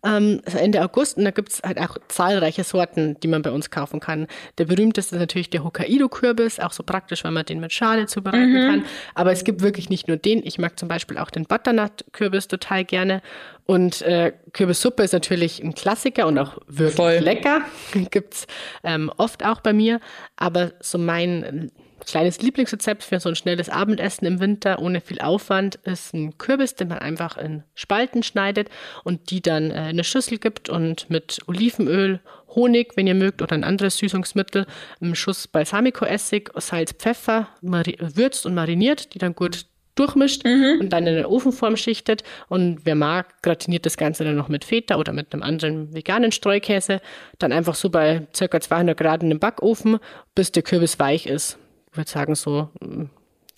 ähm, 0.05 0.41
also 0.45 0.59
Ende 0.59 0.83
August. 0.83 1.17
Und 1.17 1.25
da 1.25 1.31
gibt 1.31 1.51
es 1.51 1.63
halt 1.63 1.79
auch 1.79 1.97
zahlreiche 2.09 2.65
Sorten, 2.65 3.19
die 3.21 3.29
man 3.29 3.43
bei 3.43 3.51
uns 3.51 3.71
kaufen 3.71 4.01
kann. 4.01 4.27
Der 4.59 4.65
berühmteste 4.65 5.17
ist 5.17 5.21
natürlich 5.21 5.51
der 5.51 5.65
Hokkaido-Kürbis, 5.65 6.61
auch 6.61 6.73
so 6.73 6.83
praktisch, 6.83 7.25
weil 7.25 7.31
man 7.31 7.45
den 7.45 7.61
mit 7.61 7.73
Schale 7.73 8.07
zubereiten 8.07 8.53
mhm. 8.53 8.71
kann. 8.71 8.85
Aber 9.15 9.33
es 9.33 9.45
gibt 9.45 9.63
wirklich 9.63 9.91
nicht 9.91 10.09
nur 10.09 10.17
den. 10.17 10.45
Ich 10.45 10.59
mag 10.59 10.79
zum 10.79 10.89
Beispiel 10.89 11.19
auch 11.19 11.31
den 11.31 11.45
Butternut-Kürbis 11.45 12.49
total 12.49 12.85
gerne. 12.85 13.23
Und 13.65 14.03
äh, 14.03 14.33
Kürbissuppe 14.53 15.03
ist 15.03 15.13
natürlich 15.13 15.63
ein 15.63 15.75
Klassiker 15.75 16.27
und 16.27 16.39
auch 16.39 16.59
wirklich 16.67 16.97
Voll. 16.97 17.19
lecker. 17.19 17.63
Gibt's 18.11 18.47
ähm, 18.83 19.11
oft 19.17 19.45
auch 19.45 19.61
bei 19.61 19.73
mir. 19.73 20.01
Aber 20.37 20.73
so 20.81 20.99
mein 20.99 21.71
kleines 22.07 22.41
Lieblingsrezept 22.41 23.03
für 23.03 23.21
so 23.21 23.29
ein 23.29 23.37
schnelles 23.37 23.69
Abendessen 23.69 24.27
im 24.27 24.41
Winter 24.41 24.79
ohne 24.79 25.01
viel 25.01 25.21
Aufwand 25.21 25.77
ist 25.85 26.15
ein 26.15 26.39
Kürbis, 26.39 26.75
den 26.75 26.89
man 26.89 26.99
einfach 26.99 27.37
in 27.37 27.63
Spalten 27.75 28.23
schneidet 28.23 28.69
und 29.05 29.31
die 29.31 29.41
dann 29.41 29.71
äh, 29.71 29.85
in 29.85 29.91
eine 29.91 30.05
Schüssel 30.05 30.39
gibt 30.39 30.69
und 30.69 31.09
mit 31.11 31.41
Olivenöl, 31.47 32.21
Honig, 32.55 32.93
wenn 32.97 33.07
ihr 33.07 33.15
mögt, 33.15 33.41
oder 33.41 33.55
ein 33.55 33.65
anderes 33.65 33.97
Süßungsmittel, 33.97 34.67
einen 35.01 35.15
Schuss 35.15 35.49
Balsamico-Essig, 35.49 36.51
Salz, 36.57 36.93
Pfeffer 36.93 37.49
würzt 37.63 38.45
und 38.45 38.55
mariniert, 38.55 39.15
die 39.15 39.19
dann 39.19 39.35
gut 39.35 39.65
durchmischt 39.95 40.45
mhm. 40.45 40.79
und 40.81 40.91
dann 40.91 41.07
in 41.07 41.17
der 41.17 41.31
Ofenform 41.31 41.77
schichtet. 41.77 42.25
Und 42.49 42.81
wer 42.85 42.95
mag, 42.95 43.43
gratiniert 43.43 43.87
das 43.87 43.97
Ganze 43.97 44.25
dann 44.25 44.37
noch 44.37 44.49
mit 44.49 44.65
Feta 44.65 44.97
oder 44.97 45.13
mit 45.13 45.33
einem 45.33 45.43
anderen 45.43 45.95
veganen 45.95 46.33
Streukäse. 46.33 47.01
Dann 47.39 47.53
einfach 47.53 47.75
so 47.75 47.91
bei 47.91 48.27
ca. 48.37 48.61
200 48.61 48.99
Grad 48.99 49.23
in 49.23 49.31
den 49.31 49.39
Backofen, 49.39 49.99
bis 50.35 50.53
der 50.53 50.63
Kürbis 50.63 50.99
weich 50.99 51.27
ist 51.27 51.59
ich 51.93 51.97
würde 51.99 52.11
sagen, 52.11 52.35
so 52.35 52.71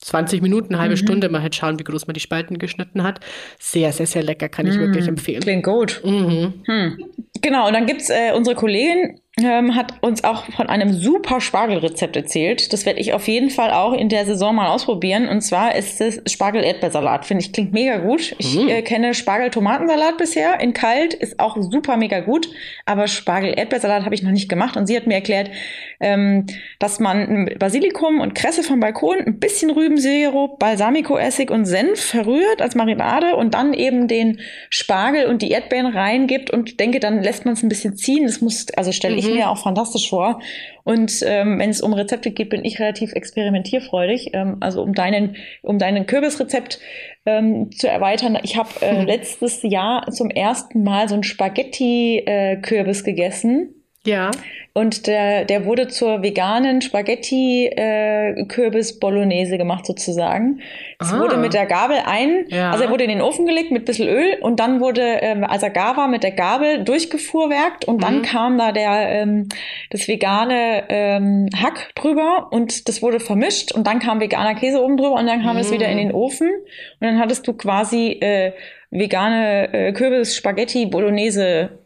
20 0.00 0.42
Minuten, 0.42 0.74
eine 0.74 0.82
halbe 0.82 0.94
mhm. 0.94 0.98
Stunde 0.98 1.28
mal 1.28 1.40
halt 1.40 1.54
schauen, 1.54 1.78
wie 1.78 1.84
groß 1.84 2.06
man 2.06 2.14
die 2.14 2.20
Spalten 2.20 2.58
geschnitten 2.58 3.02
hat. 3.04 3.20
Sehr, 3.58 3.92
sehr, 3.92 4.06
sehr 4.06 4.22
lecker, 4.22 4.48
kann 4.48 4.66
ich 4.66 4.76
mhm. 4.76 4.80
wirklich 4.80 5.08
empfehlen. 5.08 5.40
Klingt 5.40 5.64
gut. 5.64 6.02
Mhm. 6.04 6.54
Hm. 6.66 7.04
Genau, 7.40 7.68
und 7.68 7.72
dann 7.74 7.86
gibt's 7.86 8.10
äh, 8.10 8.32
unsere 8.34 8.56
Kollegin, 8.56 9.20
ähm, 9.36 9.74
hat 9.74 9.94
uns 10.00 10.22
auch 10.22 10.44
von 10.52 10.68
einem 10.68 10.92
super 10.92 11.40
Spargelrezept 11.40 12.14
erzählt. 12.14 12.72
Das 12.72 12.86
werde 12.86 13.00
ich 13.00 13.14
auf 13.14 13.26
jeden 13.26 13.50
Fall 13.50 13.72
auch 13.72 13.92
in 13.92 14.08
der 14.08 14.26
Saison 14.26 14.54
mal 14.54 14.68
ausprobieren. 14.68 15.28
Und 15.28 15.40
zwar 15.40 15.74
ist 15.74 16.00
es 16.00 16.22
Spargel-Erdbeersalat. 16.32 17.26
Finde 17.26 17.42
ich, 17.42 17.52
klingt 17.52 17.72
mega 17.72 17.98
gut. 17.98 18.36
Ich 18.38 18.56
mhm. 18.56 18.68
äh, 18.68 18.82
kenne 18.82 19.12
Spargel-Tomatensalat 19.12 20.18
bisher. 20.18 20.60
In 20.60 20.72
kalt 20.72 21.14
ist 21.14 21.40
auch 21.40 21.56
super 21.60 21.96
mega 21.96 22.20
gut. 22.20 22.48
Aber 22.86 23.08
Spargel-Erdbeersalat 23.08 24.04
habe 24.04 24.14
ich 24.14 24.22
noch 24.22 24.30
nicht 24.30 24.48
gemacht. 24.48 24.76
Und 24.76 24.86
sie 24.86 24.96
hat 24.96 25.08
mir 25.08 25.14
erklärt, 25.14 25.50
ähm, 25.98 26.46
dass 26.78 27.00
man 27.00 27.50
Basilikum 27.58 28.20
und 28.20 28.36
Kresse 28.36 28.62
vom 28.62 28.78
Balkon, 28.78 29.18
ein 29.18 29.40
bisschen 29.40 29.70
Rübensirup, 29.70 30.60
Balsamico-Essig 30.60 31.50
und 31.50 31.64
Senf 31.64 32.00
verrührt 32.00 32.62
als 32.62 32.76
Marinade 32.76 33.34
und 33.34 33.54
dann 33.54 33.74
eben 33.74 34.06
den 34.06 34.38
Spargel 34.70 35.26
und 35.26 35.42
die 35.42 35.50
Erdbeeren 35.50 35.86
reingibt 35.86 36.50
und 36.50 36.78
denke, 36.78 37.00
dann 37.00 37.20
lässt 37.20 37.44
man 37.46 37.54
es 37.54 37.64
ein 37.64 37.68
bisschen 37.68 37.96
ziehen. 37.96 38.26
Das 38.26 38.40
muss, 38.40 38.66
also 38.76 38.92
stelle 38.92 39.16
ich 39.16 39.23
mhm. 39.28 39.34
mir 39.34 39.50
auch 39.50 39.58
fantastisch 39.58 40.10
vor. 40.10 40.40
Und 40.84 41.22
ähm, 41.26 41.58
wenn 41.58 41.70
es 41.70 41.80
um 41.80 41.92
Rezepte 41.92 42.30
geht, 42.30 42.50
bin 42.50 42.64
ich 42.64 42.78
relativ 42.78 43.12
experimentierfreudig. 43.12 44.30
Ähm, 44.32 44.58
also 44.60 44.82
um 44.82 44.94
deinen, 44.94 45.36
um 45.62 45.78
deinen 45.78 46.06
Kürbisrezept 46.06 46.78
ähm, 47.26 47.70
zu 47.72 47.88
erweitern. 47.88 48.38
Ich 48.42 48.56
habe 48.56 48.70
äh, 48.80 49.00
mhm. 49.00 49.06
letztes 49.06 49.62
Jahr 49.62 50.10
zum 50.10 50.30
ersten 50.30 50.82
Mal 50.82 51.08
so 51.08 51.14
ein 51.14 51.22
Spaghetti-Kürbis 51.22 53.00
äh, 53.00 53.04
gegessen. 53.04 53.83
Ja. 54.06 54.30
Und 54.76 55.06
der, 55.06 55.44
der 55.44 55.64
wurde 55.66 55.86
zur 55.86 56.22
veganen 56.22 56.82
Spaghetti 56.82 57.66
äh, 57.66 58.44
Kürbis 58.46 58.98
Bolognese 58.98 59.56
gemacht 59.56 59.86
sozusagen. 59.86 60.60
Es 60.98 61.12
ah. 61.12 61.20
wurde 61.20 61.36
mit 61.36 61.54
der 61.54 61.64
Gabel 61.66 61.98
ein, 62.04 62.46
ja. 62.48 62.72
also 62.72 62.84
er 62.84 62.90
wurde 62.90 63.04
in 63.04 63.10
den 63.10 63.20
Ofen 63.20 63.46
gelegt 63.46 63.70
mit 63.70 63.84
bisschen 63.84 64.08
Öl 64.08 64.36
und 64.40 64.58
dann 64.58 64.80
wurde, 64.80 65.00
ähm, 65.00 65.44
als 65.44 65.62
er 65.62 65.70
gar 65.70 65.96
war, 65.96 66.08
mit 66.08 66.24
der 66.24 66.32
Gabel 66.32 66.82
durchgefuhrwerkt 66.82 67.84
und 67.84 67.98
mhm. 67.98 68.00
dann 68.00 68.22
kam 68.22 68.58
da 68.58 68.72
der 68.72 68.90
ähm, 69.10 69.48
das 69.90 70.08
vegane 70.08 70.84
ähm, 70.88 71.48
Hack 71.54 71.94
drüber 71.94 72.48
und 72.50 72.88
das 72.88 73.00
wurde 73.00 73.20
vermischt 73.20 73.72
und 73.72 73.86
dann 73.86 74.00
kam 74.00 74.20
veganer 74.20 74.56
Käse 74.56 74.82
oben 74.82 74.96
drüber 74.96 75.14
und 75.14 75.26
dann 75.26 75.42
kam 75.42 75.54
mhm. 75.54 75.60
es 75.60 75.70
wieder 75.70 75.88
in 75.88 75.98
den 75.98 76.12
Ofen 76.12 76.48
und 76.50 77.00
dann 77.00 77.20
hattest 77.20 77.46
du 77.46 77.52
quasi 77.52 78.18
äh, 78.20 78.52
vegane 78.90 79.72
äh, 79.72 79.92
Kürbis 79.92 80.36
Spaghetti 80.36 80.86
Bolognese. 80.86 81.78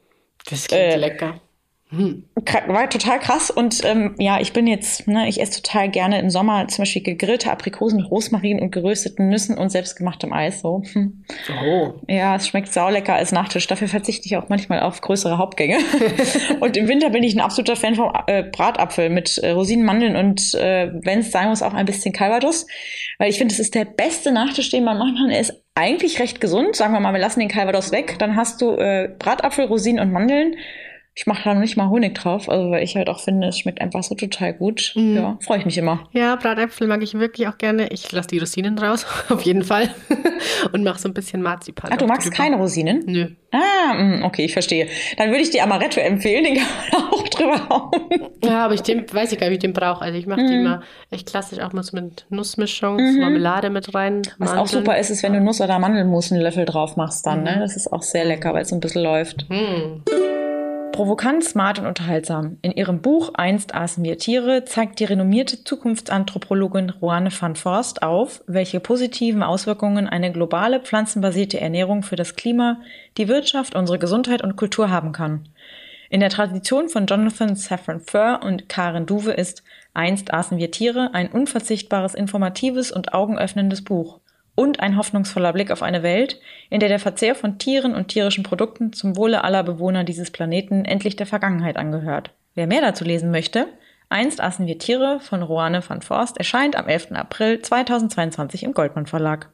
Das 0.48 0.68
klingt 0.68 0.82
äh, 0.82 0.96
lecker 0.96 1.40
war 1.90 2.90
total 2.90 3.18
krass 3.18 3.50
und 3.50 3.82
ähm, 3.84 4.14
ja, 4.18 4.40
ich 4.40 4.52
bin 4.52 4.66
jetzt, 4.66 5.08
ne, 5.08 5.26
ich 5.26 5.40
esse 5.40 5.62
total 5.62 5.88
gerne 5.88 6.20
im 6.20 6.28
Sommer 6.28 6.68
zum 6.68 6.82
Beispiel 6.82 7.02
gegrillte 7.02 7.50
Aprikosen, 7.50 8.02
Rosmarin 8.02 8.60
und 8.60 8.72
gerösteten 8.72 9.28
Nüssen 9.28 9.56
und 9.56 9.70
selbstgemachtem 9.70 10.32
Eis. 10.32 10.60
So. 10.60 10.82
Hm. 10.92 11.24
Oh. 11.64 11.94
Ja, 12.06 12.36
es 12.36 12.46
schmeckt 12.46 12.72
saulecker 12.72 13.14
als 13.14 13.32
Nachtisch. 13.32 13.66
Dafür 13.66 13.88
verzichte 13.88 14.26
ich 14.26 14.36
auch 14.36 14.50
manchmal 14.50 14.80
auf 14.80 15.00
größere 15.00 15.38
Hauptgänge. 15.38 15.78
und 16.60 16.76
im 16.76 16.88
Winter 16.88 17.08
bin 17.08 17.22
ich 17.22 17.34
ein 17.34 17.40
absoluter 17.40 17.76
Fan 17.76 17.94
vom 17.94 18.12
äh, 18.26 18.42
Bratapfel 18.42 19.08
mit 19.08 19.38
äh, 19.38 19.50
Rosinen, 19.50 19.86
Mandeln 19.86 20.16
und 20.16 20.54
äh, 20.54 20.92
wenn 21.02 21.20
es 21.20 21.30
sein 21.30 21.48
muss, 21.48 21.62
auch 21.62 21.72
ein 21.72 21.86
bisschen 21.86 22.12
Calvados. 22.12 22.66
Weil 23.18 23.30
ich 23.30 23.38
finde, 23.38 23.54
es 23.54 23.60
ist 23.60 23.74
der 23.74 23.86
beste 23.86 24.30
Nachtisch, 24.30 24.68
den 24.68 24.84
man 24.84 24.98
machen 24.98 25.16
kann. 25.16 25.30
Er 25.30 25.40
ist 25.40 25.54
eigentlich 25.74 26.20
recht 26.20 26.40
gesund. 26.40 26.76
Sagen 26.76 26.92
wir 26.92 27.00
mal, 27.00 27.14
wir 27.14 27.20
lassen 27.20 27.40
den 27.40 27.48
Calvados 27.48 27.92
weg. 27.92 28.16
Dann 28.18 28.36
hast 28.36 28.60
du 28.60 28.72
äh, 28.72 29.08
Bratapfel, 29.18 29.64
Rosinen 29.64 30.00
und 30.00 30.12
Mandeln 30.12 30.56
ich 31.18 31.26
mache 31.26 31.42
da 31.42 31.54
noch 31.54 31.60
nicht 31.60 31.76
mal 31.76 31.88
Honig 31.88 32.14
drauf, 32.14 32.48
also 32.48 32.70
weil 32.70 32.84
ich 32.84 32.94
halt 32.94 33.08
auch 33.08 33.18
finde, 33.18 33.48
es 33.48 33.58
schmeckt 33.58 33.80
einfach 33.80 34.04
so 34.04 34.14
total 34.14 34.54
gut. 34.54 34.92
Mhm. 34.94 35.16
Ja, 35.16 35.38
freue 35.40 35.58
ich 35.58 35.64
mich 35.64 35.76
immer. 35.76 36.08
Ja, 36.12 36.36
Bratäpfel 36.36 36.86
mag 36.86 37.02
ich 37.02 37.14
wirklich 37.14 37.48
auch 37.48 37.58
gerne. 37.58 37.88
Ich 37.88 38.12
lasse 38.12 38.28
die 38.28 38.38
Rosinen 38.38 38.78
raus, 38.78 39.04
auf 39.28 39.42
jeden 39.42 39.64
Fall. 39.64 39.90
Und 40.72 40.84
mache 40.84 41.00
so 41.00 41.08
ein 41.08 41.14
bisschen 41.14 41.42
Marzipan. 41.42 41.90
Ah, 41.90 41.96
du 41.96 42.06
magst 42.06 42.32
keine 42.32 42.54
Rosinen? 42.54 43.02
Nö. 43.06 43.26
Ah, 43.50 43.94
mm, 43.94 44.22
okay, 44.22 44.44
ich 44.44 44.52
verstehe. 44.52 44.86
Dann 45.16 45.30
würde 45.30 45.40
ich 45.40 45.50
dir 45.50 45.64
Amaretto 45.64 45.98
empfehlen, 45.98 46.44
den 46.44 46.54
kann 46.58 46.66
man 46.92 47.10
auch 47.10 47.28
drüber 47.28 47.68
hauen. 47.68 48.28
Ja, 48.44 48.66
aber 48.66 48.74
ich 48.74 48.82
den, 48.82 49.12
weiß 49.12 49.32
ich 49.32 49.40
gar 49.40 49.46
nicht, 49.46 49.54
wie 49.54 49.66
ich 49.66 49.72
den 49.72 49.72
brauche. 49.72 50.02
Also 50.02 50.16
ich 50.16 50.28
mache 50.28 50.42
mm. 50.42 50.46
die 50.46 50.54
immer 50.54 50.82
echt 51.10 51.26
klassisch 51.26 51.58
auch 51.58 51.72
mal 51.72 51.82
so 51.82 51.96
mit 51.96 52.26
Nussmischung, 52.30 52.94
mhm. 52.94 53.18
Marmelade 53.18 53.70
mit 53.70 53.92
rein. 53.92 54.22
Was 54.38 54.52
auch 54.52 54.68
super 54.68 54.96
ist, 54.96 55.10
ist, 55.10 55.24
wenn 55.24 55.32
du 55.32 55.40
Nuss- 55.40 55.60
oder 55.60 55.80
Mandelmus 55.80 56.30
einen 56.30 56.42
Löffel 56.42 56.64
drauf 56.64 56.94
machst 56.96 57.26
dann. 57.26 57.42
Ne? 57.42 57.50
Mhm. 57.50 57.56
Ne? 57.56 57.62
Das 57.62 57.74
ist 57.74 57.92
auch 57.92 58.02
sehr 58.02 58.24
lecker, 58.24 58.54
weil 58.54 58.62
es 58.62 58.68
so 58.68 58.76
ein 58.76 58.80
bisschen 58.80 59.02
läuft. 59.02 59.50
Mhm. 59.50 60.04
Provokant, 60.98 61.44
smart 61.44 61.78
und 61.78 61.86
unterhaltsam. 61.86 62.58
In 62.60 62.72
ihrem 62.72 63.00
Buch 63.00 63.30
Einst 63.34 63.72
aßen 63.72 64.02
wir 64.02 64.18
Tiere 64.18 64.64
zeigt 64.64 64.98
die 64.98 65.04
renommierte 65.04 65.62
Zukunftsanthropologin 65.62 66.90
Roanne 66.90 67.30
van 67.30 67.54
Forst 67.54 68.02
auf, 68.02 68.42
welche 68.48 68.80
positiven 68.80 69.44
Auswirkungen 69.44 70.08
eine 70.08 70.32
globale 70.32 70.80
pflanzenbasierte 70.80 71.60
Ernährung 71.60 72.02
für 72.02 72.16
das 72.16 72.34
Klima, 72.34 72.80
die 73.16 73.28
Wirtschaft, 73.28 73.76
unsere 73.76 74.00
Gesundheit 74.00 74.42
und 74.42 74.56
Kultur 74.56 74.90
haben 74.90 75.12
kann. 75.12 75.48
In 76.10 76.18
der 76.18 76.30
Tradition 76.30 76.88
von 76.88 77.06
Jonathan 77.06 77.54
Safran 77.54 78.00
Foer 78.00 78.40
und 78.42 78.68
Karen 78.68 79.06
Duwe 79.06 79.30
ist 79.30 79.62
Einst 79.94 80.34
aßen 80.34 80.58
wir 80.58 80.72
Tiere 80.72 81.10
ein 81.12 81.30
unverzichtbares, 81.30 82.16
informatives 82.16 82.90
und 82.90 83.14
augenöffnendes 83.14 83.84
Buch 83.84 84.18
und 84.58 84.80
ein 84.80 84.96
hoffnungsvoller 84.96 85.52
Blick 85.52 85.70
auf 85.70 85.84
eine 85.84 86.02
Welt, 86.02 86.40
in 86.68 86.80
der 86.80 86.88
der 86.88 86.98
Verzehr 86.98 87.36
von 87.36 87.58
Tieren 87.58 87.94
und 87.94 88.08
tierischen 88.08 88.42
Produkten 88.42 88.92
zum 88.92 89.16
Wohle 89.16 89.44
aller 89.44 89.62
Bewohner 89.62 90.02
dieses 90.02 90.32
Planeten 90.32 90.84
endlich 90.84 91.14
der 91.14 91.26
Vergangenheit 91.26 91.76
angehört. 91.76 92.32
Wer 92.56 92.66
mehr 92.66 92.80
dazu 92.80 93.04
lesen 93.04 93.30
möchte, 93.30 93.68
Einst 94.08 94.40
aßen 94.40 94.66
wir 94.66 94.78
Tiere 94.78 95.20
von 95.20 95.42
Roane 95.42 95.82
van 95.86 96.02
Forst 96.02 96.38
erscheint 96.38 96.74
am 96.74 96.88
11. 96.88 97.12
April 97.12 97.60
2022 97.60 98.64
im 98.64 98.72
Goldmann 98.72 99.06
Verlag. 99.06 99.50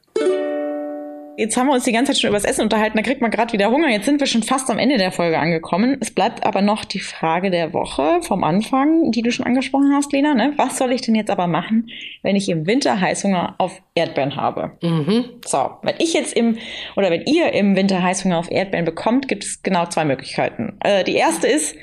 Jetzt 1.37 1.57
haben 1.57 1.67
wir 1.67 1.73
uns 1.73 1.83
die 1.83 1.91
ganze 1.91 2.11
Zeit 2.11 2.21
schon 2.21 2.29
über 2.29 2.37
das 2.37 2.45
Essen 2.45 2.61
unterhalten, 2.61 2.97
da 2.97 3.03
kriegt 3.03 3.21
man 3.21 3.31
gerade 3.31 3.51
wieder 3.53 3.69
Hunger. 3.69 3.89
Jetzt 3.89 4.05
sind 4.05 4.19
wir 4.19 4.27
schon 4.27 4.43
fast 4.43 4.69
am 4.69 4.79
Ende 4.79 4.97
der 4.97 5.11
Folge 5.11 5.37
angekommen. 5.37 5.97
Es 5.99 6.11
bleibt 6.11 6.45
aber 6.45 6.61
noch 6.61 6.85
die 6.85 6.99
Frage 6.99 7.51
der 7.51 7.73
Woche 7.73 8.21
vom 8.21 8.43
Anfang, 8.43 9.11
die 9.11 9.21
du 9.21 9.31
schon 9.31 9.45
angesprochen 9.45 9.93
hast, 9.93 10.13
Lena. 10.13 10.33
Ne? 10.33 10.53
Was 10.55 10.77
soll 10.77 10.93
ich 10.93 11.01
denn 11.01 11.15
jetzt 11.15 11.29
aber 11.29 11.47
machen, 11.47 11.89
wenn 12.23 12.35
ich 12.35 12.47
im 12.49 12.65
Winter 12.67 13.01
Heißhunger 13.01 13.55
auf 13.57 13.81
Erdbeeren 13.95 14.35
habe? 14.35 14.77
Mhm. 14.81 15.25
So, 15.45 15.71
wenn 15.81 15.95
ich 15.99 16.13
jetzt 16.13 16.33
im, 16.33 16.57
oder 16.95 17.11
wenn 17.11 17.23
ihr 17.23 17.51
im 17.53 17.75
Winter 17.75 18.01
Heißhunger 18.01 18.37
auf 18.37 18.49
Erdbeeren 18.49 18.85
bekommt, 18.85 19.27
gibt 19.27 19.43
es 19.43 19.61
genau 19.61 19.85
zwei 19.87 20.05
Möglichkeiten. 20.05 20.77
Äh, 20.81 21.03
die 21.03 21.15
erste 21.15 21.47
ist, 21.47 21.75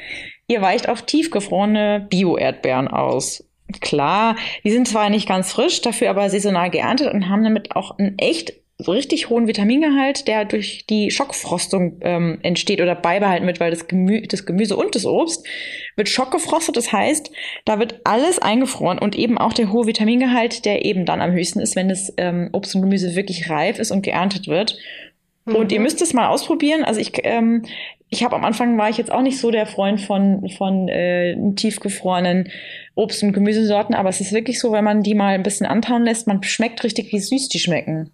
ihr 0.48 0.62
weicht 0.62 0.88
auf 0.88 1.02
tiefgefrorene 1.02 2.06
Bio-Erdbeeren 2.08 2.88
aus 2.88 3.44
klar, 3.80 4.36
die 4.64 4.70
sind 4.70 4.86
zwar 4.86 5.08
nicht 5.08 5.26
ganz 5.26 5.52
frisch, 5.52 5.80
dafür 5.80 6.10
aber 6.10 6.28
saisonal 6.28 6.68
geerntet 6.68 7.12
und 7.12 7.30
haben 7.30 7.42
damit 7.42 7.74
auch 7.74 7.98
ein 7.98 8.18
echt 8.18 8.52
so 8.82 8.92
richtig 8.92 9.30
hohen 9.30 9.46
Vitamingehalt, 9.46 10.26
der 10.28 10.44
durch 10.44 10.86
die 10.86 11.10
Schockfrostung 11.10 11.98
ähm, 12.00 12.38
entsteht 12.42 12.80
oder 12.80 12.94
beibehalten 12.94 13.46
wird, 13.46 13.60
weil 13.60 13.70
das, 13.70 13.86
Gemü 13.86 14.22
das 14.22 14.46
Gemüse 14.46 14.76
und 14.76 14.94
das 14.94 15.06
Obst 15.06 15.46
wird 15.96 16.08
schockgefrostet. 16.08 16.76
Das 16.76 16.92
heißt, 16.92 17.30
da 17.64 17.78
wird 17.78 18.00
alles 18.04 18.40
eingefroren 18.40 18.98
und 18.98 19.16
eben 19.16 19.38
auch 19.38 19.52
der 19.52 19.72
hohe 19.72 19.86
Vitamingehalt, 19.86 20.64
der 20.64 20.84
eben 20.84 21.06
dann 21.06 21.20
am 21.20 21.32
höchsten 21.32 21.60
ist, 21.60 21.76
wenn 21.76 21.88
das 21.88 22.12
ähm, 22.16 22.50
Obst 22.52 22.74
und 22.74 22.82
Gemüse 22.82 23.14
wirklich 23.14 23.48
reif 23.48 23.78
ist 23.78 23.90
und 23.90 24.02
geerntet 24.02 24.48
wird. 24.48 24.76
Mhm. 25.44 25.56
Und 25.56 25.72
ihr 25.72 25.80
müsst 25.80 26.02
es 26.02 26.12
mal 26.12 26.28
ausprobieren. 26.28 26.84
Also 26.84 27.00
ich, 27.00 27.12
ähm, 27.24 27.64
ich 28.08 28.22
habe 28.24 28.36
am 28.36 28.44
Anfang 28.44 28.76
war 28.78 28.90
ich 28.90 28.98
jetzt 28.98 29.10
auch 29.10 29.22
nicht 29.22 29.38
so 29.38 29.50
der 29.50 29.66
Freund 29.66 30.00
von 30.00 30.48
von 30.50 30.88
äh, 30.88 31.36
tiefgefrorenen 31.54 32.50
Obst- 32.94 33.22
und 33.22 33.32
Gemüsesorten, 33.32 33.94
aber 33.94 34.10
es 34.10 34.20
ist 34.20 34.32
wirklich 34.32 34.60
so, 34.60 34.70
wenn 34.72 34.84
man 34.84 35.02
die 35.02 35.14
mal 35.14 35.34
ein 35.34 35.42
bisschen 35.42 35.66
antauen 35.66 36.04
lässt, 36.04 36.26
man 36.26 36.42
schmeckt 36.42 36.84
richtig, 36.84 37.10
wie 37.12 37.20
süß 37.20 37.48
die 37.48 37.58
schmecken. 37.58 38.10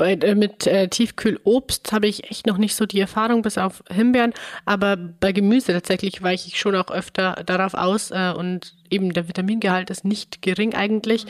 Bei, 0.00 0.14
äh, 0.14 0.34
mit 0.34 0.66
äh, 0.66 0.88
Tiefkühlobst 0.88 1.92
habe 1.92 2.06
ich 2.06 2.30
echt 2.30 2.46
noch 2.46 2.56
nicht 2.56 2.74
so 2.74 2.86
die 2.86 3.00
Erfahrung, 3.00 3.42
bis 3.42 3.58
auf 3.58 3.84
Himbeeren. 3.92 4.32
Aber 4.64 4.96
bei 4.96 5.32
Gemüse 5.32 5.74
tatsächlich 5.74 6.22
weiche 6.22 6.48
ich 6.48 6.58
schon 6.58 6.74
auch 6.74 6.90
öfter 6.90 7.42
darauf 7.44 7.74
aus. 7.74 8.10
Äh, 8.10 8.32
und 8.34 8.74
eben 8.88 9.12
der 9.12 9.28
Vitamingehalt 9.28 9.90
ist 9.90 10.06
nicht 10.06 10.40
gering 10.40 10.74
eigentlich. 10.74 11.26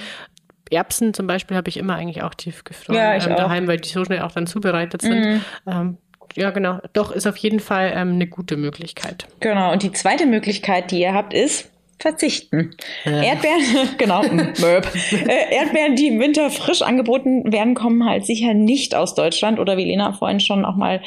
Erbsen 0.71 1.15
zum 1.15 1.27
Beispiel 1.27 1.57
habe 1.57 1.69
ich 1.69 1.79
immer 1.79 1.97
eigentlich 1.97 2.23
auch 2.23 2.33
tiefgefroren 2.33 2.95
ja, 2.95 3.15
ähm, 3.15 3.35
daheim, 3.35 3.67
weil 3.67 3.79
die 3.79 3.89
so 3.89 4.05
schnell 4.05 4.21
auch 4.21 4.31
dann 4.31 4.47
zubereitet 4.47 5.03
sind. 5.03 5.19
Mhm. 5.19 5.45
Ähm, 5.67 5.99
ja, 6.37 6.51
genau. 6.51 6.79
Doch, 6.93 7.11
ist 7.11 7.27
auf 7.27 7.39
jeden 7.39 7.59
Fall 7.59 7.91
ähm, 7.93 8.13
eine 8.13 8.29
gute 8.29 8.57
Möglichkeit. 8.57 9.27
Genau. 9.41 9.73
Und 9.73 9.83
die 9.83 9.91
zweite 9.91 10.27
Möglichkeit, 10.27 10.93
die 10.93 11.01
ihr 11.01 11.13
habt, 11.13 11.35
ist, 11.35 11.73
verzichten. 12.01 12.75
Ja. 13.05 13.23
Erdbeeren, 13.23 13.63
genau, 13.99 14.23
äh, 14.25 15.55
Erdbeeren, 15.55 15.97
die 15.97 16.09
im 16.09 16.19
Winter 16.19 16.51
frisch 16.51 16.83
angeboten 16.83 17.53
werden, 17.53 17.75
kommen 17.75 18.05
halt 18.09 18.27
sicher 18.27 18.55
nicht 18.55 18.95
aus 18.95 19.15
Deutschland 19.15 19.59
oder 19.59 19.77
wie 19.77 19.85
Lena 19.85 20.13
vorhin 20.13 20.41
schon 20.41 20.65
auch 20.65 20.77
mal 20.77 21.03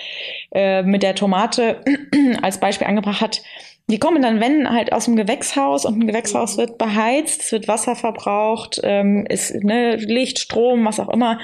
äh, 0.53 0.83
mit 0.83 1.03
der 1.03 1.15
Tomate 1.15 1.81
als 2.41 2.59
Beispiel 2.59 2.87
angebracht 2.87 3.21
hat. 3.21 3.41
Die 3.87 3.99
kommen 3.99 4.21
dann, 4.21 4.39
wenn 4.39 4.69
halt 4.71 4.93
aus 4.93 5.05
dem 5.05 5.17
Gewächshaus 5.17 5.83
und 5.85 5.99
ein 5.99 6.07
Gewächshaus 6.07 6.57
wird 6.57 6.77
beheizt, 6.77 7.41
es 7.41 7.51
wird 7.51 7.67
Wasser 7.67 7.97
verbraucht, 7.97 8.79
ähm, 8.81 9.25
ist 9.27 9.53
ne, 9.55 9.97
Licht, 9.97 10.39
Strom, 10.39 10.85
was 10.85 11.01
auch 11.01 11.09
immer. 11.09 11.39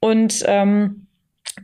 Und 0.00 0.44
ähm, 0.46 1.07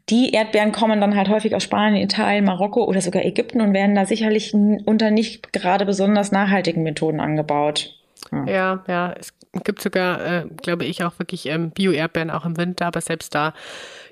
die 0.08 0.32
Erdbeeren 0.32 0.72
kommen 0.72 1.00
dann 1.00 1.16
halt 1.16 1.28
häufig 1.28 1.54
aus 1.54 1.62
Spanien, 1.62 2.02
Italien, 2.02 2.44
Marokko 2.44 2.84
oder 2.84 3.00
sogar 3.00 3.24
Ägypten 3.24 3.60
und 3.60 3.72
werden 3.72 3.94
da 3.94 4.06
sicherlich 4.06 4.54
unter 4.54 5.10
nicht 5.10 5.52
gerade 5.52 5.86
besonders 5.86 6.32
nachhaltigen 6.32 6.82
Methoden 6.82 7.20
angebaut. 7.20 7.94
Ja, 8.32 8.46
ja, 8.46 8.84
ja 8.88 9.14
es 9.18 9.32
gibt 9.64 9.80
sogar, 9.80 10.24
äh, 10.24 10.46
glaube 10.62 10.84
ich, 10.84 11.04
auch 11.04 11.18
wirklich 11.18 11.46
ähm, 11.46 11.70
Bio-Erdbeeren 11.70 12.30
auch 12.30 12.44
im 12.44 12.56
Winter, 12.56 12.86
aber 12.86 13.00
selbst 13.00 13.34
da 13.34 13.54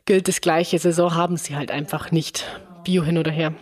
gilt 0.05 0.29
das 0.29 0.41
gleiche. 0.41 0.79
Saison 0.79 1.15
haben 1.15 1.37
sie 1.37 1.57
halt 1.57 1.71
einfach 1.71 2.11
nicht. 2.11 2.47
Bio 2.85 3.05
hin 3.05 3.19
oder 3.19 3.31
her. 3.31 3.55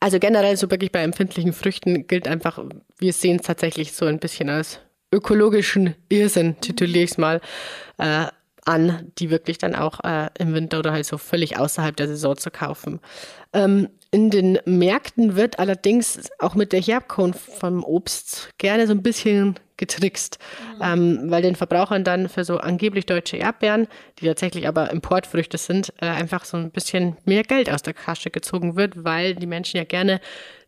Also 0.00 0.18
generell 0.18 0.56
so 0.56 0.70
wirklich 0.70 0.90
bei 0.90 1.02
empfindlichen 1.02 1.52
Früchten 1.52 2.06
gilt 2.06 2.26
einfach, 2.26 2.58
wir 2.98 3.12
sehen 3.12 3.36
es 3.36 3.46
tatsächlich 3.46 3.92
so 3.92 4.06
ein 4.06 4.18
bisschen 4.18 4.48
als 4.48 4.80
ökologischen 5.12 5.94
Irrsinn, 6.08 6.58
tituliere 6.60 7.04
ich 7.04 7.12
es 7.12 7.18
mal. 7.18 7.40
Äh, 7.98 8.26
an, 8.64 9.10
die 9.18 9.30
wirklich 9.30 9.58
dann 9.58 9.74
auch 9.74 10.00
äh, 10.04 10.28
im 10.38 10.54
Winter 10.54 10.78
oder 10.78 10.92
halt 10.92 11.06
so 11.06 11.18
völlig 11.18 11.58
außerhalb 11.58 11.96
der 11.96 12.08
Saison 12.08 12.36
zu 12.36 12.50
kaufen. 12.50 13.00
Ähm, 13.52 13.88
in 14.12 14.28
den 14.28 14.58
Märkten 14.66 15.36
wird 15.36 15.58
allerdings 15.58 16.30
auch 16.38 16.54
mit 16.54 16.72
der 16.72 16.80
Herkunft 16.80 17.40
vom 17.40 17.82
Obst 17.82 18.50
gerne 18.58 18.86
so 18.86 18.92
ein 18.92 19.02
bisschen 19.02 19.58
getrickst, 19.78 20.38
mhm. 20.76 20.82
ähm, 20.82 21.30
weil 21.30 21.42
den 21.42 21.56
Verbrauchern 21.56 22.04
dann 22.04 22.28
für 22.28 22.44
so 22.44 22.58
angeblich 22.58 23.06
deutsche 23.06 23.38
Erdbeeren, 23.38 23.88
die 24.20 24.26
tatsächlich 24.26 24.68
aber 24.68 24.90
Importfrüchte 24.90 25.56
sind, 25.56 25.94
äh, 26.00 26.06
einfach 26.06 26.44
so 26.44 26.58
ein 26.58 26.70
bisschen 26.70 27.16
mehr 27.24 27.42
Geld 27.42 27.70
aus 27.70 27.82
der 27.82 27.94
Kasche 27.94 28.30
gezogen 28.30 28.76
wird, 28.76 29.02
weil 29.02 29.34
die 29.34 29.46
Menschen 29.46 29.78
ja 29.78 29.84
gerne 29.84 30.20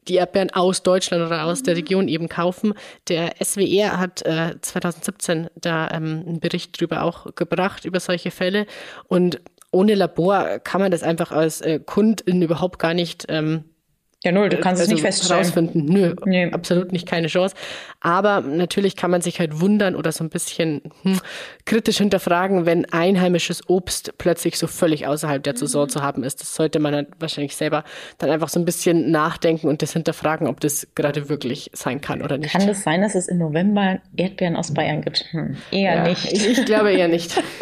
die 0.09 0.17
Erdbeeren 0.17 0.51
aus 0.51 0.83
Deutschland 0.83 1.25
oder 1.25 1.45
aus 1.45 1.63
der 1.63 1.77
Region 1.77 2.09
eben 2.09 2.29
kaufen. 2.29 2.75
Der 3.09 3.35
SWR 3.43 3.99
hat 3.99 4.23
äh, 4.23 4.55
2017 4.61 5.49
da 5.55 5.91
ähm, 5.91 6.25
einen 6.27 6.41
Bericht 6.41 6.79
drüber 6.81 7.03
auch 7.03 7.35
gebracht, 7.35 7.85
über 7.85 8.01
solche 8.01 8.31
Fälle. 8.31 8.67
Und 9.09 9.41
ohne 9.75 9.95
Labor 9.95 10.61
kann 10.61 10.81
man 10.81 10.91
das 10.91 11.03
einfach 11.03 11.33
als 11.33 11.61
äh, 11.61 11.81
Kundin 11.85 12.43
überhaupt 12.43 12.79
gar 12.79 12.95
nicht 12.95 13.27
ähm, 13.29 13.65
ja, 14.25 14.33
null, 14.33 14.49
du 14.49 14.57
kannst 14.57 14.81
also 14.81 14.85
es 14.85 14.89
nicht 14.89 15.03
feststellen. 15.03 15.45
Rausfinden. 15.45 15.85
Nö, 15.85 16.15
nee. 16.25 16.51
absolut 16.51 16.93
nicht, 16.93 17.07
keine 17.07 17.27
Chance. 17.27 17.55
Aber 18.01 18.41
natürlich 18.41 18.97
kann 18.97 19.11
man 19.11 19.21
sich 19.21 19.39
halt 19.39 19.61
wundern 19.61 19.95
oder 19.95 20.13
so 20.13 20.25
ein 20.25 20.31
bisschen 20.31 20.81
hm, 21.03 21.21
kritisch 21.67 21.99
hinterfragen, 21.99 22.65
wenn 22.65 22.87
einheimisches 22.87 23.69
Obst 23.69 24.15
plötzlich 24.17 24.59
so 24.59 24.67
völlig 24.67 25.07
außerhalb 25.07 25.43
der 25.43 25.59
Saison 25.59 25.85
mhm. 25.85 25.89
zu 25.91 26.03
haben 26.03 26.25
ist. 26.25 26.41
Das 26.41 26.55
sollte 26.55 26.79
man 26.79 26.95
dann 26.95 27.07
wahrscheinlich 27.19 27.55
selber 27.55 27.85
dann 28.17 28.31
einfach 28.31 28.49
so 28.49 28.59
ein 28.59 28.65
bisschen 28.65 29.11
nachdenken 29.11 29.69
und 29.69 29.83
das 29.83 29.93
hinterfragen, 29.93 30.47
ob 30.47 30.59
das 30.61 30.89
gerade 30.95 31.29
wirklich 31.29 31.71
sein 31.75 32.01
kann 32.01 32.23
oder 32.23 32.39
nicht. 32.39 32.53
Kann 32.53 32.67
das 32.67 32.83
sein, 32.83 33.03
dass 33.03 33.15
es 33.15 33.29
im 33.29 33.37
November 33.37 33.99
Erdbeeren 34.17 34.57
aus 34.57 34.73
Bayern 34.73 35.03
gibt? 35.03 35.27
Hm, 35.33 35.59
eher 35.71 35.97
ja, 35.97 36.09
nicht. 36.09 36.33
Ich, 36.33 36.49
ich 36.49 36.65
glaube 36.65 36.93
eher 36.93 37.09
nicht. 37.09 37.43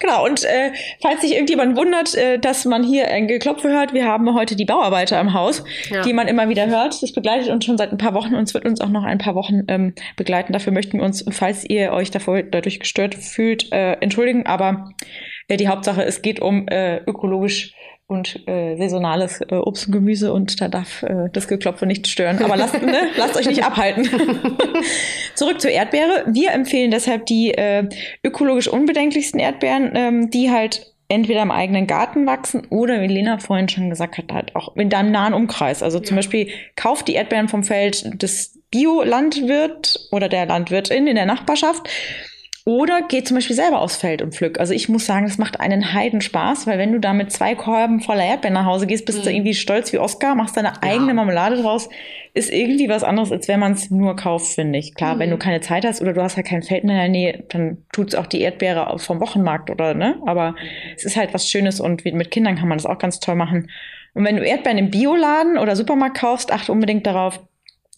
Genau, 0.00 0.24
und 0.24 0.44
äh, 0.44 0.72
falls 1.00 1.20
sich 1.20 1.32
irgendjemand 1.32 1.76
wundert, 1.76 2.14
äh, 2.14 2.38
dass 2.38 2.64
man 2.64 2.82
hier 2.82 3.08
ein 3.08 3.28
Geklopfe 3.28 3.68
hört, 3.68 3.92
wir 3.92 4.06
haben 4.06 4.34
heute 4.34 4.56
die 4.56 4.64
Bauarbeiter 4.64 5.20
im 5.20 5.34
Haus, 5.34 5.64
ja. 5.90 6.02
die 6.02 6.12
man 6.12 6.28
immer 6.28 6.48
wieder 6.48 6.66
hört. 6.66 7.02
Das 7.02 7.12
begleitet 7.12 7.48
uns 7.50 7.64
schon 7.64 7.78
seit 7.78 7.92
ein 7.92 7.98
paar 7.98 8.14
Wochen 8.14 8.34
und 8.34 8.44
es 8.44 8.54
wird 8.54 8.64
uns 8.64 8.80
auch 8.80 8.88
noch 8.88 9.04
ein 9.04 9.18
paar 9.18 9.34
Wochen 9.34 9.62
ähm, 9.68 9.94
begleiten. 10.16 10.52
Dafür 10.52 10.72
möchten 10.72 10.98
wir 10.98 11.04
uns, 11.04 11.24
falls 11.30 11.64
ihr 11.68 11.92
euch 11.92 12.10
davor 12.10 12.42
dadurch 12.42 12.80
gestört 12.80 13.14
fühlt, 13.14 13.72
äh, 13.72 13.92
entschuldigen. 13.94 14.46
Aber 14.46 14.92
äh, 15.48 15.56
die 15.56 15.68
Hauptsache, 15.68 16.02
es 16.04 16.22
geht 16.22 16.40
um 16.40 16.66
äh, 16.68 16.98
ökologisch 16.98 17.74
und 18.12 18.46
äh, 18.46 18.76
saisonales 18.76 19.40
äh, 19.40 19.54
Obst 19.54 19.86
und 19.86 19.92
Gemüse 19.92 20.32
und 20.32 20.60
da 20.60 20.68
darf 20.68 21.02
äh, 21.02 21.28
das 21.32 21.48
Geklopfe 21.48 21.86
nicht 21.86 22.06
stören. 22.06 22.42
Aber 22.42 22.56
lasst, 22.56 22.80
ne, 22.80 23.08
lasst 23.16 23.36
euch 23.36 23.46
nicht 23.46 23.64
abhalten. 23.64 24.04
Zurück 25.34 25.60
zur 25.60 25.70
Erdbeere. 25.70 26.24
Wir 26.28 26.52
empfehlen 26.52 26.90
deshalb 26.90 27.26
die 27.26 27.52
äh, 27.52 27.88
ökologisch 28.22 28.68
unbedenklichsten 28.68 29.40
Erdbeeren, 29.40 29.92
ähm, 29.94 30.30
die 30.30 30.50
halt 30.50 30.92
entweder 31.08 31.42
im 31.42 31.50
eigenen 31.50 31.86
Garten 31.86 32.26
wachsen 32.26 32.66
oder, 32.70 33.00
wie 33.00 33.06
Lena 33.06 33.38
vorhin 33.38 33.68
schon 33.68 33.90
gesagt 33.90 34.18
hat, 34.18 34.32
halt 34.32 34.56
auch 34.56 34.76
in 34.76 34.88
deinem 34.88 35.10
nahen 35.10 35.34
Umkreis. 35.34 35.82
Also 35.82 36.00
zum 36.00 36.16
Beispiel 36.16 36.48
kauft 36.76 37.08
die 37.08 37.14
Erdbeeren 37.14 37.48
vom 37.48 37.64
Feld 37.64 38.22
des 38.22 38.58
Biolandwirt 38.70 40.08
oder 40.10 40.28
der 40.28 40.46
Landwirtin 40.46 41.06
in 41.06 41.16
der 41.16 41.26
Nachbarschaft 41.26 41.88
oder 42.64 43.02
geh 43.08 43.24
zum 43.24 43.36
Beispiel 43.36 43.56
selber 43.56 43.80
aufs 43.80 43.96
Feld 43.96 44.22
und 44.22 44.34
pflück. 44.34 44.60
Also 44.60 44.72
ich 44.72 44.88
muss 44.88 45.06
sagen, 45.06 45.26
das 45.26 45.38
macht 45.38 45.58
einen 45.58 45.92
Heidenspaß, 45.92 46.66
weil 46.66 46.78
wenn 46.78 46.92
du 46.92 47.00
da 47.00 47.12
mit 47.12 47.32
zwei 47.32 47.54
Kolben 47.54 48.00
voller 48.00 48.24
Erdbeeren 48.24 48.54
nach 48.54 48.66
Hause 48.66 48.86
gehst, 48.86 49.04
bist 49.04 49.18
mhm. 49.20 49.22
du 49.24 49.32
irgendwie 49.32 49.54
stolz 49.54 49.92
wie 49.92 49.98
Oscar, 49.98 50.34
machst 50.34 50.56
deine 50.56 50.68
ja. 50.68 50.74
eigene 50.80 51.12
Marmelade 51.12 51.60
draus, 51.60 51.88
ist 52.34 52.52
irgendwie 52.52 52.88
was 52.88 53.02
anderes, 53.02 53.32
als 53.32 53.48
wenn 53.48 53.58
man 53.58 53.72
es 53.72 53.90
nur 53.90 54.14
kauft, 54.14 54.54
finde 54.54 54.78
ich. 54.78 54.94
Klar, 54.94 55.16
mhm. 55.16 55.18
wenn 55.18 55.30
du 55.30 55.36
mhm. 55.36 55.40
keine 55.40 55.60
Zeit 55.60 55.84
hast 55.84 56.00
oder 56.00 56.12
du 56.12 56.22
hast 56.22 56.36
halt 56.36 56.46
kein 56.46 56.62
Feld 56.62 56.84
in 56.84 56.88
der 56.88 57.08
Nähe, 57.08 57.44
dann 57.48 57.78
tut's 57.92 58.14
auch 58.14 58.26
die 58.26 58.40
Erdbeere 58.40 58.96
vom 58.98 59.20
Wochenmarkt 59.20 59.68
oder, 59.70 59.94
ne? 59.94 60.20
Aber 60.24 60.54
es 60.96 61.04
ist 61.04 61.16
halt 61.16 61.34
was 61.34 61.50
Schönes 61.50 61.80
und 61.80 62.04
mit 62.04 62.30
Kindern 62.30 62.56
kann 62.56 62.68
man 62.68 62.78
das 62.78 62.86
auch 62.86 62.98
ganz 62.98 63.18
toll 63.18 63.34
machen. 63.34 63.70
Und 64.14 64.24
wenn 64.24 64.36
du 64.36 64.44
Erdbeeren 64.44 64.78
im 64.78 64.90
Bioladen 64.90 65.58
oder 65.58 65.74
Supermarkt 65.74 66.18
kaufst, 66.18 66.52
achte 66.52 66.70
unbedingt 66.70 67.06
darauf, 67.06 67.40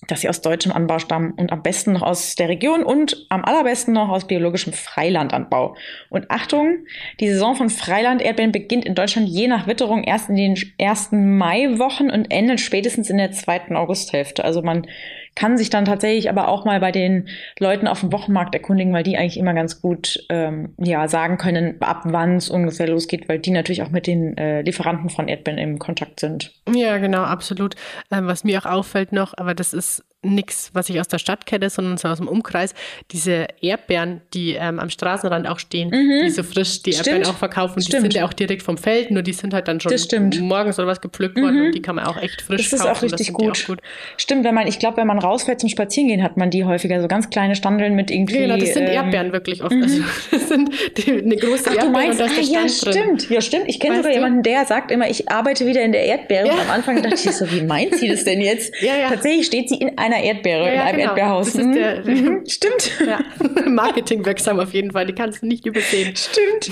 dass 0.08 0.20
sie 0.20 0.28
aus 0.28 0.40
deutschem 0.40 0.72
Anbau 0.72 0.98
stammen 0.98 1.32
und 1.32 1.52
am 1.52 1.62
besten 1.62 1.92
noch 1.92 2.02
aus 2.02 2.34
der 2.34 2.48
Region 2.48 2.82
und 2.82 3.26
am 3.28 3.44
allerbesten 3.44 3.94
noch 3.94 4.08
aus 4.08 4.26
biologischem 4.26 4.72
Freilandanbau. 4.72 5.76
Und 6.10 6.30
Achtung, 6.30 6.86
die 7.20 7.28
Saison 7.28 7.56
von 7.56 7.70
Freiland-Erdbeeren 7.70 8.52
beginnt 8.52 8.84
in 8.84 8.94
Deutschland 8.94 9.28
je 9.28 9.48
nach 9.48 9.66
Witterung 9.66 10.04
erst 10.04 10.28
in 10.28 10.36
den 10.36 10.56
ersten 10.78 11.36
Maiwochen 11.36 12.10
und 12.10 12.30
endet 12.30 12.60
spätestens 12.60 13.10
in 13.10 13.18
der 13.18 13.32
zweiten 13.32 13.76
Augusthälfte. 13.76 14.44
Also 14.44 14.62
man 14.62 14.86
kann 15.34 15.58
sich 15.58 15.70
dann 15.70 15.84
tatsächlich 15.84 16.28
aber 16.28 16.48
auch 16.48 16.64
mal 16.64 16.80
bei 16.80 16.92
den 16.92 17.28
Leuten 17.58 17.88
auf 17.88 18.00
dem 18.00 18.12
Wochenmarkt 18.12 18.54
erkundigen, 18.54 18.92
weil 18.92 19.02
die 19.02 19.16
eigentlich 19.16 19.38
immer 19.38 19.54
ganz 19.54 19.80
gut 19.80 20.24
ähm, 20.28 20.74
ja, 20.78 21.08
sagen 21.08 21.38
können, 21.38 21.80
ab 21.80 22.02
wann 22.04 22.36
es 22.36 22.48
ungefähr 22.48 22.88
losgeht, 22.88 23.28
weil 23.28 23.38
die 23.38 23.50
natürlich 23.50 23.82
auch 23.82 23.90
mit 23.90 24.06
den 24.06 24.36
äh, 24.36 24.62
Lieferanten 24.62 25.10
von 25.10 25.28
Erdbeeren 25.28 25.58
im 25.58 25.78
Kontakt 25.78 26.20
sind. 26.20 26.52
Ja, 26.72 26.98
genau, 26.98 27.22
absolut. 27.22 27.74
Ähm, 28.10 28.26
was 28.26 28.44
mir 28.44 28.58
auch 28.60 28.66
auffällt 28.66 29.12
noch, 29.12 29.34
aber 29.36 29.54
das 29.54 29.72
ist 29.72 30.04
nichts, 30.24 30.70
was 30.72 30.88
ich 30.88 31.00
aus 31.00 31.08
der 31.08 31.18
Stadt 31.18 31.46
kenne, 31.46 31.70
sondern 31.70 31.96
so 31.96 32.08
aus 32.08 32.18
dem 32.18 32.28
Umkreis. 32.28 32.74
Diese 33.10 33.46
Erdbeeren, 33.60 34.20
die 34.32 34.54
ähm, 34.54 34.78
am 34.78 34.90
Straßenrand 34.90 35.48
auch 35.48 35.58
stehen, 35.58 35.90
mhm. 35.90 36.24
die 36.24 36.30
so 36.30 36.42
frisch 36.42 36.82
die 36.82 36.92
stimmt. 36.92 37.06
Erdbeeren 37.06 37.34
auch 37.34 37.38
verkaufen, 37.38 37.80
die 37.80 37.90
sind 37.90 38.14
ja 38.14 38.26
auch 38.26 38.32
direkt 38.32 38.62
vom 38.62 38.78
Feld, 38.78 39.10
nur 39.10 39.22
die 39.22 39.32
sind 39.32 39.54
halt 39.54 39.68
dann 39.68 39.80
schon 39.80 39.92
morgens 40.40 40.78
oder 40.78 40.88
was 40.88 41.00
gepflückt 41.00 41.40
worden 41.40 41.60
mhm. 41.60 41.66
und 41.66 41.74
die 41.74 41.82
kann 41.82 41.96
man 41.96 42.06
auch 42.06 42.16
echt 42.16 42.42
frisch 42.42 42.70
kaufen. 42.70 42.78
Das 42.78 42.80
ist 42.80 42.86
auch 42.86 43.02
richtig 43.02 43.32
gut. 43.32 43.62
Auch 43.62 43.66
gut. 43.66 43.80
Stimmt, 44.16 44.44
wenn 44.44 44.54
man, 44.54 44.66
ich 44.66 44.78
glaube, 44.78 44.96
wenn 44.98 45.06
man 45.06 45.18
rausfährt 45.18 45.60
zum 45.60 45.68
Spazierengehen, 45.68 46.22
hat 46.22 46.36
man 46.36 46.50
die 46.50 46.64
häufiger, 46.64 47.00
so 47.00 47.08
ganz 47.08 47.30
kleine 47.30 47.54
Standeln 47.56 47.94
mit 47.94 48.10
irgendwie. 48.10 48.38
Genau, 48.38 48.56
das 48.56 48.74
sind 48.74 48.84
ähm, 48.84 48.92
Erdbeeren 48.92 49.32
wirklich 49.32 49.62
oft. 49.62 49.72
Mhm. 49.72 49.82
Also, 49.82 50.02
das 50.30 50.48
sind 50.48 50.70
die, 50.96 51.12
eine 51.12 51.36
große 51.36 51.64
Ach, 51.66 51.74
Erdbeere. 51.74 51.86
Du 51.86 51.90
meinst, 51.90 52.20
und 52.20 52.30
da 52.30 52.40
ist 52.40 52.50
ah, 52.50 52.60
ja, 52.62 52.68
stimmt. 52.68 53.30
Ja, 53.30 53.40
stimmt. 53.40 53.64
Ich 53.68 53.80
kenne 53.80 53.96
sogar 53.96 54.10
du? 54.10 54.16
jemanden, 54.16 54.42
der 54.42 54.64
sagt 54.64 54.90
immer, 54.90 55.08
ich 55.08 55.30
arbeite 55.30 55.66
wieder 55.66 55.82
in 55.82 55.92
der 55.92 56.04
Erdbeere. 56.04 56.46
Ja. 56.46 56.54
Und 56.54 56.60
am 56.60 56.70
Anfang 56.70 57.02
dachte 57.02 57.14
ich 57.14 57.36
so, 57.36 57.50
wie 57.50 57.62
meint 57.62 57.96
sie 57.96 58.08
das 58.08 58.24
denn 58.24 58.40
jetzt? 58.40 58.74
Ja, 58.84 58.96
ja. 58.96 59.08
Tatsächlich 59.08 59.46
steht 59.46 59.68
sie 59.68 59.76
in 59.76 59.96
einer 59.96 60.13
Erdbeere, 60.22 60.72
in 60.72 60.80
einem 60.80 60.96
genau. 60.98 61.08
Erdbeerhaus. 61.10 61.52
Das 61.52 61.62
ist 61.62 61.74
der, 61.74 62.04
mhm. 62.04 62.46
Stimmt. 62.46 62.92
Ja. 63.06 63.20
Marketingwirksam 63.68 64.60
auf 64.60 64.72
jeden 64.72 64.92
Fall. 64.92 65.06
Die 65.06 65.14
kannst 65.14 65.42
du 65.42 65.46
nicht 65.46 65.66
übersehen. 65.66 66.14
Stimmt. 66.16 66.70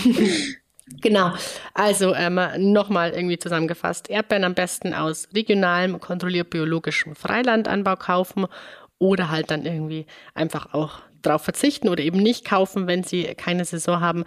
Genau, 1.01 1.33
also 1.75 2.15
ähm, 2.15 2.39
nochmal 2.59 3.13
irgendwie 3.13 3.39
zusammengefasst. 3.39 4.11
Erdbeeren 4.11 4.45
am 4.45 4.55
besten 4.55 4.93
aus 4.93 5.29
regionalem, 5.35 5.99
kontrolliert 6.01 6.51
biologischem 6.51 7.15
Freilandanbau 7.15 7.97
kaufen 7.97 8.47
oder 8.99 9.31
halt 9.31 9.51
dann 9.51 9.65
irgendwie 9.65 10.07
einfach 10.35 10.75
auch 10.75 11.01
darauf 11.23 11.43
verzichten 11.43 11.89
oder 11.89 12.03
eben 12.03 12.19
nicht 12.19 12.45
kaufen, 12.45 12.87
wenn 12.87 13.05
sie 13.05 13.25
keine 13.37 13.65
Saison 13.65 14.01
haben. 14.01 14.25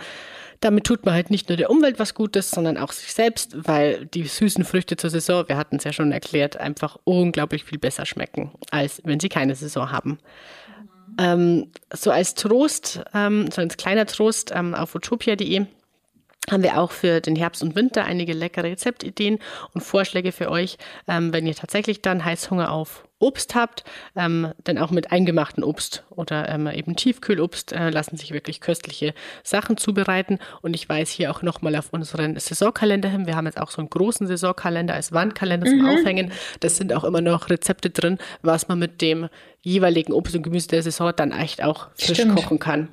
Damit 0.61 0.85
tut 0.85 1.05
man 1.05 1.13
halt 1.13 1.29
nicht 1.29 1.49
nur 1.49 1.57
der 1.57 1.69
Umwelt 1.69 1.99
was 1.99 2.13
Gutes, 2.13 2.51
sondern 2.51 2.77
auch 2.77 2.91
sich 2.91 3.13
selbst, 3.13 3.55
weil 3.67 4.05
die 4.07 4.23
süßen 4.23 4.63
Früchte 4.63 4.97
zur 4.97 5.09
Saison, 5.09 5.47
wir 5.47 5.57
hatten 5.57 5.77
es 5.77 5.83
ja 5.83 5.93
schon 5.93 6.11
erklärt, 6.11 6.57
einfach 6.57 6.97
unglaublich 7.03 7.63
viel 7.63 7.77
besser 7.77 8.05
schmecken, 8.05 8.51
als 8.71 9.01
wenn 9.03 9.19
sie 9.19 9.29
keine 9.29 9.55
Saison 9.55 9.91
haben. 9.91 10.19
Ähm, 11.19 11.71
so 11.93 12.11
als 12.11 12.35
Trost, 12.35 13.01
ähm, 13.13 13.49
so 13.51 13.61
als 13.61 13.77
kleiner 13.77 14.05
Trost 14.05 14.51
ähm, 14.53 14.73
auf 14.73 14.95
utopia.de 14.95 15.65
haben 16.51 16.63
wir 16.63 16.79
auch 16.79 16.91
für 16.91 17.21
den 17.21 17.35
Herbst 17.35 17.63
und 17.63 17.75
Winter 17.75 18.05
einige 18.05 18.33
leckere 18.33 18.65
Rezeptideen 18.65 19.39
und 19.73 19.81
Vorschläge 19.81 20.31
für 20.31 20.51
euch, 20.51 20.77
ähm, 21.07 21.33
wenn 21.33 21.47
ihr 21.47 21.55
tatsächlich 21.55 22.01
dann 22.01 22.23
Heißhunger 22.23 22.71
auf 22.71 23.04
Obst 23.19 23.55
habt. 23.55 23.83
Ähm, 24.15 24.53
denn 24.67 24.77
auch 24.77 24.91
mit 24.91 25.11
eingemachten 25.11 25.63
Obst 25.63 26.03
oder 26.09 26.49
ähm, 26.49 26.67
eben 26.67 26.95
Tiefkühlobst 26.95 27.71
äh, 27.73 27.89
lassen 27.89 28.17
sich 28.17 28.31
wirklich 28.31 28.61
köstliche 28.61 29.13
Sachen 29.43 29.77
zubereiten. 29.77 30.39
Und 30.61 30.73
ich 30.73 30.89
weise 30.89 31.13
hier 31.13 31.31
auch 31.31 31.41
nochmal 31.41 31.75
auf 31.75 31.91
unseren 31.91 32.37
Saisonkalender 32.37 33.09
hin. 33.09 33.27
Wir 33.27 33.35
haben 33.35 33.45
jetzt 33.45 33.59
auch 33.59 33.71
so 33.71 33.79
einen 33.79 33.89
großen 33.89 34.27
Saisonkalender 34.27 34.93
als 34.93 35.11
Wandkalender 35.11 35.67
zum 35.67 35.79
mhm. 35.79 35.89
Aufhängen. 35.89 36.31
Das 36.59 36.77
sind 36.77 36.93
auch 36.93 37.03
immer 37.03 37.21
noch 37.21 37.49
Rezepte 37.49 37.89
drin, 37.89 38.17
was 38.41 38.67
man 38.67 38.79
mit 38.79 39.01
dem 39.01 39.29
jeweiligen 39.61 40.13
Obst 40.13 40.35
und 40.35 40.43
Gemüse 40.43 40.67
der 40.67 40.83
Saison 40.83 41.11
dann 41.15 41.31
echt 41.31 41.63
auch 41.63 41.87
frisch 41.95 42.17
Stimmt. 42.17 42.35
kochen 42.35 42.59
kann. 42.59 42.89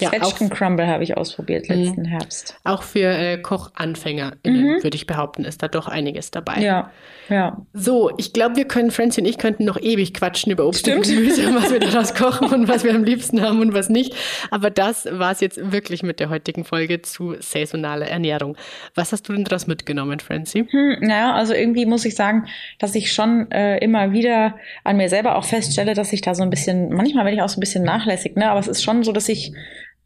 Ja, 0.00 0.10
Zwetschgen 0.10 0.50
Crumble 0.50 0.88
habe 0.88 1.04
ich 1.04 1.16
ausprobiert 1.16 1.68
letzten 1.68 2.02
mhm. 2.02 2.06
Herbst. 2.06 2.58
Auch 2.64 2.82
für 2.82 3.06
äh, 3.06 3.38
Kochanfänger, 3.38 4.32
mhm. 4.44 4.82
würde 4.82 4.96
ich 4.96 5.06
behaupten, 5.06 5.44
ist 5.44 5.62
da 5.62 5.68
doch 5.68 5.86
einiges 5.86 6.32
dabei. 6.32 6.60
Ja, 6.60 6.90
ja. 7.28 7.64
So, 7.72 8.10
ich 8.18 8.32
glaube, 8.32 8.56
wir 8.56 8.66
können, 8.66 8.90
Francie 8.90 9.20
und 9.20 9.26
ich 9.28 9.38
könnten 9.38 9.64
noch 9.64 9.80
ewig 9.80 10.12
quatschen 10.12 10.50
über 10.50 10.66
Obst 10.66 10.80
Stimmt. 10.80 11.06
und 11.06 11.14
Gemüse, 11.14 11.54
was 11.54 11.70
wir 11.70 11.78
daraus 11.80 12.12
kochen 12.14 12.52
und 12.52 12.68
was 12.68 12.82
wir 12.82 12.92
am 12.92 13.04
liebsten 13.04 13.40
haben 13.40 13.60
und 13.60 13.72
was 13.72 13.88
nicht. 13.88 14.16
Aber 14.50 14.68
das 14.68 15.06
war 15.10 15.30
es 15.30 15.40
jetzt 15.40 15.72
wirklich 15.72 16.02
mit 16.02 16.18
der 16.18 16.28
heutigen 16.28 16.64
Folge 16.64 17.02
zu 17.02 17.36
saisonaler 17.38 18.08
Ernährung. 18.08 18.56
Was 18.96 19.12
hast 19.12 19.28
du 19.28 19.32
denn 19.32 19.44
daraus 19.44 19.68
mitgenommen, 19.68 20.18
Francie? 20.18 20.66
Hm, 20.68 20.96
naja, 21.02 21.34
also 21.34 21.54
irgendwie 21.54 21.86
muss 21.86 22.04
ich 22.04 22.16
sagen, 22.16 22.46
dass 22.80 22.96
ich 22.96 23.12
schon 23.12 23.48
äh, 23.52 23.78
immer 23.78 24.12
wieder 24.12 24.56
an 24.82 24.96
mir 24.96 25.08
selber 25.08 25.36
auch 25.36 25.44
feststelle, 25.44 25.94
dass 25.94 26.12
ich 26.12 26.20
da 26.20 26.34
so 26.34 26.42
ein 26.42 26.50
bisschen, 26.50 26.92
manchmal 26.92 27.24
werde 27.24 27.36
ich 27.36 27.42
auch 27.42 27.48
so 27.48 27.58
ein 27.58 27.60
bisschen 27.60 27.84
nachlässig, 27.84 28.34
ne? 28.34 28.50
Aber 28.50 28.58
es 28.58 28.66
ist 28.66 28.82
schon 28.82 29.04
so, 29.04 29.12
dass 29.12 29.28
ich 29.28 29.52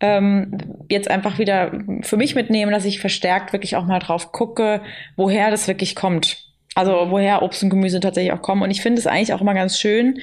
ähm, 0.01 0.59
jetzt 0.89 1.11
einfach 1.11 1.39
wieder 1.39 1.73
für 2.03 2.17
mich 2.17 2.35
mitnehmen, 2.35 2.73
dass 2.73 2.85
ich 2.85 3.01
verstärkt 3.01 3.53
wirklich 3.53 3.77
auch 3.77 3.85
mal 3.85 3.99
drauf 3.99 4.33
gucke, 4.33 4.81
woher 5.17 5.51
das 5.51 5.69
wirklich 5.69 5.95
kommt. 5.95 6.45
Also 6.75 7.07
woher 7.11 7.43
Obst 7.43 7.63
und 7.63 7.71
Gemüse 7.71 7.99
tatsächlich 7.99 8.33
auch 8.33 8.43
kommen. 8.43 8.63
Und 8.63 8.71
ich 8.71 8.83
finde 8.83 9.01
es 9.01 9.07
eigentlich 9.07 9.33
auch 9.33 9.41
immer 9.41 9.55
ganz 9.55 9.79
schön, 9.81 10.21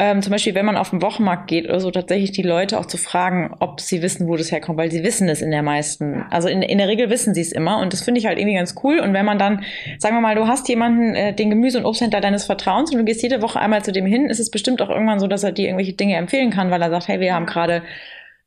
ähm, 0.00 0.22
zum 0.22 0.30
Beispiel, 0.30 0.54
wenn 0.54 0.64
man 0.64 0.76
auf 0.76 0.90
den 0.90 1.02
Wochenmarkt 1.02 1.48
geht 1.48 1.68
oder 1.68 1.80
so, 1.80 1.90
tatsächlich 1.90 2.30
die 2.30 2.42
Leute 2.42 2.78
auch 2.78 2.86
zu 2.86 2.96
fragen, 2.96 3.56
ob 3.58 3.80
sie 3.80 4.00
wissen, 4.00 4.28
wo 4.28 4.36
das 4.36 4.52
herkommt, 4.52 4.78
weil 4.78 4.92
sie 4.92 5.02
wissen 5.02 5.28
es 5.28 5.42
in 5.42 5.50
der 5.50 5.64
meisten, 5.64 6.24
also 6.30 6.46
in, 6.46 6.62
in 6.62 6.78
der 6.78 6.86
Regel 6.86 7.10
wissen 7.10 7.34
sie 7.34 7.40
es 7.40 7.50
immer 7.50 7.80
und 7.80 7.92
das 7.92 8.02
finde 8.02 8.20
ich 8.20 8.26
halt 8.26 8.38
irgendwie 8.38 8.56
ganz 8.56 8.76
cool. 8.84 9.00
Und 9.00 9.12
wenn 9.12 9.26
man 9.26 9.40
dann, 9.40 9.64
sagen 9.98 10.14
wir 10.14 10.20
mal, 10.20 10.36
du 10.36 10.46
hast 10.46 10.68
jemanden, 10.68 11.16
äh, 11.16 11.34
den 11.34 11.50
Gemüse- 11.50 11.78
und 11.78 11.84
Obsthändler 11.84 12.20
deines 12.20 12.44
Vertrauens 12.44 12.92
und 12.92 12.98
du 12.98 13.04
gehst 13.04 13.22
jede 13.24 13.42
Woche 13.42 13.58
einmal 13.58 13.82
zu 13.82 13.90
dem 13.90 14.06
hin, 14.06 14.30
ist 14.30 14.38
es 14.38 14.52
bestimmt 14.52 14.80
auch 14.82 14.88
irgendwann 14.88 15.18
so, 15.18 15.26
dass 15.26 15.42
er 15.42 15.50
dir 15.50 15.66
irgendwelche 15.66 15.94
Dinge 15.94 16.14
empfehlen 16.14 16.50
kann, 16.50 16.70
weil 16.70 16.80
er 16.80 16.90
sagt, 16.90 17.08
hey, 17.08 17.18
wir 17.18 17.34
haben 17.34 17.46
gerade 17.46 17.82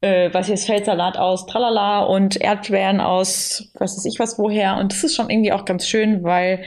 äh, 0.02 0.34
was 0.34 0.50
ist 0.50 0.66
Feldsalat 0.66 1.18
aus 1.18 1.46
Tralala 1.46 2.04
und 2.04 2.40
Erdbeeren 2.40 3.00
aus 3.00 3.72
was 3.76 3.98
weiß 3.98 4.06
ich 4.06 4.20
was 4.20 4.38
woher. 4.38 4.78
Und 4.78 4.92
das 4.92 5.04
ist 5.04 5.16
schon 5.16 5.30
irgendwie 5.30 5.54
auch 5.54 5.66
ganz 5.66 5.88
schön, 5.88 6.24
weil 6.24 6.64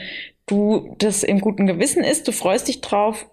du 0.47 0.95
das 0.97 1.23
im 1.23 1.41
guten 1.41 1.67
Gewissen 1.67 2.03
isst, 2.03 2.27
du 2.27 2.31
freust 2.31 2.67
dich 2.67 2.81
drauf 2.81 3.27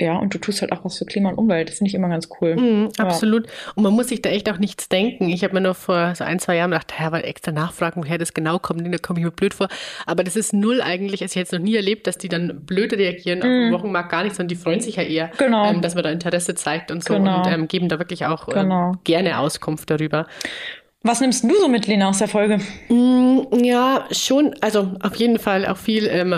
ja, 0.00 0.16
und 0.16 0.34
du 0.34 0.38
tust 0.38 0.60
halt 0.60 0.72
auch 0.72 0.84
was 0.84 0.98
für 0.98 1.04
Klima 1.04 1.28
und 1.28 1.38
Umwelt. 1.38 1.68
Das 1.68 1.78
finde 1.78 1.88
ich 1.88 1.94
immer 1.94 2.08
ganz 2.08 2.28
cool. 2.40 2.56
Mm, 2.56 2.88
absolut. 2.98 3.46
Ja. 3.46 3.52
Und 3.76 3.84
man 3.84 3.92
muss 3.92 4.08
sich 4.08 4.20
da 4.20 4.28
echt 4.30 4.50
auch 4.50 4.58
nichts 4.58 4.88
denken. 4.88 5.28
Ich 5.28 5.44
habe 5.44 5.54
mir 5.54 5.60
nur 5.60 5.74
vor 5.74 6.16
so 6.16 6.24
ein, 6.24 6.40
zwei 6.40 6.56
Jahren 6.56 6.72
gedacht, 6.72 6.92
ja, 6.98 7.12
weil 7.12 7.24
extra 7.24 7.52
nachfragen, 7.52 8.02
woher 8.02 8.18
das 8.18 8.34
genau 8.34 8.58
kommt, 8.58 8.84
da 8.84 8.98
komme 8.98 9.20
ich 9.20 9.24
mir 9.24 9.30
blöd 9.30 9.54
vor. 9.54 9.68
Aber 10.04 10.24
das 10.24 10.34
ist 10.34 10.52
null 10.52 10.82
eigentlich. 10.82 11.22
Also 11.22 11.32
ich 11.32 11.36
hätte 11.36 11.56
es 11.56 11.60
noch 11.60 11.64
nie 11.64 11.76
erlebt, 11.76 12.08
dass 12.08 12.18
die 12.18 12.28
dann 12.28 12.64
blöd 12.64 12.92
reagieren 12.92 13.38
mm. 13.38 13.42
auf 13.42 13.48
dem 13.48 13.68
mhm. 13.68 13.72
Wochenmarkt 13.72 14.10
gar 14.10 14.24
nicht, 14.24 14.34
sondern 14.34 14.48
die 14.48 14.56
freuen 14.56 14.80
sich 14.80 14.96
ja 14.96 15.04
eher, 15.04 15.30
genau. 15.38 15.70
ähm, 15.70 15.80
dass 15.80 15.94
man 15.94 16.02
da 16.02 16.10
Interesse 16.10 16.56
zeigt 16.56 16.90
und 16.90 17.04
so 17.04 17.14
genau. 17.14 17.44
und 17.44 17.52
ähm, 17.52 17.68
geben 17.68 17.88
da 17.88 18.00
wirklich 18.00 18.26
auch 18.26 18.48
äh, 18.48 18.52
genau. 18.52 18.96
gerne 19.04 19.38
Auskunft 19.38 19.90
darüber. 19.90 20.26
Was 21.02 21.20
nimmst 21.20 21.44
du 21.44 21.54
so 21.54 21.68
mit, 21.68 21.86
Lena, 21.86 22.08
aus 22.08 22.18
der 22.18 22.28
Folge? 22.28 22.58
Mm, 22.88 23.42
ja, 23.62 24.06
schon. 24.10 24.54
Also 24.60 24.92
auf 25.00 25.14
jeden 25.16 25.38
Fall 25.38 25.66
auch 25.66 25.76
viel 25.76 26.08
ähm, 26.08 26.34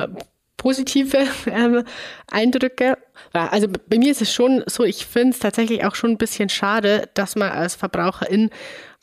positive 0.57 1.27
ähm, 1.47 1.85
Eindrücke. 2.31 2.99
Also 3.33 3.69
bei 3.89 3.99
mir 3.99 4.11
ist 4.11 4.23
es 4.23 4.33
schon 4.33 4.63
so, 4.67 4.85
ich 4.85 5.07
finde 5.07 5.31
es 5.31 5.39
tatsächlich 5.39 5.85
auch 5.85 5.95
schon 5.95 6.13
ein 6.13 6.19
bisschen 6.19 6.49
schade, 6.49 7.09
dass 7.15 7.37
man 7.37 7.51
als 7.51 7.75
Verbraucherin 7.75 8.51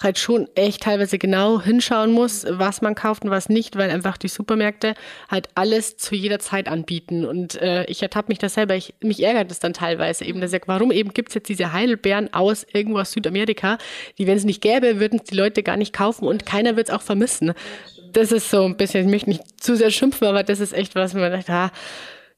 halt 0.02 0.20
schon 0.20 0.48
echt 0.56 0.84
teilweise 0.84 1.18
genau 1.18 1.62
hinschauen 1.62 2.12
muss, 2.12 2.46
was 2.50 2.82
man 2.82 2.94
kauft 2.94 3.24
und 3.24 3.32
was 3.32 3.48
nicht, 3.48 3.78
weil 3.78 3.90
einfach 3.90 4.18
die 4.18 4.28
Supermärkte 4.28 4.96
halt 5.30 5.48
alles 5.56 5.98
zu 5.98 6.16
jeder 6.16 6.40
Zeit 6.40 6.68
anbieten. 6.68 7.26
Und 7.26 7.56
äh, 7.62 7.86
ich 7.86 8.02
ertappe 8.02 8.30
mich 8.30 8.40
das 8.40 8.56
selber, 8.56 8.76
ich, 8.76 8.94
mich 9.02 9.24
ärgert 9.24 9.52
es 9.52 9.60
dann 9.60 9.74
teilweise 9.74 10.26
eben, 10.26 10.42
dass 10.42 10.50
ich 10.50 10.60
sage, 10.60 10.68
warum 10.68 10.92
eben 10.92 11.14
gibt 11.14 11.30
es 11.30 11.36
jetzt 11.36 11.50
diese 11.50 11.72
Heidelbeeren 11.72 12.34
aus 12.34 12.66
irgendwo 12.74 13.00
aus 13.00 13.12
Südamerika, 13.12 13.78
die, 14.18 14.28
wenn 14.28 14.38
es 14.38 14.44
nicht 14.44 14.62
gäbe, 14.62 15.00
würden 15.00 15.22
die 15.30 15.36
Leute 15.36 15.64
gar 15.64 15.78
nicht 15.78 15.94
kaufen 15.94 16.28
und 16.28 16.46
keiner 16.46 16.76
wird 16.76 16.90
es 16.90 16.94
auch 16.94 17.02
vermissen 17.02 17.54
das 18.14 18.32
ist 18.32 18.50
so 18.50 18.64
ein 18.64 18.78
bisschen, 18.78 19.06
ich 19.06 19.12
möchte 19.12 19.30
nicht 19.30 19.62
zu 19.62 19.76
sehr 19.76 19.92
schimpfen, 19.92 20.28
aber 20.28 20.44
das 20.44 20.60
ist 20.60 20.74
echt 20.74 20.96
was, 20.96 21.14
man 21.14 21.32
sagt, 21.32 21.50
ah, 21.50 21.72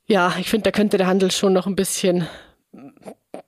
ja, 0.07 0.33
ich 0.39 0.49
finde, 0.49 0.63
da 0.63 0.71
könnte 0.71 0.97
der 0.97 1.07
Handel 1.07 1.31
schon 1.31 1.53
noch 1.53 1.67
ein 1.67 1.75
bisschen, 1.75 2.27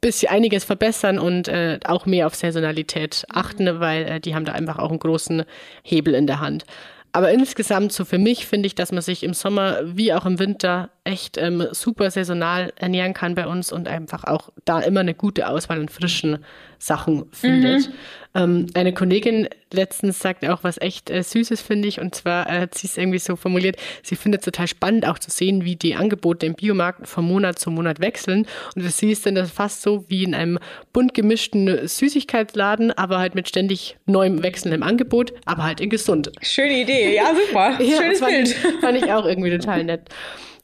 bisschen 0.02 0.32
einiges 0.32 0.64
verbessern 0.64 1.20
und 1.20 1.48
äh, 1.48 1.80
auch 1.86 2.06
mehr 2.06 2.28
auf 2.28 2.36
Saisonalität 2.36 3.26
achten, 3.30 3.80
weil 3.80 4.04
äh, 4.04 4.20
die 4.20 4.36
haben 4.36 4.46
da 4.46 4.54
einfach 4.54 4.80
auch 4.80 4.90
einen 4.90 5.00
großen 5.00 5.44
Hebel 5.84 6.14
in 6.14 6.28
der 6.28 6.40
Hand. 6.40 6.66
Aber 7.14 7.32
insgesamt, 7.32 7.94
so 7.94 8.06
für 8.06 8.18
mich, 8.18 8.46
finde 8.46 8.68
ich, 8.68 8.76
dass 8.76 8.92
man 8.92 9.02
sich 9.02 9.24
im 9.24 9.34
Sommer 9.34 9.80
wie 9.84 10.14
auch 10.14 10.26
im 10.26 10.40
Winter 10.40 10.90
echt 11.04 11.38
ähm, 11.38 11.66
super 11.72 12.12
saisonal 12.12 12.74
ernähren 12.76 13.14
kann 13.14 13.34
bei 13.34 13.48
uns 13.48 13.72
und 13.72 13.88
einfach 13.88 14.24
auch 14.26 14.50
da 14.66 14.82
immer 14.82 15.00
eine 15.00 15.16
gute 15.16 15.48
Auswahl 15.48 15.80
an 15.80 15.90
frischen 15.90 16.40
Sachen 16.80 17.26
findet. 17.32 17.88
Mhm. 17.88 17.94
Ähm, 18.36 18.68
eine 18.76 18.94
Kollegin 18.94 19.48
letztens 19.74 20.20
sagt 20.20 20.48
auch 20.48 20.64
was 20.64 20.80
echt 20.80 21.10
äh, 21.10 21.24
Süßes, 21.24 21.62
finde 21.62 21.88
ich, 21.88 22.00
und 22.00 22.14
zwar 22.14 22.48
äh, 22.48 22.62
hat 22.62 22.76
sie 22.76 22.88
es 22.88 22.98
irgendwie 22.98 23.20
so 23.20 23.36
formuliert, 23.36 23.78
sie 24.04 24.16
findet 24.16 24.42
es 24.42 24.46
total 24.46 24.68
spannend 24.68 25.08
auch 25.08 25.18
zu 25.18 25.32
sehen, 25.32 25.66
wie 25.66 25.76
die 25.76 25.96
Angebote 25.96 26.46
im 26.46 26.54
Biomarkt 26.54 27.08
von 27.08 27.26
Monat 27.26 27.58
zu 27.58 27.72
Monat 27.72 28.00
wechseln. 28.00 28.46
Und 28.76 28.86
das 28.86 28.98
siehst 28.98 29.26
dann 29.26 29.36
das 29.36 29.52
fast 29.52 29.82
so 29.82 30.06
wie 30.08 30.24
in 30.24 30.36
einem 30.36 30.60
bunt 30.94 31.14
gemischten 31.14 31.88
Süßigkeitsladen, 31.88 32.92
aber 32.92 33.18
halt 33.18 33.34
mit 33.34 33.50
ständig 33.50 33.98
neuem 34.06 34.44
wechselndem 34.44 34.84
Angebot, 34.84 35.34
aber 35.46 35.64
halt 35.64 35.82
in 35.82 35.90
gesund. 35.90 36.32
Schöne 36.42 36.82
Idee, 36.82 37.16
ja 37.16 37.34
super, 37.34 37.82
ja, 37.82 38.02
schönes 38.02 38.20
fand 38.20 38.32
Bild. 38.32 38.48
Ich, 38.50 38.82
fand 38.82 38.98
ich 38.98 39.12
auch 39.12 39.26
irgendwie 39.26 39.52
total 39.58 39.84
nett. 39.84 40.02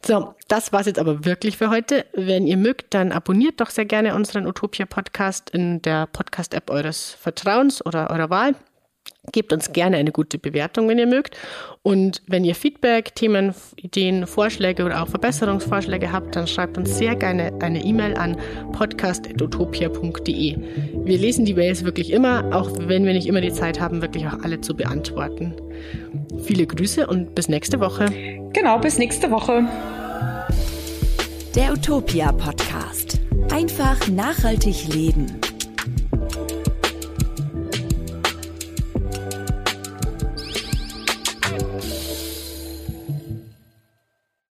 So, 0.06 0.36
das 0.50 0.74
war's 0.74 0.86
jetzt 0.86 1.00
aber 1.00 1.24
wirklich 1.24 1.58
für 1.58 1.70
heute. 1.70 2.06
Wenn 2.12 2.46
ihr 2.46 2.58
mögt, 2.58 2.94
dann 2.94 3.14
abonniert 3.14 3.62
doch 3.62 3.70
sehr 3.70 3.86
gerne 3.86 4.16
unseren 4.16 4.46
Utopia 4.46 4.86
Podcast 4.86 5.50
in 5.52 5.82
der 5.82 6.08
Podcast-App 6.08 6.70
eures 6.70 7.12
Vertrauens 7.12 7.86
oder 7.86 8.10
eurer 8.10 8.30
Wahl. 8.30 8.56
Gebt 9.32 9.54
uns 9.54 9.72
gerne 9.72 9.96
eine 9.98 10.12
gute 10.12 10.38
Bewertung, 10.38 10.90
wenn 10.90 11.00
ihr 11.00 11.08
mögt. 11.08 11.38
Und 11.82 12.22
wenn 12.28 12.44
ihr 12.44 12.56
Feedback, 12.56 13.16
Themen, 13.16 13.56
Ideen, 13.78 14.28
Vorschläge 14.28 14.84
oder 14.84 15.02
auch 15.02 15.08
Verbesserungsvorschläge 15.08 16.12
habt, 16.12 16.36
dann 16.36 16.46
schreibt 16.46 16.78
uns 16.78 16.98
sehr 16.98 17.16
gerne 17.16 17.54
eine 17.62 17.84
E-Mail 17.84 18.18
an 18.18 18.36
podcast.utopia.de. 18.74 20.58
Wir 21.06 21.18
lesen 21.18 21.46
die 21.46 21.54
Mails 21.54 21.86
wirklich 21.86 22.12
immer, 22.12 22.54
auch 22.54 22.70
wenn 22.78 23.06
wir 23.06 23.14
nicht 23.14 23.28
immer 23.28 23.40
die 23.40 23.54
Zeit 23.54 23.80
haben, 23.80 24.02
wirklich 24.02 24.28
auch 24.28 24.44
alle 24.44 24.60
zu 24.60 24.76
beantworten. 24.76 25.54
Viele 26.44 26.68
Grüße 26.68 27.08
und 27.08 27.34
bis 27.34 27.48
nächste 27.48 27.80
Woche. 27.80 28.08
Genau, 28.52 28.78
bis 28.80 28.98
nächste 28.98 29.32
Woche. 29.32 29.66
Der 31.56 31.72
Utopia 31.72 32.32
Podcast. 32.34 33.20
Einfach 33.52 34.08
nachhaltig 34.10 34.94
leben. 34.94 35.40